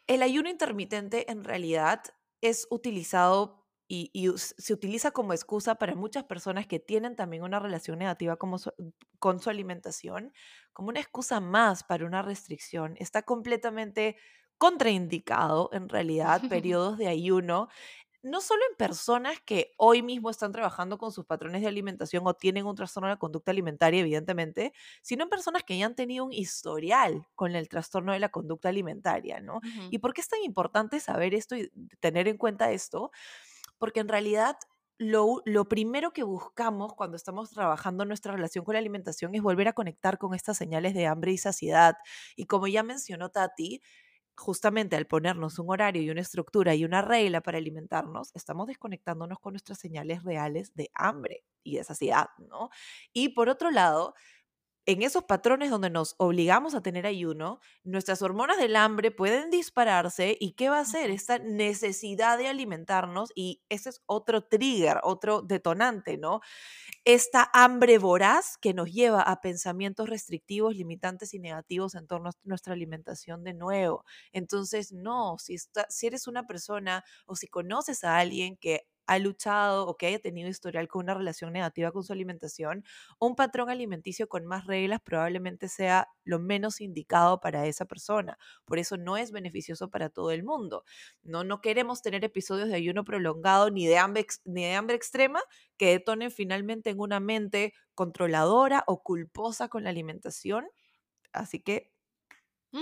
El 0.05 0.21
ayuno 0.21 0.49
intermitente 0.49 1.31
en 1.31 1.43
realidad 1.43 2.03
es 2.41 2.67
utilizado 2.69 3.66
y, 3.87 4.11
se 4.37 4.73
utiliza 4.73 5.11
como 5.11 5.33
excusa 5.33 5.75
para 5.75 5.95
muchas 5.95 6.25
personas 6.25 6.67
que 6.67 6.79
tienen 6.79 7.15
también 7.15 7.43
una 7.43 7.59
relación 7.59 7.99
negativa 7.99 8.35
como 8.37 8.57
con 9.19 9.39
su 9.39 9.49
alimentación, 9.49 10.33
como 10.73 10.89
una 10.89 10.99
excusa 10.99 11.39
más 11.39 11.83
para 11.83 12.05
una 12.05 12.21
restricción. 12.21 12.95
Está 12.99 13.23
completamente 13.23 14.17
contraindicado 14.57 15.69
en 15.73 15.87
realidad 15.89 16.41
periodos 16.49 16.97
de 16.97 17.07
ayuno, 17.07 17.69
no 18.23 18.41
solo 18.41 18.61
en 18.69 18.75
personas 18.77 19.39
que 19.45 19.73
hoy 19.77 20.01
mismo 20.01 20.29
están 20.29 20.51
trabajando 20.51 20.97
con 20.97 21.11
sus 21.11 21.25
patrones 21.25 21.61
de 21.61 21.67
alimentación 21.67 22.23
o 22.27 22.33
tienen 22.33 22.65
un 22.65 22.75
trastorno 22.75 23.07
de 23.07 23.13
la 23.13 23.19
conducta 23.19 23.51
alimentaria, 23.51 24.01
evidentemente, 24.01 24.73
sino 25.01 25.23
en 25.23 25.29
personas 25.29 25.63
que 25.63 25.77
ya 25.77 25.85
han 25.85 25.95
tenido 25.95 26.25
un 26.25 26.33
historial 26.33 27.27
con 27.35 27.55
el 27.55 27.69
trastorno 27.69 28.11
de 28.13 28.19
la 28.19 28.29
conducta 28.29 28.69
alimentaria, 28.69 29.39
¿no? 29.39 29.61
¿Y 29.89 29.99
por 29.99 30.13
qué 30.13 30.21
es 30.21 30.27
tan 30.29 30.41
importante 30.43 30.99
saber 30.99 31.33
esto 31.35 31.55
y 31.55 31.71
tener 31.99 32.27
en 32.27 32.37
cuenta 32.37 32.71
esto? 32.71 33.11
Porque 33.77 33.99
en 33.99 34.07
realidad 34.07 34.57
lo, 34.97 35.43
primero 35.69 36.11
que 36.11 36.23
buscamos 36.23 36.93
cuando 36.95 37.17
estamos 37.17 37.51
trabajando 37.51 38.05
nuestra 38.05 38.33
relación 38.33 38.65
con 38.65 38.73
la 38.73 38.79
alimentación 38.79 39.35
es 39.35 39.41
volver 39.41 39.67
a 39.67 39.73
conectar 39.73 40.17
con 40.17 40.33
estas 40.33 40.57
señales 40.57 40.93
de 40.95 41.05
hambre 41.05 41.31
y 41.31 41.37
saciedad. 41.37 41.95
Y 42.35 42.45
como 42.45 42.67
ya 42.67 42.83
mencionó 42.83 43.29
Tati, 43.29 43.81
justamente 44.35 44.95
al 44.95 45.07
ponernos 45.07 45.59
un 45.59 45.69
horario 45.69 46.01
y 46.01 46.09
una 46.09 46.21
estructura 46.21 46.75
y 46.75 46.85
una 46.85 47.01
regla 47.01 47.41
para 47.41 47.57
alimentarnos, 47.57 48.31
estamos 48.35 48.67
desconectándonos 48.67 49.39
con 49.39 49.53
nuestras 49.53 49.79
señales 49.79 50.23
reales 50.23 50.73
de 50.75 50.89
hambre 50.93 51.43
y 51.63 51.77
de 51.77 51.83
saciedad, 51.83 52.27
¿no? 52.37 52.69
Y 53.13 53.29
por 53.29 53.49
otro 53.49 53.71
lado, 53.71 54.13
en 54.87 55.03
esos 55.03 55.25
patrones 55.25 55.69
donde 55.69 55.89
nos 55.91 56.15
obligamos 56.17 56.73
a 56.73 56.81
tener 56.81 57.05
ayuno, 57.05 57.59
nuestras 57.83 58.21
hormonas 58.23 58.57
del 58.57 58.75
hambre 58.77 59.11
pueden 59.11 59.51
dispararse 59.51 60.37
y 60.39 60.53
¿qué 60.53 60.69
va 60.69 60.77
a 60.79 60.81
hacer? 60.81 61.11
Esta 61.11 61.39
necesidad 61.39 62.37
de 62.39 62.47
alimentarnos 62.47 63.31
y 63.35 63.61
ese 63.69 63.89
es 63.89 64.01
otro 64.07 64.45
trigger, 64.45 64.99
otro 65.03 65.41
detonante, 65.43 66.17
¿no? 66.17 66.41
Esta 67.05 67.49
hambre 67.53 67.97
voraz 67.97 68.57
que 68.57 68.73
nos 68.73 68.91
lleva 68.91 69.21
a 69.21 69.41
pensamientos 69.41 70.09
restrictivos, 70.09 70.75
limitantes 70.75 71.33
y 71.33 71.39
negativos 71.39 71.95
en 71.95 72.07
torno 72.07 72.29
a 72.29 72.33
nuestra 72.43 72.73
alimentación 72.73 73.43
de 73.43 73.53
nuevo. 73.53 74.05
Entonces, 74.33 74.91
no, 74.93 75.37
si, 75.39 75.57
si 75.89 76.07
eres 76.07 76.27
una 76.27 76.45
persona 76.47 77.03
o 77.25 77.35
si 77.35 77.47
conoces 77.47 78.03
a 78.03 78.17
alguien 78.19 78.57
que 78.57 78.87
ha 79.07 79.19
luchado 79.19 79.87
o 79.87 79.97
que 79.97 80.07
haya 80.07 80.19
tenido 80.19 80.49
historial 80.49 80.87
con 80.87 81.03
una 81.05 81.13
relación 81.13 81.53
negativa 81.53 81.91
con 81.91 82.03
su 82.03 82.13
alimentación, 82.13 82.83
un 83.19 83.35
patrón 83.35 83.69
alimenticio 83.69 84.27
con 84.29 84.45
más 84.45 84.65
reglas 84.67 85.01
probablemente 85.03 85.67
sea 85.69 86.09
lo 86.23 86.39
menos 86.39 86.81
indicado 86.81 87.39
para 87.39 87.65
esa 87.65 87.85
persona. 87.85 88.37
Por 88.65 88.79
eso 88.79 88.97
no 88.97 89.17
es 89.17 89.31
beneficioso 89.31 89.89
para 89.89 90.09
todo 90.09 90.31
el 90.31 90.43
mundo. 90.43 90.83
No, 91.23 91.43
no 91.43 91.61
queremos 91.61 92.01
tener 92.01 92.23
episodios 92.23 92.69
de 92.69 92.75
ayuno 92.75 93.03
prolongado 93.03 93.69
ni 93.71 93.87
de 93.87 93.97
hambre, 93.97 94.25
ni 94.45 94.63
de 94.63 94.73
hambre 94.75 94.95
extrema 94.95 95.41
que 95.77 95.87
detonen 95.91 96.31
finalmente 96.31 96.89
en 96.89 96.99
una 96.99 97.19
mente 97.19 97.73
controladora 97.95 98.83
o 98.87 99.03
culposa 99.03 99.67
con 99.69 99.83
la 99.83 99.89
alimentación. 99.89 100.67
Así 101.33 101.61
que 101.61 101.93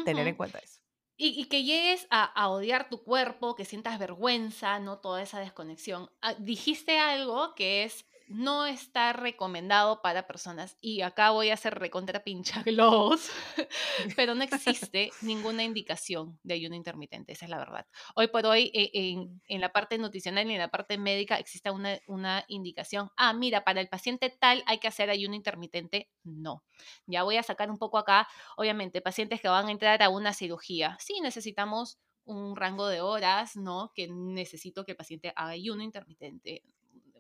tener 0.04 0.28
en 0.28 0.36
cuenta 0.36 0.60
eso. 0.60 0.85
Y, 1.18 1.46
que 1.46 1.64
llegues 1.64 2.08
a, 2.10 2.50
odiar 2.50 2.90
tu 2.90 3.02
cuerpo, 3.02 3.56
que 3.56 3.64
sientas 3.64 4.00
vergüenza, 4.00 4.80
¿no? 4.80 4.98
Toda 4.98 5.22
esa 5.22 5.40
desconexión. 5.40 6.10
Ah, 6.22 6.34
dijiste 6.34 7.00
algo 7.00 7.56
que 7.56 7.86
es 7.86 8.06
no 8.28 8.66
está 8.66 9.14
recomendado 9.14 10.02
para 10.02 10.28
personas, 10.28 10.78
y 10.82 11.02
acá 11.02 11.32
voy 11.32 11.50
a 11.50 11.54
hacer 11.54 11.78
recontra 11.78 12.24
pincha 12.24 12.64
globos, 12.64 13.30
pero 14.16 14.36
no 14.36 14.44
existe 14.44 15.12
ninguna 15.22 15.64
indicación 15.64 16.40
de 16.44 16.56
ayuno 16.56 16.76
intermitente, 16.76 17.34
esa 17.34 17.46
es 17.46 17.52
la 17.52 17.58
verdad. 17.58 17.86
Hoy 18.16 18.28
por 18.28 18.46
hoy, 18.46 18.72
eh, 18.74 19.16
en, 19.48 19.62
la 19.62 19.72
parte 19.72 19.98
nutricional 19.98 20.50
y 20.50 20.54
en 20.54 20.60
la 20.60 20.70
parte 20.70 20.98
médica 20.98 21.38
existe 21.38 21.70
una, 21.70 22.00
una 22.08 22.46
indicación, 22.48 23.10
ah, 23.18 23.34
mira, 23.34 23.64
para 23.64 23.82
el 23.82 23.90
paciente 23.90 24.30
tal 24.30 24.64
hay 24.66 24.80
que 24.80 24.88
hacer 24.88 25.10
ayuno 25.10 25.36
intermitente, 25.36 26.10
no. 26.24 26.64
Ya 27.06 27.24
voy 27.24 27.38
a 27.38 27.44
sacar 27.44 27.70
un 27.70 27.78
poco 27.78 27.98
acá, 27.98 28.28
obviamente, 28.58 29.02
pacientes 29.02 29.42
que 29.42 29.48
van 29.48 29.68
a 29.68 29.72
entrar 29.72 30.02
a 30.02 30.10
una 30.10 30.34
cirugía, 30.34 30.98
sí 31.00 31.20
necesitamos 31.22 32.00
un 32.26 32.56
rango 32.56 32.88
de 32.88 33.02
horas, 33.02 33.56
¿no? 33.56 33.92
Que 33.94 34.08
necesito 34.08 34.84
que 34.84 34.92
el 34.94 34.98
paciente 34.98 35.32
haga 35.36 35.52
ayuno 35.52 35.84
intermitente 35.84 36.64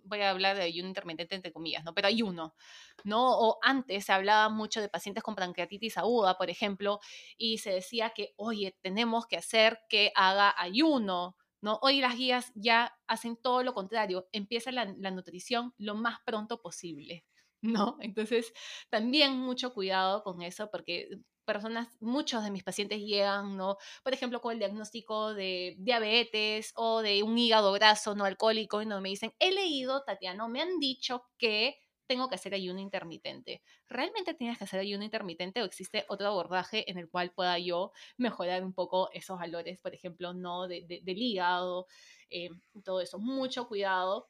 voy 0.06 0.22
a 0.22 0.30
hablar 0.32 0.56
de 0.58 0.64
ayuno 0.64 0.88
intermitente 0.90 1.36
entre 1.36 1.52
comillas, 1.52 1.84
¿no? 1.84 1.94
Pero 1.94 2.08
ayuno, 2.08 2.56
¿no? 3.04 3.38
O 3.38 3.60
antes 3.62 4.06
se 4.06 4.14
hablaba 4.14 4.50
mucho 4.50 4.82
de 4.82 4.90
pacientes 4.90 5.24
con 5.24 5.36
pancreatitis 5.36 5.98
aguda, 5.98 6.38
por 6.38 6.50
ejemplo, 6.50 7.00
y 7.38 7.58
se 7.60 7.72
decía 7.72 8.12
que, 8.12 8.34
oye, 8.38 8.78
tenemos 8.82 9.28
que 9.28 9.38
hacer 9.38 9.80
que 9.90 10.12
haga 10.16 10.54
ayuno, 10.58 11.38
¿no? 11.62 11.80
Hoy 11.82 12.00
las 12.02 12.16
guías 12.16 12.52
ya 12.56 12.98
hacen 13.08 13.38
todo 13.38 13.64
lo 13.64 13.74
contrario, 13.74 14.28
empieza 14.32 14.72
la, 14.72 14.86
la 14.98 15.12
nutrición 15.12 15.74
lo 15.78 15.96
más 15.96 16.20
pronto 16.26 16.62
posible. 16.62 17.26
¿no? 17.62 17.98
Entonces, 18.00 18.54
también 18.90 19.34
mucho 19.40 19.74
cuidado 19.74 20.24
con 20.24 20.42
eso, 20.44 20.70
porque 20.72 21.10
personas, 21.46 21.88
muchos 22.02 22.44
de 22.44 22.52
mis 22.52 22.64
pacientes 22.64 23.00
llegan, 23.00 23.56
¿no? 23.58 23.78
Por 24.04 24.14
ejemplo, 24.14 24.42
con 24.42 24.54
el 24.54 24.60
diagnóstico 24.60 25.34
de 25.34 25.76
diabetes 25.80 26.74
o 26.76 27.02
de 27.02 27.24
un 27.24 27.38
hígado 27.38 27.72
graso 27.74 28.16
no 28.16 28.26
alcohólico, 28.26 28.82
y 28.82 28.86
no 28.86 29.00
me 29.02 29.10
dicen, 29.10 29.34
he 29.40 29.52
leído, 29.52 30.04
Tatiana, 30.04 30.48
me 30.48 30.62
han 30.62 30.80
dicho 30.80 31.24
que 31.38 31.78
tengo 32.08 32.30
que 32.30 32.36
hacer 32.36 32.54
ayuno 32.54 32.80
intermitente? 32.80 33.62
¿Realmente 33.88 34.34
tienes 34.34 34.58
que 34.58 34.64
hacer 34.66 34.80
ayuno 34.80 35.04
intermitente 35.04 35.62
o 35.62 35.66
existe 35.66 36.06
otro 36.08 36.28
abordaje 36.28 36.90
en 36.90 36.98
el 36.98 37.10
cual 37.10 37.32
pueda 37.34 37.58
yo 37.60 37.92
mejorar 38.18 38.64
un 38.64 38.74
poco 38.74 39.10
esos 39.14 39.40
valores, 39.40 39.80
por 39.80 39.94
ejemplo, 39.94 40.34
no 40.34 40.68
de, 40.68 41.02
del 41.04 41.18
hígado, 41.18 41.88
eh, 42.30 42.50
todo 42.84 43.02
eso? 43.02 43.20
Mucho 43.20 43.68
cuidado. 43.68 44.30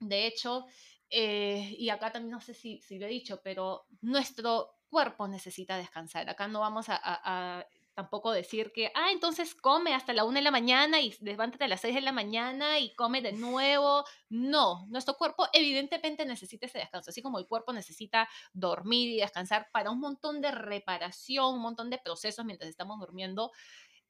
De 0.00 0.26
hecho, 0.26 0.66
eh, 1.10 1.74
y 1.78 1.90
acá 1.90 2.12
también 2.12 2.32
no 2.32 2.40
sé 2.40 2.54
si, 2.54 2.80
si, 2.82 2.98
lo 2.98 3.06
he 3.06 3.10
dicho, 3.10 3.40
pero 3.42 3.86
nuestro 4.00 4.74
cuerpo 4.94 5.28
necesita 5.28 5.76
descansar. 5.76 6.30
Acá 6.30 6.48
no 6.48 6.60
vamos 6.60 6.86
a 6.88 7.66
tampoco 7.94 8.32
decir 8.32 8.72
que, 8.72 8.90
ah, 8.94 9.10
entonces 9.12 9.54
come 9.54 9.94
hasta 9.94 10.12
la 10.12 10.24
una 10.24 10.40
de 10.40 10.44
la 10.44 10.50
mañana 10.50 11.00
y 11.00 11.14
levántate 11.20 11.64
a 11.64 11.68
las 11.68 11.80
seis 11.80 11.94
de 11.94 12.00
la 12.00 12.12
mañana 12.12 12.78
y 12.80 12.94
come 12.94 13.22
de 13.22 13.32
nuevo. 13.32 14.04
No, 14.28 14.84
nuestro 14.88 15.14
cuerpo 15.16 15.46
evidentemente 15.52 16.26
necesita 16.26 16.66
ese 16.66 16.78
descanso, 16.78 17.10
así 17.10 17.22
como 17.22 17.38
el 17.38 17.46
cuerpo 17.46 17.72
necesita 17.72 18.28
dormir 18.52 19.10
y 19.10 19.20
descansar 19.20 19.68
para 19.72 19.90
un 19.90 20.00
montón 20.00 20.40
de 20.40 20.50
reparación, 20.50 21.54
un 21.54 21.62
montón 21.62 21.88
de 21.88 21.98
procesos 21.98 22.44
mientras 22.44 22.68
estamos 22.68 22.98
durmiendo. 22.98 23.52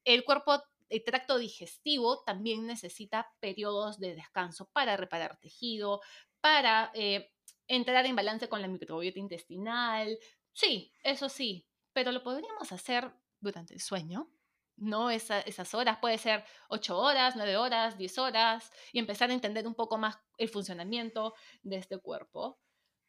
El 0.05 0.25
cuerpo, 0.25 0.63
el 0.89 1.05
tracto 1.05 1.39
digestivo 1.39 2.23
también 2.25 2.67
necesita 2.67 3.31
periodos 3.39 4.01
de 4.01 4.15
descanso 4.15 4.69
para 4.73 4.97
reparar 4.97 5.37
tejido, 5.37 6.01
para 6.41 6.91
eh, 6.95 7.31
entrar 7.69 8.07
en 8.07 8.17
balance 8.17 8.49
con 8.49 8.63
la 8.63 8.69
microbiota 8.69 9.19
intestinal. 9.19 10.19
Sí, 10.55 10.93
eso 11.03 11.29
sí, 11.29 11.67
pero 11.93 12.13
lo 12.13 12.23
podríamos 12.23 12.73
hacer 12.73 13.13
durante 13.41 13.75
el 13.75 13.81
sueño, 13.81 14.31
¿no? 14.77 15.11
esas 15.11 15.75
horas, 15.75 15.99
puede 16.01 16.17
ser 16.17 16.45
8 16.69 16.97
horas, 16.97 17.35
9 17.37 17.57
horas, 17.57 17.99
10 17.99 18.19
horas, 18.19 18.73
y 18.93 19.01
empezar 19.01 19.31
a 19.31 19.35
entender 19.35 19.67
un 19.67 19.75
poco 19.75 19.99
más 19.99 20.17
el 20.39 20.49
funcionamiento 20.49 21.35
de 21.63 21.77
este 21.77 21.99
cuerpo. 21.99 22.59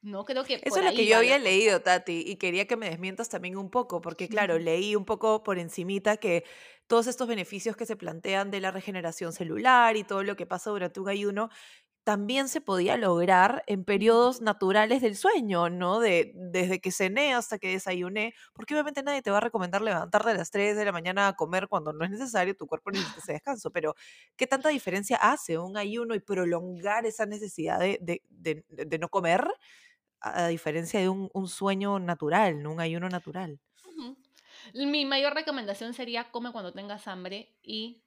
No 0.01 0.23
creo 0.23 0.43
que... 0.43 0.61
Eso 0.63 0.79
es 0.79 0.85
lo 0.85 0.93
que 0.93 1.07
yo 1.07 1.17
había 1.17 1.39
leído, 1.39 1.81
Tati, 1.81 2.23
y 2.27 2.35
quería 2.35 2.67
que 2.67 2.77
me 2.77 2.89
desmientas 2.89 3.29
también 3.29 3.57
un 3.57 3.71
poco, 3.71 4.01
porque 4.01 4.27
claro, 4.27 4.59
leí 4.59 4.95
un 4.95 5.05
poco 5.05 5.41
por 5.41 5.57
encimita 5.57 6.17
que 6.17 6.43
todos 6.85 7.07
estos 7.07 7.27
beneficios 7.27 7.75
que 7.75 7.87
se 7.87 7.95
plantean 7.95 8.51
de 8.51 8.59
la 8.59 8.69
regeneración 8.69 9.33
celular 9.33 9.97
y 9.97 10.03
todo 10.03 10.23
lo 10.23 10.35
que 10.35 10.45
pasa 10.45 10.69
durante 10.69 10.99
un 10.99 11.09
ayuno 11.09 11.49
también 12.05 12.49
se 12.49 12.61
podía 12.61 12.97
lograr 12.97 13.63
en 13.65 13.83
periodos 13.83 14.39
naturales 14.39 15.01
del 15.01 15.17
sueño, 15.17 15.71
¿no? 15.71 15.99
De, 15.99 16.33
desde 16.35 16.79
que 16.79 16.91
cené 16.91 17.33
hasta 17.33 17.57
que 17.57 17.69
desayuné, 17.69 18.35
porque 18.53 18.75
obviamente 18.75 19.01
nadie 19.01 19.23
te 19.23 19.31
va 19.31 19.37
a 19.37 19.41
recomendar 19.41 19.81
levantarte 19.81 20.29
a 20.29 20.35
las 20.35 20.51
3 20.51 20.77
de 20.77 20.85
la 20.85 20.91
mañana 20.91 21.27
a 21.27 21.35
comer 21.35 21.67
cuando 21.67 21.93
no 21.93 22.05
es 22.05 22.11
necesario, 22.11 22.55
tu 22.55 22.67
cuerpo 22.67 22.91
necesita 22.91 23.19
ese 23.21 23.33
descanso, 23.33 23.71
pero 23.71 23.95
¿qué 24.35 24.45
tanta 24.45 24.69
diferencia 24.69 25.17
hace 25.17 25.57
un 25.57 25.77
ayuno 25.77 26.13
y 26.13 26.19
prolongar 26.19 27.07
esa 27.07 27.25
necesidad 27.25 27.79
de, 27.79 28.97
no 28.99 29.09
comer 29.09 29.47
a 30.21 30.47
diferencia 30.47 30.99
de 30.99 31.09
un, 31.09 31.47
sueño 31.47 31.97
natural, 31.97 32.61
¿no? 32.61 32.71
un 32.71 32.81
ayuno 32.81 33.09
natural? 33.09 33.59
Mi 34.75 35.05
mayor 35.05 35.33
recomendación 35.33 35.95
sería 35.95 36.29
come 36.29 36.51
cuando 36.51 36.71
tengas 36.71 37.07
hambre 37.07 37.57
y 37.63 38.03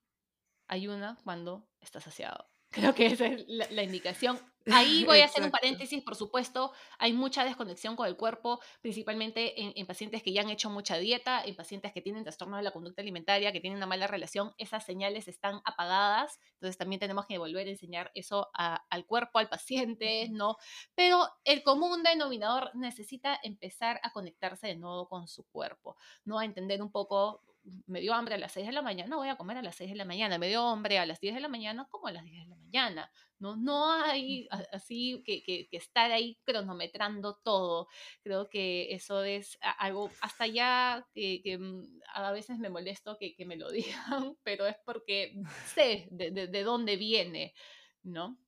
ayuna 0.69 1.19
cuando 1.25 1.69
estás 1.81 2.05
saciado. 2.05 2.49
Creo 2.71 2.95
que 2.95 3.07
esa 3.07 3.27
es 3.27 3.45
la, 3.49 3.83
indicación. 3.83 4.39
Ahí 4.71 5.03
voy 5.05 5.21
a 5.21 5.25
hacer 5.25 5.43
un 5.43 5.51
paréntesis, 5.51 6.03
por 6.03 6.15
supuesto, 6.15 6.73
hay 6.99 7.15
mucha 7.15 7.43
desconexión 7.43 7.97
con 7.97 8.07
el 8.07 8.17
cuerpo, 8.17 8.61
principalmente 8.83 9.81
en, 9.81 9.87
pacientes 9.87 10.23
que 10.23 10.35
ya 10.35 10.43
han 10.43 10.51
hecho 10.51 10.69
mucha 10.69 10.99
dieta, 10.99 11.43
en 11.43 11.57
pacientes 11.57 11.95
que 11.95 12.03
tienen 12.03 12.25
trastorno 12.25 12.59
de 12.59 12.63
la 12.63 12.71
conducta 12.71 13.01
alimentaria, 13.01 13.53
que 13.53 13.61
tienen 13.61 13.79
una 13.79 13.87
mala 13.87 14.07
relación, 14.07 14.53
esas 14.59 14.85
señales 14.85 15.29
están 15.29 15.63
apagadas, 15.65 16.39
entonces 16.55 16.77
también 16.77 17.01
tenemos 17.01 17.25
que 17.25 17.39
volver 17.39 17.67
a 17.67 17.71
enseñar 17.71 18.11
eso 18.15 18.51
al 18.53 19.07
cuerpo, 19.07 19.39
al 19.39 19.49
paciente, 19.49 20.29
¿no? 20.31 20.57
Pero 20.95 21.27
el 21.45 21.63
común 21.63 22.03
denominador 22.03 22.71
necesita 22.75 23.39
empezar 23.43 23.99
a 24.03 24.13
conectarse 24.13 24.67
de 24.67 24.77
nuevo 24.77 25.09
con 25.09 25.27
su 25.27 25.45
cuerpo, 25.45 25.97
¿no? 26.27 26.39
A 26.39 26.45
entender 26.45 26.83
un 26.83 26.93
poco 26.93 27.43
me 27.87 28.01
dio 28.01 28.15
hambre 28.15 28.35
a 28.35 28.39
las 28.39 28.53
6 28.53 28.67
de 28.67 28.73
la 28.73 28.83
mañana, 28.83 29.17
voy 29.17 29.29
a 29.29 29.37
comer 29.37 29.57
a 29.57 29.63
las 29.63 29.77
6 29.77 29.91
de 29.91 29.97
la 29.97 30.05
mañana, 30.05 30.39
me 30.39 30.49
dio 30.49 30.67
hambre 30.67 30.99
a 30.99 31.07
las 31.07 31.21
10 31.21 31.35
de 31.35 31.41
la 31.41 31.49
mañana, 31.49 31.87
como 31.91 32.07
a 32.07 32.13
las 32.13 32.25
10 32.25 32.43
de 32.43 32.49
la 32.49 32.57
mañana. 32.57 33.11
No, 33.39 33.57
no 33.57 33.93
hay 33.93 34.49
así 34.73 35.23
que, 35.25 35.43
que, 35.43 35.69
estar 35.73 36.11
ahí 36.11 36.39
cronometrando 36.45 37.37
todo. 37.43 37.89
Creo 38.23 38.49
que 38.49 38.93
eso 38.93 39.23
es 39.23 39.59
algo, 39.79 40.11
hasta 40.21 40.47
ya 40.47 41.07
que, 41.15 41.57
mm, 41.59 42.01
a 42.15 42.33
veces 42.33 42.59
me 42.59 42.69
molesto 42.69 43.17
que, 43.19 43.35
me 43.47 43.57
lo 43.57 43.71
digan, 43.71 44.37
pero 44.43 44.67
es 44.67 44.77
porque 44.85 45.35
sé 45.75 46.09
de, 46.11 46.31
de, 46.31 46.63
dónde 46.63 46.97
viene, 46.97 47.55
¿no? 48.03 48.39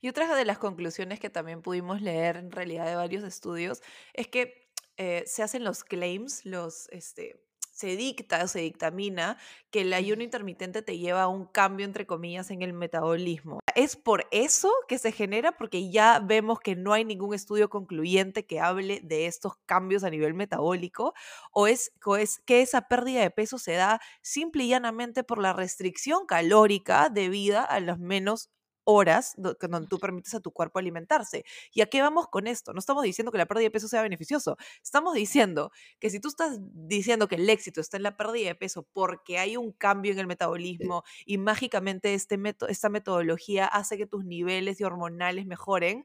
Y 0.00 0.08
otra 0.08 0.34
de 0.34 0.44
las 0.44 0.58
conclusiones 0.58 1.20
que 1.20 1.30
también 1.30 1.62
pudimos 1.62 2.00
leer 2.00 2.36
en 2.36 2.50
realidad 2.50 2.86
de 2.86 2.94
varios 2.94 3.24
estudios 3.24 3.82
es 4.12 4.28
que 4.28 4.64
eh, 4.96 5.24
se 5.26 5.42
hacen 5.42 5.64
los 5.64 5.82
claims, 5.82 6.44
los, 6.46 6.88
este, 6.90 7.43
se 7.74 7.96
dicta 7.96 8.44
o 8.44 8.48
se 8.48 8.60
dictamina 8.60 9.36
que 9.70 9.80
el 9.82 9.92
ayuno 9.92 10.22
intermitente 10.22 10.80
te 10.80 10.96
lleva 10.96 11.24
a 11.24 11.28
un 11.28 11.44
cambio, 11.44 11.84
entre 11.84 12.06
comillas, 12.06 12.50
en 12.50 12.62
el 12.62 12.72
metabolismo. 12.72 13.58
¿Es 13.74 13.96
por 13.96 14.26
eso 14.30 14.72
que 14.86 14.98
se 14.98 15.10
genera? 15.10 15.52
Porque 15.52 15.90
ya 15.90 16.20
vemos 16.20 16.60
que 16.60 16.76
no 16.76 16.92
hay 16.92 17.04
ningún 17.04 17.34
estudio 17.34 17.68
concluyente 17.68 18.46
que 18.46 18.60
hable 18.60 19.00
de 19.02 19.26
estos 19.26 19.54
cambios 19.66 20.04
a 20.04 20.10
nivel 20.10 20.34
metabólico, 20.34 21.14
o 21.50 21.66
es, 21.66 21.92
o 22.04 22.16
es 22.16 22.38
que 22.46 22.62
esa 22.62 22.82
pérdida 22.82 23.20
de 23.20 23.30
peso 23.30 23.58
se 23.58 23.72
da 23.72 24.00
simple 24.22 24.64
y 24.64 24.68
llanamente 24.68 25.24
por 25.24 25.42
la 25.42 25.52
restricción 25.52 26.26
calórica 26.26 27.08
debida 27.08 27.64
a 27.64 27.80
los 27.80 27.98
menos 27.98 28.50
horas 28.84 29.34
donde 29.36 29.88
tú 29.88 29.98
permites 29.98 30.34
a 30.34 30.40
tu 30.40 30.50
cuerpo 30.50 30.78
alimentarse. 30.78 31.44
¿Y 31.72 31.80
a 31.80 31.86
qué 31.86 32.00
vamos 32.00 32.28
con 32.28 32.46
esto? 32.46 32.72
No 32.72 32.78
estamos 32.78 33.02
diciendo 33.02 33.32
que 33.32 33.38
la 33.38 33.46
pérdida 33.46 33.64
de 33.64 33.70
peso 33.70 33.88
sea 33.88 34.02
beneficioso. 34.02 34.56
Estamos 34.82 35.14
diciendo 35.14 35.70
que 35.98 36.10
si 36.10 36.20
tú 36.20 36.28
estás 36.28 36.58
diciendo 36.60 37.28
que 37.28 37.36
el 37.36 37.48
éxito 37.48 37.80
está 37.80 37.96
en 37.96 38.02
la 38.02 38.16
pérdida 38.16 38.48
de 38.48 38.54
peso 38.54 38.86
porque 38.92 39.38
hay 39.38 39.56
un 39.56 39.72
cambio 39.72 40.12
en 40.12 40.18
el 40.18 40.26
metabolismo 40.26 41.04
y 41.24 41.38
mágicamente 41.38 42.14
este 42.14 42.38
esta 42.68 42.88
metodología 42.88 43.66
hace 43.66 43.96
que 43.96 44.06
tus 44.06 44.24
niveles 44.24 44.78
de 44.78 44.84
hormonales 44.84 45.46
mejoren, 45.46 46.04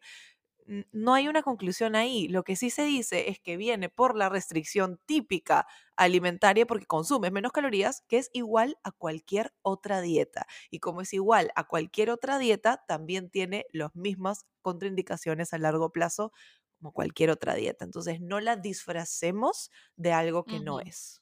no 0.92 1.14
hay 1.14 1.28
una 1.28 1.42
conclusión 1.42 1.96
ahí. 1.96 2.28
Lo 2.28 2.44
que 2.44 2.56
sí 2.56 2.70
se 2.70 2.84
dice 2.84 3.30
es 3.30 3.40
que 3.40 3.58
viene 3.58 3.90
por 3.90 4.16
la 4.16 4.30
restricción 4.30 5.00
típica 5.06 5.68
alimentaria 5.96 6.66
porque 6.66 6.86
consumes 6.86 7.32
menos 7.32 7.52
calorías, 7.52 8.04
que 8.08 8.18
es 8.18 8.30
igual 8.34 8.78
a 8.84 8.92
cualquier 8.92 9.54
otra 9.62 10.02
dieta. 10.02 10.46
Y 10.70 10.80
como 10.80 11.02
es 11.02 11.14
igual 11.14 11.52
a 11.56 11.64
cualquier 11.66 12.12
otra 12.12 12.38
dieta, 12.38 12.84
también 12.88 13.30
tiene 13.30 13.66
las 13.74 13.96
mismas 13.96 14.46
contraindicaciones 14.62 15.54
a 15.54 15.58
largo 15.58 15.92
plazo 15.92 16.32
como 16.78 16.94
cualquier 16.94 17.32
otra 17.32 17.56
dieta. 17.56 17.84
Entonces, 17.86 18.22
no 18.22 18.40
la 18.40 18.56
disfracemos 18.56 19.72
de 19.96 20.14
algo 20.14 20.46
que 20.46 20.60
no 20.60 20.80
es. 20.80 21.22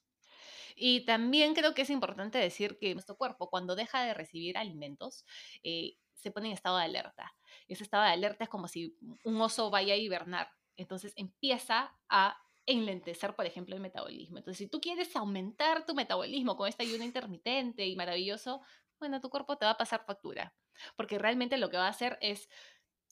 Y 0.75 1.05
también 1.05 1.53
creo 1.55 1.73
que 1.73 1.81
es 1.81 1.89
importante 1.89 2.37
decir 2.37 2.77
que 2.79 2.93
nuestro 2.93 3.17
cuerpo, 3.17 3.49
cuando 3.49 3.75
deja 3.75 4.03
de 4.03 4.13
recibir 4.13 4.57
alimentos, 4.57 5.25
eh, 5.63 5.97
se 6.17 6.31
pone 6.31 6.47
en 6.47 6.53
estado 6.53 6.77
de 6.77 6.83
alerta. 6.83 7.33
Ese 7.67 7.83
estado 7.83 8.03
de 8.03 8.09
alerta 8.09 8.43
es 8.43 8.49
como 8.49 8.67
si 8.67 8.97
un 9.23 9.41
oso 9.41 9.69
vaya 9.69 9.93
a 9.93 9.97
hibernar. 9.97 10.49
Entonces 10.75 11.13
empieza 11.15 11.97
a 12.09 12.37
enlentecer, 12.65 13.35
por 13.35 13.45
ejemplo, 13.45 13.75
el 13.75 13.81
metabolismo. 13.81 14.37
Entonces, 14.37 14.57
si 14.57 14.67
tú 14.67 14.81
quieres 14.81 15.15
aumentar 15.15 15.85
tu 15.85 15.95
metabolismo 15.95 16.57
con 16.57 16.67
este 16.67 16.83
ayuno 16.83 17.05
intermitente 17.05 17.85
y 17.87 17.95
maravilloso, 17.95 18.61
bueno, 18.99 19.21
tu 19.21 19.29
cuerpo 19.29 19.57
te 19.57 19.65
va 19.65 19.71
a 19.71 19.77
pasar 19.77 20.03
factura. 20.05 20.53
Porque 20.95 21.17
realmente 21.17 21.57
lo 21.57 21.69
que 21.69 21.77
va 21.77 21.85
a 21.85 21.91
hacer 21.91 22.17
es 22.21 22.49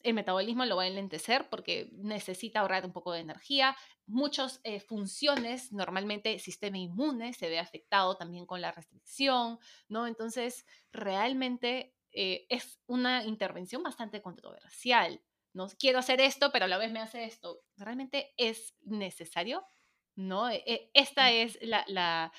el 0.02 0.14
metabolismo 0.14 0.64
lo 0.64 0.76
va 0.76 0.84
a 0.84 0.86
enlentecer 0.86 1.48
porque 1.48 1.88
necesita 1.92 2.60
ahorrar 2.60 2.86
un 2.86 2.92
poco 2.92 3.12
de 3.12 3.20
energía. 3.20 3.76
Muchas 4.06 4.60
eh, 4.62 4.78
funciones, 4.78 5.72
normalmente 5.72 6.34
el 6.34 6.40
sistema 6.40 6.78
inmune 6.78 7.32
se 7.32 7.48
ve 7.48 7.58
afectado 7.58 8.16
también 8.16 8.46
con 8.46 8.60
la 8.60 8.72
restricción, 8.72 9.58
¿no? 9.88 10.06
Entonces, 10.06 10.64
realmente 10.92 11.95
eh, 12.18 12.46
es 12.48 12.80
una 12.86 13.24
intervención 13.24 13.82
bastante 13.82 14.22
controversial. 14.22 15.22
No 15.52 15.68
quiero 15.78 15.98
hacer 15.98 16.18
esto, 16.20 16.50
pero 16.50 16.64
a 16.64 16.68
la 16.68 16.78
vez 16.78 16.90
me 16.90 17.00
hace 17.00 17.24
esto. 17.24 17.60
¿Realmente 17.76 18.32
es 18.38 18.74
necesario? 18.80 19.66
¿No? 20.14 20.48
E, 20.48 20.62
e, 20.66 20.90
esta 20.94 21.30
es 21.30 21.58
la, 21.60 22.32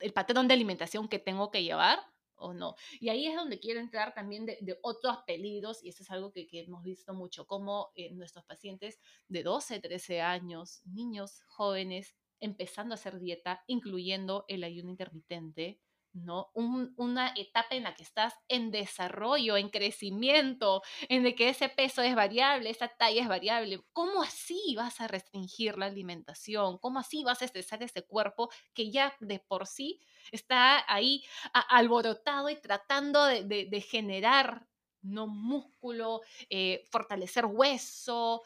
el 0.00 0.12
patrón 0.14 0.48
de 0.48 0.54
alimentación 0.54 1.08
que 1.08 1.18
tengo 1.18 1.50
que 1.50 1.62
llevar 1.62 1.98
o 2.36 2.54
no. 2.54 2.74
Y 2.98 3.10
ahí 3.10 3.26
es 3.26 3.36
donde 3.36 3.60
quiero 3.60 3.80
entrar 3.80 4.14
también 4.14 4.46
de, 4.46 4.78
otros 4.82 5.18
peligros, 5.26 5.84
y 5.84 5.90
eso 5.90 6.02
es 6.02 6.10
algo 6.10 6.32
que, 6.32 6.48
hemos 6.52 6.82
visto 6.82 7.12
mucho, 7.12 7.46
como 7.46 7.90
eh, 7.96 8.12
nuestros 8.14 8.46
pacientes 8.46 8.98
de 9.28 9.42
12, 9.42 9.80
13 9.80 10.22
años, 10.22 10.80
niños 10.86 11.42
jóvenes, 11.48 12.16
empezando 12.40 12.94
a 12.94 12.96
hacer 12.96 13.18
dieta, 13.18 13.62
incluyendo 13.66 14.46
el 14.48 14.64
ayuno 14.64 14.88
intermitente, 14.88 15.82
¿no? 16.24 16.50
una 16.54 17.32
etapa 17.36 17.74
en 17.74 17.84
la 17.84 17.94
que 17.94 18.02
estás 18.02 18.34
en 18.48 18.70
desarrollo, 18.70 19.56
en 19.56 19.68
crecimiento, 19.70 20.82
en 21.08 21.22
de 21.22 21.34
que 21.34 21.48
ese 21.50 21.68
peso 21.68 22.02
es 22.02 22.14
variable, 22.14 22.70
esa 22.70 22.88
talla 22.88 23.22
es 23.22 23.28
variable. 23.28 23.80
¿Cómo 23.92 24.22
así 24.22 24.74
vas 24.76 25.00
a 25.00 25.08
restringir 25.08 25.78
la 25.78 25.86
alimentación? 25.86 26.78
¿Cómo 26.78 26.98
así 27.00 27.24
vas 27.24 27.42
a 27.42 27.44
estresar 27.44 27.82
ese 27.82 28.02
cuerpo 28.06 28.50
que 28.74 28.90
ya 28.90 29.14
de 29.20 29.38
por 29.40 29.66
sí 29.66 30.00
está 30.32 30.84
ahí 30.92 31.24
alborotado 31.52 32.50
y 32.50 32.56
tratando 32.60 33.24
de, 33.24 33.80
generar 33.80 34.66
no 35.02 35.28
músculo, 35.28 36.20
eh, 36.50 36.84
fortalecer 36.90 37.46
hueso. 37.46 38.42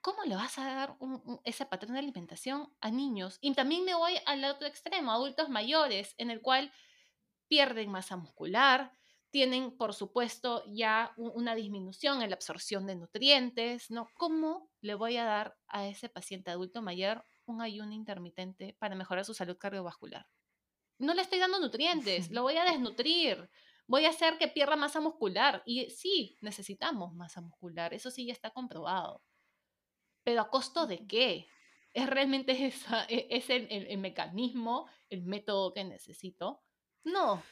¿Cómo 0.00 0.24
le 0.24 0.34
vas 0.34 0.58
a 0.58 0.64
dar 0.64 0.96
un- 0.98 1.40
ese 1.44 1.64
patrón 1.66 1.92
de 1.94 2.00
alimentación 2.00 2.74
a 2.80 2.90
niños? 2.90 3.38
Y 3.40 3.54
también 3.54 3.84
me 3.84 3.94
voy 3.94 4.14
al 4.26 4.44
otro 4.44 4.66
extremo, 4.66 5.12
adultos 5.12 5.48
mayores, 5.48 6.14
en 6.18 6.30
el 6.30 6.40
cual 6.42 6.72
pierden 7.52 7.90
masa 7.90 8.16
muscular, 8.16 8.78
tienen, 9.30 9.76
por 9.76 9.92
supuesto, 9.94 10.62
ya 10.66 11.12
una 11.16 11.54
disminución 11.54 12.22
en 12.22 12.30
la 12.30 12.36
absorción 12.36 12.86
de 12.86 12.96
nutrientes, 12.96 13.90
¿no? 13.90 14.08
¿Cómo 14.14 14.70
le 14.80 14.94
voy 14.94 15.16
a 15.18 15.24
dar 15.24 15.56
a 15.68 15.86
ese 15.86 16.08
paciente 16.08 16.50
adulto 16.50 16.82
mayor 16.82 17.24
un 17.46 17.60
ayuno 17.62 17.92
intermitente 17.94 18.76
para 18.78 18.94
mejorar 18.94 19.24
su 19.26 19.34
salud 19.34 19.56
cardiovascular? 19.58 20.26
No 20.98 21.12
le 21.14 21.22
estoy 21.22 21.38
dando 21.40 21.60
nutrientes, 21.60 22.30
lo 22.36 22.42
voy 22.42 22.56
a 22.56 22.64
desnutrir, 22.64 23.50
voy 23.86 24.06
a 24.06 24.10
hacer 24.10 24.38
que 24.38 24.48
pierda 24.48 24.76
masa 24.76 25.00
muscular. 25.00 25.62
Y 25.66 25.90
sí, 25.90 26.36
necesitamos 26.40 27.14
masa 27.14 27.40
muscular, 27.42 27.94
eso 27.94 28.10
sí 28.10 28.26
ya 28.26 28.32
está 28.32 28.50
comprobado. 28.52 29.22
Pero 30.24 30.40
¿a 30.42 30.50
costo 30.50 30.86
de 30.86 31.06
qué? 31.06 31.46
¿Es 31.92 32.06
realmente 32.08 32.52
esa, 32.66 33.04
e- 33.08 33.28
es 33.30 33.50
el, 33.50 33.66
el- 33.70 33.86
el 33.86 33.98
mecanismo, 33.98 34.88
el 35.08 35.22
método 35.24 35.72
que 35.74 35.84
necesito? 35.84 36.62
No. 37.04 37.42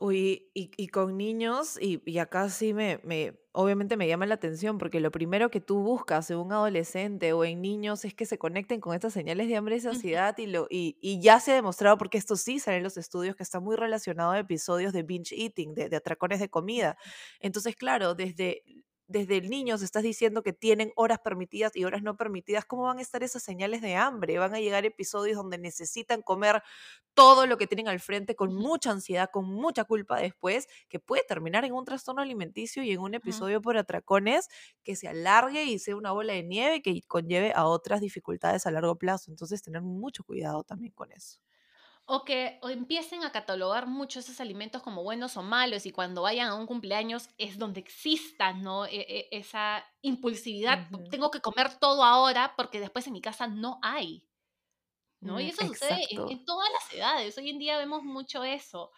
Uy, 0.00 0.48
y, 0.54 0.70
y 0.76 0.88
con 0.88 1.16
niños, 1.16 1.76
y, 1.80 2.00
y 2.06 2.18
acá 2.18 2.48
sí 2.50 2.72
me, 2.72 3.00
me, 3.02 3.40
obviamente 3.50 3.96
me 3.96 4.06
llama 4.06 4.26
la 4.26 4.34
atención, 4.34 4.78
porque 4.78 5.00
lo 5.00 5.10
primero 5.10 5.50
que 5.50 5.60
tú 5.60 5.80
buscas 5.82 6.30
en 6.30 6.38
un 6.38 6.52
adolescente 6.52 7.32
o 7.32 7.44
en 7.44 7.60
niños 7.60 8.04
es 8.04 8.14
que 8.14 8.24
se 8.24 8.38
conecten 8.38 8.80
con 8.80 8.94
estas 8.94 9.12
señales 9.12 9.48
de 9.48 9.56
hambre 9.56 9.74
y 9.76 9.80
saciedad, 9.80 10.38
y, 10.38 10.46
lo, 10.46 10.68
y, 10.70 10.96
y 11.00 11.20
ya 11.20 11.40
se 11.40 11.50
ha 11.50 11.54
demostrado, 11.56 11.98
porque 11.98 12.16
esto 12.16 12.36
sí 12.36 12.60
sale 12.60 12.76
en 12.76 12.84
los 12.84 12.96
estudios, 12.96 13.34
que 13.34 13.42
está 13.42 13.58
muy 13.58 13.74
relacionado 13.74 14.30
a 14.30 14.38
episodios 14.38 14.92
de 14.92 15.02
binge 15.02 15.34
eating, 15.34 15.74
de, 15.74 15.88
de 15.88 15.96
atracones 15.96 16.38
de 16.38 16.48
comida. 16.48 16.96
Entonces, 17.40 17.74
claro, 17.74 18.14
desde... 18.14 18.62
Desde 19.10 19.38
el 19.38 19.48
niño 19.48 19.78
se 19.78 19.86
estás 19.86 20.02
diciendo 20.02 20.42
que 20.42 20.52
tienen 20.52 20.92
horas 20.94 21.18
permitidas 21.20 21.74
y 21.74 21.84
horas 21.84 22.02
no 22.02 22.16
permitidas. 22.18 22.66
¿Cómo 22.66 22.82
van 22.82 22.98
a 22.98 23.02
estar 23.02 23.22
esas 23.22 23.42
señales 23.42 23.80
de 23.80 23.96
hambre? 23.96 24.38
Van 24.38 24.54
a 24.54 24.60
llegar 24.60 24.84
episodios 24.84 25.36
donde 25.38 25.56
necesitan 25.56 26.20
comer 26.20 26.62
todo 27.14 27.46
lo 27.46 27.56
que 27.56 27.66
tienen 27.66 27.88
al 27.88 28.00
frente 28.00 28.36
con 28.36 28.54
mucha 28.54 28.90
ansiedad, 28.90 29.30
con 29.32 29.46
mucha 29.46 29.84
culpa 29.84 30.18
después, 30.20 30.68
que 30.90 31.00
puede 31.00 31.22
terminar 31.24 31.64
en 31.64 31.72
un 31.72 31.86
trastorno 31.86 32.20
alimenticio 32.20 32.82
y 32.82 32.92
en 32.92 33.00
un 33.00 33.14
episodio 33.14 33.62
por 33.62 33.78
atracones 33.78 34.48
que 34.84 34.94
se 34.94 35.08
alargue 35.08 35.64
y 35.64 35.78
sea 35.78 35.96
una 35.96 36.12
bola 36.12 36.34
de 36.34 36.42
nieve 36.44 36.82
que 36.82 37.00
conlleve 37.06 37.52
a 37.54 37.64
otras 37.66 38.02
dificultades 38.02 38.66
a 38.66 38.70
largo 38.70 38.96
plazo. 38.98 39.30
Entonces, 39.30 39.62
tener 39.62 39.80
mucho 39.82 40.22
cuidado 40.24 40.64
también 40.64 40.92
con 40.92 41.12
eso. 41.12 41.38
O 42.14 42.24
que 42.26 42.40
o 42.64 42.68
empiecen 42.78 43.20
a 43.24 43.32
catalogar 43.38 43.84
mucho 43.86 44.18
esos 44.20 44.40
alimentos 44.40 44.82
como 44.82 45.02
buenos 45.08 45.36
o 45.36 45.42
malos 45.42 45.84
y 45.86 45.92
cuando 45.92 46.22
vayan 46.22 46.48
a 46.48 46.54
un 46.54 46.66
cumpleaños 46.66 47.28
es 47.38 47.58
donde 47.58 47.80
exista, 47.80 48.52
¿no? 48.54 48.86
E- 48.86 49.06
e- 49.16 49.28
esa 49.40 49.84
impulsividad, 50.02 50.78
tengo 51.10 51.30
que 51.30 51.40
comer 51.42 51.68
todo 51.78 52.02
ahora 52.04 52.54
porque 52.56 52.80
después 52.80 53.06
en 53.06 53.12
mi 53.14 53.20
casa 53.20 53.46
no 53.46 53.78
hay. 53.82 54.26
¿no? 55.20 55.40
Y 55.40 55.48
Mm, 55.48 55.50
eso 55.50 55.64
sucede 55.64 55.96
en, 56.10 56.22
en 56.28 56.44
todas 56.44 56.68
las 56.72 56.94
edades. 56.94 57.36
Hoy 57.38 57.50
en 57.50 57.58
día 57.58 57.78
vemos 57.78 58.02
mucho 58.04 58.44
eso, 58.44 58.90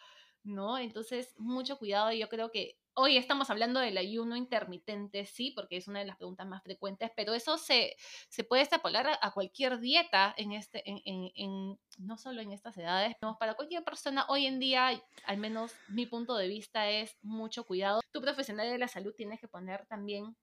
¿no? 0.43 0.79
Entonces, 0.79 1.35
mucho 1.39 1.79
cuidado. 1.79 2.13
Yo 2.13 2.29
creo 2.29 2.51
que 2.51 2.79
hoy 3.01 3.17
estamos 3.17 3.51
hablando 3.51 3.81
del 3.81 3.97
ayuno 3.99 4.37
intermitente, 4.37 5.25
sí, 5.27 5.53
porque 5.53 5.77
es 5.77 5.89
una 5.89 6.01
de 6.01 6.07
las 6.07 6.17
preguntas 6.17 6.47
más 6.47 6.63
frecuentes, 6.63 7.11
pero 7.17 7.35
eso 7.35 7.59
se, 7.59 7.97
se 8.29 8.45
puede 8.45 8.63
extrapolar 8.63 9.19
a, 9.21 9.31
cualquier 9.33 9.81
dieta 9.81 10.35
en 10.37 10.53
este, 10.53 10.83
en, 10.89 11.01
en- 11.35 11.79
no 11.99 12.17
solo 12.19 12.41
en 12.41 12.53
estas 12.53 12.77
edades, 12.79 13.15
no, 13.23 13.37
para 13.39 13.55
cualquier 13.55 13.85
persona 13.85 14.27
hoy 14.29 14.47
en 14.47 14.59
día, 14.59 15.03
al 15.25 15.37
menos 15.39 15.73
mi 15.89 16.07
punto 16.07 16.37
de 16.37 16.49
vista 16.49 16.89
es 16.91 17.17
mucho 17.23 17.65
cuidado. 17.65 18.01
Tu 18.13 18.21
profesional 18.21 18.71
de 18.71 18.79
la 18.79 18.89
salud 18.89 19.15
tienes 19.17 19.41
que 19.41 19.49
poner 19.49 19.87
también 19.87 20.37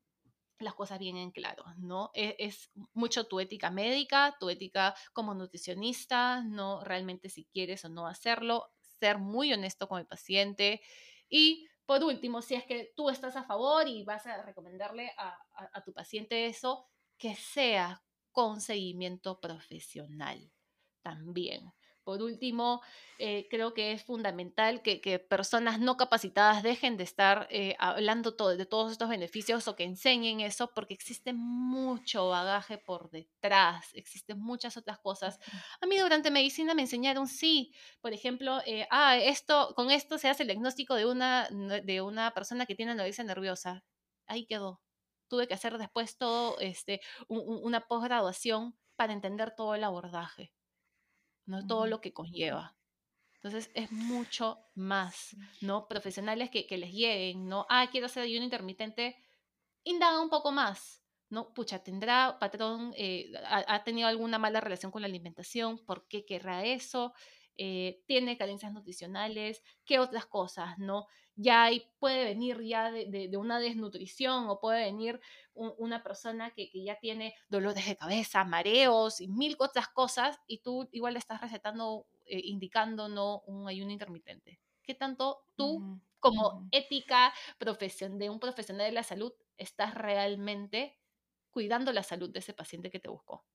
las 0.59 0.73
cosas 0.73 0.99
bien 0.99 1.17
en 1.17 1.31
claro, 1.31 1.63
¿no? 1.77 2.09
E- 2.13 2.35
Es, 2.39 2.71
mucho 2.93 3.25
tu 3.27 3.39
ética 3.39 3.69
médica, 3.71 4.35
tu 4.39 4.49
ética 4.49 4.95
como 5.13 5.33
nutricionista, 5.35 6.41
no 6.43 6.83
realmente 6.83 7.29
si 7.29 7.45
quieres 7.45 7.85
o 7.85 7.89
no 7.89 8.07
hacerlo, 8.07 8.71
ser 8.99 9.19
muy 9.19 9.53
honesto 9.53 9.87
con 9.87 9.99
el 9.99 10.07
paciente. 10.07 10.81
Y 11.29 11.67
por 11.87 12.03
último, 12.03 12.43
si 12.43 12.55
es 12.55 12.65
que 12.65 12.93
tú 12.95 13.09
estás 13.09 13.35
a 13.37 13.43
favor 13.45 13.87
y 13.87 14.03
vas 14.03 14.27
a 14.27 14.43
recomendarle 14.43 15.11
a, 15.17 15.39
a- 15.73 15.83
tu 15.83 15.93
paciente 15.93 16.47
eso, 16.47 16.85
que 17.17 17.35
sea 17.35 18.03
con 18.31 18.61
seguimiento 18.61 19.39
profesional 19.41 20.53
también. 21.01 21.73
Por 22.07 22.21
último, 22.23 22.81
eh, 23.19 23.47
creo 23.49 23.73
que 23.73 23.91
es 23.91 24.01
fundamental 24.03 24.81
que, 24.81 25.01
que 25.01 25.19
personas 25.19 25.77
no 25.81 25.97
capacitadas 25.97 26.63
dejen 26.63 26.95
de 26.95 27.03
estar 27.03 27.47
eh, 27.51 27.75
hablando 27.79 28.35
todo, 28.37 28.55
de 28.55 28.65
todos 28.65 28.93
estos 28.93 29.09
beneficios 29.09 29.67
o 29.67 29.75
que 29.75 29.83
enseñen 29.83 30.39
eso, 30.39 30.71
porque 30.73 30.93
existe 30.93 31.33
mucho 31.33 32.29
bagaje 32.29 32.77
por 32.77 33.09
detrás, 33.09 33.89
existen 33.93 34.39
muchas 34.39 34.77
otras 34.77 34.99
cosas. 34.99 35.37
A 35.81 35.85
mí 35.85 35.97
durante 35.97 36.31
medicina 36.31 36.73
me 36.73 36.83
enseñaron, 36.83 37.27
sí, 37.27 37.73
por 37.99 38.13
ejemplo, 38.13 38.61
eh, 38.65 38.87
ah, 38.89 39.17
esto, 39.17 39.73
con 39.75 39.91
esto 39.91 40.17
se 40.17 40.29
hace 40.29 40.43
el 40.43 40.47
diagnóstico 40.47 40.95
de 40.95 41.05
una, 41.05 41.49
de 41.83 42.01
una 42.01 42.31
persona 42.33 42.65
que 42.65 42.75
tiene 42.75 42.93
anorexia 42.93 43.25
nerviosa. 43.25 43.83
Ahí 44.27 44.45
quedó. 44.45 44.81
Tuve 45.27 45.47
que 45.47 45.53
hacer 45.55 45.77
después 45.77 46.17
todo, 46.17 46.57
este, 46.59 47.01
un- 47.27 47.39
un- 47.39 47.59
una 47.63 47.81
posgraduación 47.87 48.77
para 48.95 49.11
entender 49.13 49.53
todo 49.55 49.75
el 49.75 49.83
abordaje, 49.83 50.53
no 51.47 51.65
todo 51.65 51.87
lo 51.87 52.01
que 52.01 52.13
conlleva. 52.13 52.77
Entonces 53.35 53.71
es 53.73 53.91
mucho 53.91 54.59
más, 54.75 55.35
¿no? 55.61 55.87
Profesionales 55.87 56.49
que, 56.49 56.67
que 56.67 56.77
les 56.77 56.91
lleguen, 56.91 57.47
¿no? 57.47 57.65
Ah, 57.69 57.87
quiero 57.91 58.07
hacer 58.07 58.23
ayuno 58.23 58.43
intermitente, 58.43 59.15
indaga 59.83 60.21
un 60.21 60.29
poco 60.29 60.51
más, 60.51 61.03
¿no? 61.29 61.53
Pucha, 61.53 61.79
¿tendrá 61.83 62.37
patrón, 62.39 62.93
eh, 62.97 63.31
ha, 63.45 63.75
ha 63.75 63.83
tenido 63.83 64.07
alguna 64.07 64.37
mala 64.37 64.59
relación 64.59 64.91
con 64.91 65.01
la 65.01 65.07
alimentación? 65.07 65.83
¿Por 65.85 66.07
qué 66.07 66.25
querrá 66.25 66.65
eso? 66.65 67.13
Eh, 67.57 68.03
¿Tiene 68.05 68.37
carencias 68.37 68.71
nutricionales? 68.71 69.63
¿Qué 69.85 69.99
otras 69.99 70.25
cosas, 70.25 70.77
no? 70.77 71.07
Ya 71.39 71.69
puede 71.99 72.23
venir 72.25 72.61
ya 72.63 72.91
de, 72.91 73.05
de- 73.05 73.27
de 73.29 73.37
una 73.37 73.59
desnutrición 73.59 74.49
o 74.49 74.59
puede 74.59 74.85
venir 74.85 75.19
un- 75.53 75.73
una 75.77 76.03
persona 76.03 76.51
que, 76.51 76.69
que 76.71 76.83
ya 76.83 76.97
tiene 76.99 77.35
dolores 77.49 77.85
de 77.85 77.95
cabeza, 77.95 78.43
mareos 78.43 79.21
y 79.21 79.27
mil 79.27 79.55
otras 79.59 79.87
cosas 79.89 80.39
y 80.47 80.59
tú 80.63 80.89
igual 80.91 81.13
le 81.13 81.19
estás 81.19 81.39
recetando, 81.41 82.07
eh, 82.25 82.41
indicando, 82.43 83.07
¿no? 83.09 83.41
Un 83.45 83.67
ayuno 83.67 83.91
intermitente. 83.91 84.59
¿Qué 84.83 84.95
tanto 84.95 85.43
tú 85.55 85.85
como 86.19 86.65
ética 86.71 87.33
profesión, 87.59 88.17
de 88.17 88.29
un 88.31 88.39
profesional 88.39 88.87
de 88.87 88.91
la 88.93 89.03
salud 89.03 89.33
estás 89.57 89.93
realmente 89.93 90.97
cuidando 91.51 91.91
la 91.93 92.03
salud 92.03 92.29
de 92.31 92.39
ese 92.39 92.53
paciente 92.53 92.89
que 92.89 92.99
te 92.99 93.09
buscó. 93.09 93.45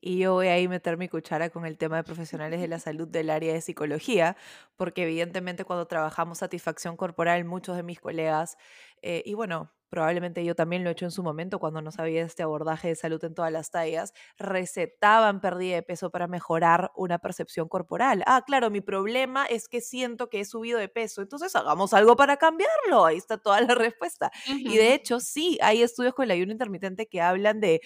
Y 0.00 0.18
yo 0.18 0.34
voy 0.34 0.48
a 0.48 0.52
ahí 0.54 0.68
meter 0.68 0.96
mi 0.96 1.08
cuchara 1.08 1.50
con 1.50 1.66
el 1.66 1.76
tema 1.78 1.96
de 1.96 2.04
profesionales 2.04 2.60
de 2.60 2.68
la 2.68 2.78
salud 2.78 3.08
del 3.08 3.30
área 3.30 3.52
de 3.52 3.60
psicología, 3.60 4.36
porque 4.76 5.02
evidentemente 5.04 5.64
cuando 5.64 5.86
trabajamos 5.86 6.38
satisfacción 6.38 6.96
corporal, 6.96 7.44
muchos 7.44 7.76
de 7.76 7.82
mis 7.82 8.00
colegas, 8.00 8.56
eh, 9.02 9.22
y 9.24 9.34
bueno, 9.34 9.72
probablemente 9.90 10.44
yo 10.44 10.54
también 10.54 10.84
lo 10.84 10.90
he 10.90 10.92
hecho 10.92 11.06
en 11.06 11.10
su 11.10 11.22
momento 11.22 11.58
cuando 11.58 11.80
no 11.80 11.90
sabía 11.90 12.22
este 12.22 12.42
abordaje 12.42 12.88
de 12.88 12.94
salud 12.94 13.22
en 13.24 13.34
todas 13.34 13.50
las 13.50 13.70
tallas, 13.70 14.12
recetaban 14.38 15.40
pérdida 15.40 15.76
de 15.76 15.82
peso 15.82 16.10
para 16.10 16.26
mejorar 16.26 16.90
una 16.94 17.18
percepción 17.18 17.68
corporal. 17.68 18.22
Ah, 18.26 18.42
claro, 18.46 18.70
mi 18.70 18.80
problema 18.80 19.46
es 19.46 19.68
que 19.68 19.80
siento 19.80 20.28
que 20.28 20.40
he 20.40 20.44
subido 20.44 20.78
de 20.78 20.88
peso, 20.88 21.22
entonces 21.22 21.56
hagamos 21.56 21.94
algo 21.94 22.16
para 22.16 22.36
cambiarlo. 22.36 23.06
Ahí 23.06 23.16
está 23.16 23.38
toda 23.38 23.60
la 23.62 23.74
respuesta. 23.74 24.30
Y 24.64 24.76
de 24.76 24.94
hecho, 24.94 25.20
sí, 25.20 25.58
hay 25.62 25.82
estudios 25.82 26.14
con 26.14 26.24
el 26.24 26.32
ayuno 26.32 26.52
intermitente 26.52 27.06
que 27.08 27.22
hablan 27.22 27.60
de 27.60 27.80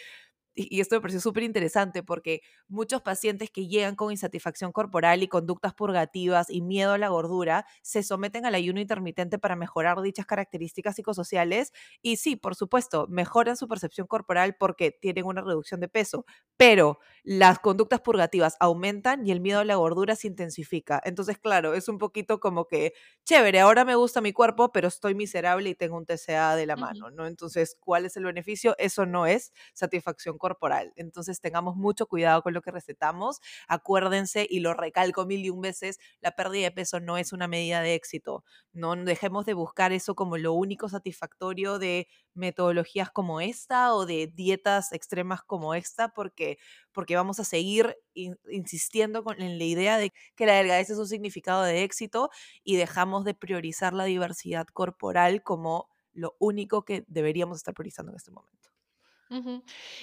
y 0.54 0.80
esto 0.80 0.94
me 0.96 1.00
pareció 1.00 1.20
súper 1.20 1.42
interesante 1.44 2.02
porque 2.02 2.42
muchos 2.68 3.02
pacientes 3.02 3.50
que 3.50 3.66
llegan 3.68 3.96
con 3.96 4.10
insatisfacción 4.10 4.72
corporal 4.72 5.22
y 5.22 5.28
conductas 5.28 5.74
purgativas 5.74 6.50
y 6.50 6.62
miedo 6.62 6.92
a 6.92 6.98
la 6.98 7.08
gordura 7.08 7.66
se 7.82 8.02
someten 8.02 8.46
al 8.46 8.54
ayuno 8.54 8.80
intermitente 8.80 9.38
para 9.38 9.56
mejorar 9.56 10.00
dichas 10.02 10.26
características 10.26 10.96
psicosociales 10.96 11.72
y 12.02 12.16
sí, 12.16 12.36
por 12.36 12.54
supuesto, 12.54 13.06
mejoran 13.08 13.56
su 13.56 13.68
percepción 13.68 14.06
corporal 14.06 14.56
porque 14.58 14.90
tienen 14.90 15.24
una 15.26 15.40
reducción 15.42 15.80
de 15.80 15.88
peso, 15.88 16.26
pero 16.56 16.98
las 17.24 17.58
conductas 17.58 18.00
purgativas 18.00 18.56
aumentan 18.60 19.26
y 19.26 19.30
el 19.32 19.40
miedo 19.40 19.60
a 19.60 19.64
la 19.64 19.76
gordura 19.76 20.16
se 20.16 20.28
intensifica. 20.28 21.00
Entonces, 21.04 21.38
claro, 21.38 21.74
es 21.74 21.88
un 21.88 21.98
poquito 21.98 22.40
como 22.40 22.66
que, 22.66 22.92
chévere, 23.24 23.60
ahora 23.60 23.84
me 23.84 23.94
gusta 23.94 24.20
mi 24.20 24.32
cuerpo, 24.32 24.72
pero 24.72 24.88
estoy 24.88 25.14
miserable 25.14 25.70
y 25.70 25.74
tengo 25.74 25.96
un 25.96 26.06
TCA 26.06 26.56
de 26.56 26.66
la 26.66 26.76
mano, 26.76 27.10
¿no? 27.10 27.26
Entonces, 27.26 27.76
¿cuál 27.80 28.06
es 28.06 28.16
el 28.16 28.24
beneficio? 28.24 28.74
Eso 28.78 29.06
no 29.06 29.26
es 29.26 29.52
satisfacción 29.74 30.38
corporal. 30.42 30.92
Entonces 30.96 31.40
tengamos 31.40 31.76
mucho 31.76 32.06
cuidado 32.06 32.42
con 32.42 32.52
lo 32.52 32.62
que 32.62 32.72
recetamos. 32.72 33.40
Acuérdense, 33.68 34.44
y 34.50 34.58
lo 34.58 34.74
recalco 34.74 35.24
mil 35.24 35.44
y 35.44 35.50
un 35.50 35.60
veces, 35.60 36.00
la 36.20 36.32
pérdida 36.32 36.64
de 36.64 36.72
peso 36.72 36.98
no 36.98 37.16
es 37.16 37.32
una 37.32 37.46
medida 37.46 37.80
de 37.80 37.94
éxito. 37.94 38.44
No 38.72 38.96
dejemos 38.96 39.46
de 39.46 39.54
buscar 39.54 39.92
eso 39.92 40.16
como 40.16 40.36
lo 40.36 40.52
único 40.52 40.88
satisfactorio 40.88 41.78
de 41.78 42.08
metodologías 42.34 43.10
como 43.10 43.40
esta 43.40 43.94
o 43.94 44.04
de 44.04 44.26
dietas 44.26 44.92
extremas 44.92 45.42
como 45.42 45.74
esta, 45.74 46.08
porque, 46.08 46.58
porque 46.92 47.14
vamos 47.14 47.38
a 47.38 47.44
seguir 47.44 47.96
insistiendo 48.14 49.24
en 49.38 49.58
la 49.58 49.64
idea 49.64 49.96
de 49.96 50.12
que 50.34 50.46
la 50.46 50.54
delgadez 50.54 50.90
es 50.90 50.98
un 50.98 51.06
significado 51.06 51.62
de 51.62 51.84
éxito 51.84 52.30
y 52.64 52.76
dejamos 52.76 53.24
de 53.24 53.34
priorizar 53.34 53.92
la 53.92 54.04
diversidad 54.04 54.66
corporal 54.66 55.42
como 55.44 55.88
lo 56.12 56.34
único 56.40 56.84
que 56.84 57.04
deberíamos 57.06 57.58
estar 57.58 57.74
priorizando 57.74 58.10
en 58.12 58.16
este 58.16 58.32
momento. 58.32 58.71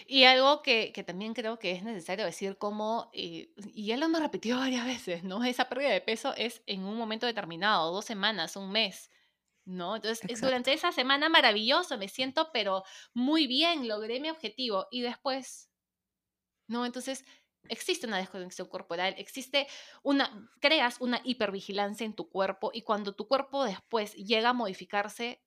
Y 0.07 0.23
algo 0.23 0.61
que, 0.61 0.91
también 1.05 1.34
creo 1.34 1.59
que 1.59 1.71
es 1.71 1.84
necesario 1.84 2.25
decir 2.25 2.57
como, 2.57 3.09
eh, 3.13 3.53
y 3.73 3.88
ya 3.88 3.97
lo 3.97 4.05
hemos 4.05 4.21
repetido 4.21 4.59
varias 4.59 4.86
veces, 4.86 5.23
¿no? 5.23 5.43
Esa 5.43 5.69
pérdida 5.69 5.89
de 5.89 6.01
peso 6.01 6.34
es 6.36 6.61
en 6.65 6.84
un 6.84 6.97
momento 6.97 7.25
determinado, 7.25 7.91
dos 7.91 8.05
semanas, 8.05 8.55
un 8.55 8.71
mes, 8.71 9.09
¿no? 9.65 9.95
Entonces, 9.95 10.41
durante 10.41 10.73
esa 10.73 10.91
semana 10.91 11.30
maravilloso, 11.30 11.97
me 11.97 12.07
siento, 12.07 12.49
pero 12.51 12.84
muy 13.13 13.47
bien, 13.47 13.88
logré 13.88 14.19
mi 14.19 14.30
objetivo. 14.30 14.88
Y 14.91 15.01
después, 15.01 15.69
¿no? 16.67 16.86
Entonces, 16.86 17.25
existe 17.67 18.07
una 18.07 18.17
desconexión 18.17 18.67
corporal, 18.67 19.15
existe 19.17 19.67
una, 20.03 20.49
creas 20.59 20.99
una 20.99 21.21
hipervigilancia 21.23 22.05
en 22.05 22.13
tu 22.13 22.30
cuerpo 22.30 22.71
y 22.73 22.82
cuando 22.82 23.13
tu 23.13 23.27
cuerpo 23.27 23.63
después 23.63 24.15
llega 24.15 24.49
a 24.49 24.53
modificarse, 24.53 25.43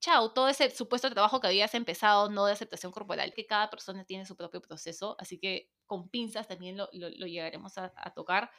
chao, 0.00 0.32
todo 0.32 0.48
ese 0.48 0.70
supuesto 0.70 1.10
trabajo 1.10 1.40
que 1.40 1.46
habías 1.46 1.74
empezado, 1.74 2.30
no 2.30 2.46
de 2.46 2.52
aceptación 2.52 2.92
corporal, 2.92 3.32
que 3.34 3.46
cada 3.46 3.70
persona 3.70 4.04
tiene 4.04 4.26
su 4.26 4.36
propio 4.36 4.60
proceso, 4.60 5.16
así 5.18 5.38
que 5.38 5.70
con 5.86 6.08
pinzas 6.08 6.48
también 6.48 6.76
lo, 6.76 6.88
llegaremos 6.90 7.76
a, 7.78 7.90
tocar. 8.14 8.50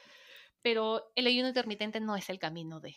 Pero 0.61 1.11
el 1.13 1.27
ayuno 1.27 1.47
intermitente 1.47 1.99
no 1.99 2.15
es 2.15 2.27
el 2.29 2.39
camino 2.39 2.79
de. 2.79 2.95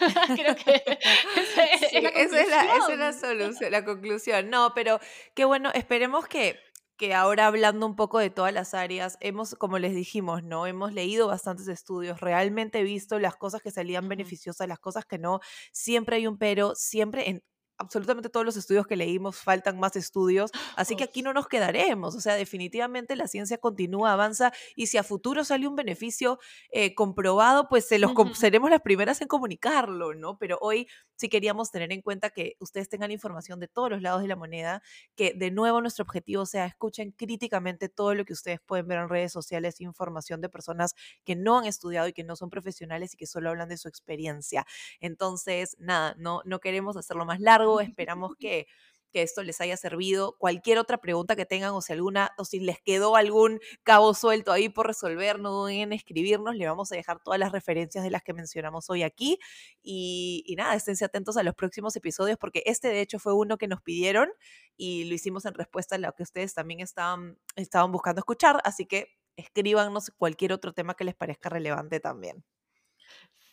Creo 0.36 0.56
que 0.56 0.82
esa, 1.36 1.64
es 1.64 2.02
la 2.02 2.08
esa, 2.08 2.40
es 2.40 2.48
la, 2.48 2.76
esa 2.76 2.92
es 2.92 2.98
la 2.98 3.12
solución, 3.12 3.70
la 3.70 3.84
conclusión. 3.84 4.50
No, 4.50 4.72
pero 4.74 4.98
qué 5.34 5.44
bueno, 5.44 5.70
esperemos 5.74 6.26
que 6.26 6.58
que 6.96 7.14
ahora 7.14 7.46
hablando 7.46 7.86
un 7.86 7.96
poco 7.96 8.18
de 8.18 8.30
todas 8.30 8.52
las 8.52 8.74
áreas, 8.74 9.16
hemos, 9.20 9.54
como 9.56 9.78
les 9.78 9.94
dijimos, 9.94 10.44
¿no? 10.44 10.66
Hemos 10.66 10.92
leído 10.92 11.26
bastantes 11.26 11.66
estudios, 11.68 12.20
realmente 12.20 12.82
visto 12.82 13.18
las 13.18 13.36
cosas 13.36 13.62
que 13.62 13.70
salían 13.70 14.08
beneficiosas, 14.08 14.68
las 14.68 14.78
cosas 14.78 15.04
que 15.04 15.18
no, 15.18 15.40
siempre 15.72 16.16
hay 16.16 16.26
un 16.26 16.38
pero, 16.38 16.74
siempre 16.76 17.28
en 17.28 17.42
absolutamente 17.78 18.28
todos 18.28 18.46
los 18.46 18.56
estudios 18.56 18.86
que 18.86 18.96
leímos, 18.96 19.36
faltan 19.36 19.78
más 19.78 19.96
estudios, 19.96 20.50
así 20.76 20.96
que 20.96 21.04
aquí 21.04 21.22
no 21.22 21.32
nos 21.32 21.48
quedaremos, 21.48 22.14
o 22.14 22.20
sea, 22.20 22.34
definitivamente 22.34 23.16
la 23.16 23.28
ciencia 23.28 23.58
continúa, 23.58 24.12
avanza 24.12 24.52
y 24.76 24.86
si 24.86 24.98
a 24.98 25.02
futuro 25.02 25.44
sale 25.44 25.66
un 25.66 25.76
beneficio 25.76 26.38
eh, 26.70 26.94
comprobado, 26.94 27.68
pues 27.68 27.86
se 27.86 27.98
los, 27.98 28.12
seremos 28.34 28.70
las 28.70 28.80
primeras 28.80 29.20
en 29.20 29.28
comunicarlo, 29.28 30.14
¿no? 30.14 30.38
Pero 30.38 30.58
hoy 30.60 30.86
sí 31.16 31.28
queríamos 31.28 31.70
tener 31.70 31.92
en 31.92 32.02
cuenta 32.02 32.30
que 32.30 32.56
ustedes 32.60 32.88
tengan 32.88 33.10
información 33.10 33.60
de 33.60 33.68
todos 33.68 33.90
los 33.90 34.02
lados 34.02 34.22
de 34.22 34.28
la 34.28 34.36
moneda, 34.36 34.82
que 35.16 35.32
de 35.34 35.50
nuevo 35.50 35.80
nuestro 35.80 36.04
objetivo 36.04 36.46
sea 36.46 36.66
escuchen 36.66 37.12
críticamente 37.12 37.88
todo 37.88 38.14
lo 38.14 38.24
que 38.24 38.32
ustedes 38.32 38.60
pueden 38.60 38.86
ver 38.88 38.98
en 38.98 39.08
redes 39.08 39.32
sociales, 39.32 39.80
información 39.80 40.40
de 40.40 40.48
personas 40.48 40.94
que 41.24 41.36
no 41.36 41.58
han 41.58 41.66
estudiado 41.66 42.08
y 42.08 42.12
que 42.12 42.24
no 42.24 42.36
son 42.36 42.50
profesionales 42.50 43.14
y 43.14 43.16
que 43.16 43.26
solo 43.26 43.50
hablan 43.50 43.68
de 43.68 43.76
su 43.76 43.88
experiencia. 43.88 44.66
Entonces, 45.00 45.76
nada, 45.78 46.14
no, 46.18 46.42
no 46.44 46.60
queremos 46.60 46.96
hacerlo 46.96 47.24
más 47.24 47.40
largo 47.40 47.63
Esperamos 47.80 48.36
que, 48.38 48.66
que 49.14 49.22
esto 49.22 49.44
les 49.44 49.60
haya 49.60 49.76
servido. 49.76 50.36
Cualquier 50.38 50.78
otra 50.78 50.98
pregunta 50.98 51.36
que 51.36 51.46
tengan 51.46 51.70
o 51.72 51.80
si 51.80 51.92
alguna 51.92 52.32
o 52.36 52.44
si 52.44 52.58
les 52.58 52.80
quedó 52.80 53.14
algún 53.14 53.60
cabo 53.84 54.12
suelto 54.12 54.50
ahí 54.50 54.68
por 54.68 54.88
resolver, 54.88 55.38
no 55.38 55.52
duden 55.52 55.76
en 55.76 55.92
escribirnos. 55.92 56.56
Le 56.56 56.66
vamos 56.66 56.90
a 56.90 56.96
dejar 56.96 57.20
todas 57.22 57.38
las 57.38 57.52
referencias 57.52 58.02
de 58.02 58.10
las 58.10 58.22
que 58.24 58.32
mencionamos 58.32 58.90
hoy 58.90 59.04
aquí. 59.04 59.38
Y, 59.82 60.42
y 60.46 60.56
nada, 60.56 60.74
esténse 60.74 61.04
atentos 61.04 61.36
a 61.36 61.44
los 61.44 61.54
próximos 61.54 61.94
episodios 61.94 62.36
porque 62.38 62.64
este 62.66 62.88
de 62.88 63.00
hecho 63.00 63.20
fue 63.20 63.34
uno 63.34 63.56
que 63.56 63.68
nos 63.68 63.80
pidieron 63.82 64.28
y 64.76 65.04
lo 65.04 65.14
hicimos 65.14 65.44
en 65.44 65.54
respuesta 65.54 65.94
a 65.94 65.98
lo 65.98 66.12
que 66.12 66.24
ustedes 66.24 66.52
también 66.52 66.80
estaban, 66.80 67.38
estaban 67.54 67.92
buscando 67.92 68.18
escuchar. 68.18 68.60
Así 68.64 68.84
que 68.84 69.16
escríbanos 69.36 70.10
cualquier 70.16 70.52
otro 70.52 70.72
tema 70.72 70.94
que 70.94 71.04
les 71.04 71.14
parezca 71.14 71.48
relevante 71.48 72.00
también. 72.00 72.44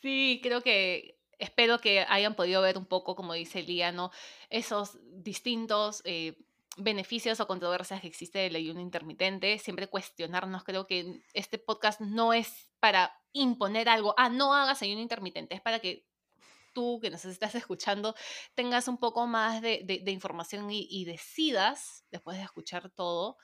Sí, 0.01 0.39
creo 0.41 0.62
que 0.62 1.20
espero 1.42 1.80
que 1.80 2.06
hayan 2.08 2.36
podido 2.36 2.62
ver 2.62 2.78
un 2.78 2.86
poco, 2.86 3.16
como 3.16 3.34
dice 3.34 3.64
Liano, 3.64 4.12
esos 4.50 4.98
distintos 5.24 6.02
eh, 6.06 6.38
beneficios 6.78 7.39
o 7.39 7.48
controversias 7.48 8.00
que 8.00 8.08
existe 8.08 8.39
del 8.39 8.56
ayuno 8.56 8.80
intermitente. 8.80 9.58
Siempre 9.60 9.88
cuestionarnos, 9.88 10.64
creo 10.64 10.86
que 10.86 11.22
este 11.34 11.58
podcast 11.58 12.00
no 12.00 12.32
es 12.32 12.70
para 12.80 13.12
imponer 13.34 13.89
algo, 13.89 14.14
ah, 14.18 14.30
no 14.30 14.54
hagas 14.54 14.82
ayuno 14.82 15.02
intermitente, 15.02 15.56
es 15.56 15.62
para 15.62 15.80
que 15.80 16.06
tú 16.74 17.00
que 17.02 17.10
nos 17.10 17.26
estás 17.26 17.56
escuchando 17.56 18.16
tengas 18.56 18.88
un 18.88 18.98
poco 18.98 19.28
más 19.28 19.62
de, 19.62 20.04
información 20.08 20.70
y, 20.70 21.06
decidas, 21.06 22.06
después 22.12 22.38
de 22.38 22.44
escuchar 22.44 22.89
todo, 22.92 23.38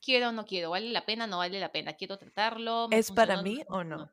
quiero 0.00 0.30
o 0.30 0.32
no 0.32 0.44
quiero, 0.44 0.70
vale 0.70 0.90
la 0.90 1.06
pena, 1.06 1.26
no 1.26 1.38
vale 1.38 1.60
la 1.60 1.72
pena, 1.72 1.94
quiero 1.94 2.18
tratarlo. 2.18 2.88
¿Es 2.90 3.10
para 3.10 3.42
mí 3.42 3.62
o 3.68 3.84
no? 3.84 4.10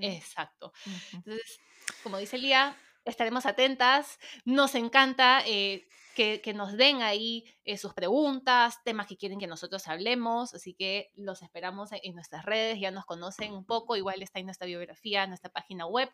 Exacto. 0.00 0.72
Entonces, 1.12 1.58
como 2.02 2.18
dice 2.18 2.38
Lía, 2.38 2.76
estaremos 3.04 3.46
atentas. 3.46 4.18
Nos 4.44 4.74
encanta 4.74 5.42
eh, 5.46 5.86
que, 6.14 6.54
nos 6.54 6.76
den 6.76 7.02
ahí 7.02 7.44
eh, 7.64 7.76
sus 7.76 7.92
preguntas, 7.92 8.82
temas 8.84 9.06
que 9.06 9.16
quieren 9.16 9.38
que 9.38 9.46
nosotros 9.46 9.86
hablemos. 9.88 10.54
Así 10.54 10.74
que 10.74 11.10
los 11.16 11.42
esperamos 11.42 11.90
en, 11.92 12.14
nuestras 12.14 12.44
redes. 12.44 12.80
Ya 12.80 12.90
nos 12.90 13.04
conocen 13.04 13.52
un 13.52 13.64
poco. 13.64 13.96
Igual 13.96 14.22
está 14.22 14.38
en 14.38 14.46
nuestra 14.46 14.66
biografía, 14.66 15.26
nuestra 15.26 15.50
página 15.50 15.86
web, 15.86 16.10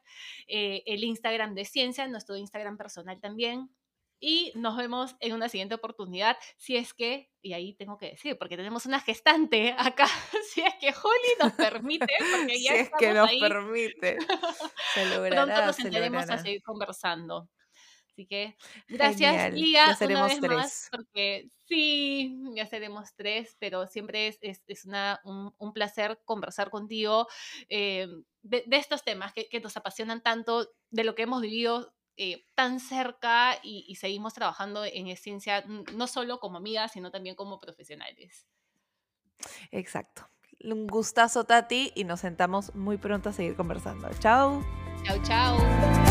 eh, 0.49 0.83
el 0.87 1.05
Instagram 1.05 1.55
de 1.55 1.65
Ciencia, 1.65 2.09
nuestro 2.09 2.37
Instagram 2.37 2.77
personal 2.77 3.21
también 3.21 3.71
y 4.21 4.53
nos 4.55 4.77
vemos 4.77 5.17
en 5.21 5.33
una 5.33 5.49
siguiente 5.49 5.75
oportunidad, 5.75 6.37
si 6.59 6.77
es 6.77 6.93
que, 6.93 7.31
y 7.41 7.55
ahí 7.55 7.75
tengo 7.75 7.97
que 7.97 8.11
decir, 8.11 8.37
porque 8.39 8.57
tenemos 8.57 8.85
una 8.85 9.01
gestante 9.01 9.75
acá, 9.77 10.07
si 10.55 10.61
es 10.61 10.75
que 10.79 10.89
Holly 10.89 11.35
nos 11.43 11.53
permite, 11.55 12.13
porque 12.31 12.63
ya 12.63 12.73
si 12.73 12.79
es 12.79 12.91
que 12.99 13.15
nos 13.15 13.31
permite, 13.33 14.19
se 14.95 15.07
logrará, 15.15 15.45
pronto 15.47 15.67
nos 15.67 15.77
sentaremos 15.77 16.29
a 16.29 16.39
seguir 16.39 16.63
conversando. 16.63 17.49
Así 18.11 18.27
que 18.27 18.57
gracias, 18.89 19.55
Lía, 19.55 19.87
ya 19.87 19.95
seremos 19.95 20.25
una 20.25 20.33
vez 20.33 20.41
tres. 20.41 20.57
Más, 20.59 20.89
porque 20.91 21.49
sí, 21.67 22.37
ya 22.55 22.67
seremos 22.67 23.15
tres, 23.15 23.57
pero 23.59 23.87
siempre 23.87 24.27
es, 24.27 24.39
es, 24.43 24.63
es 24.67 24.85
una, 24.85 25.21
un, 25.25 25.55
un, 25.57 25.73
placer 25.73 26.21
conversar 26.27 26.71
contigo 26.71 27.29
eh, 27.71 28.09
de, 28.43 28.65
de, 28.67 28.77
estos 28.77 29.05
temas 29.05 29.33
que, 29.33 29.49
que 29.49 29.61
nos 29.61 29.77
apasionan 29.77 30.23
tanto, 30.23 30.69
de 30.91 31.05
lo 31.05 31.15
que 31.15 31.23
hemos 31.23 31.41
vivido 31.41 31.95
eh, 32.23 32.47
tan 32.55 32.81
cerca 32.81 33.59
y, 33.63 33.95
seguimos 33.95 34.35
trabajando 34.35 34.85
en 34.85 35.17
ciencia, 35.17 35.65
no 35.95 36.07
solo 36.07 36.39
como 36.39 36.59
amigas, 36.59 36.93
sino 36.93 37.11
también 37.11 37.35
como 37.35 37.59
profesionales. 37.59 38.47
Exacto. 39.71 40.29
Un 40.63 40.87
gustazo, 40.87 41.45
Tati, 41.45 41.93
y 41.95 42.05
nos 42.05 42.21
sentamos 42.21 42.75
muy 42.75 42.99
pronto 42.99 43.31
a 43.31 43.33
seguir 43.33 43.57
conversando. 43.57 44.11
Chao. 44.19 44.63
Chao, 45.03 45.17
chao. 45.23 46.10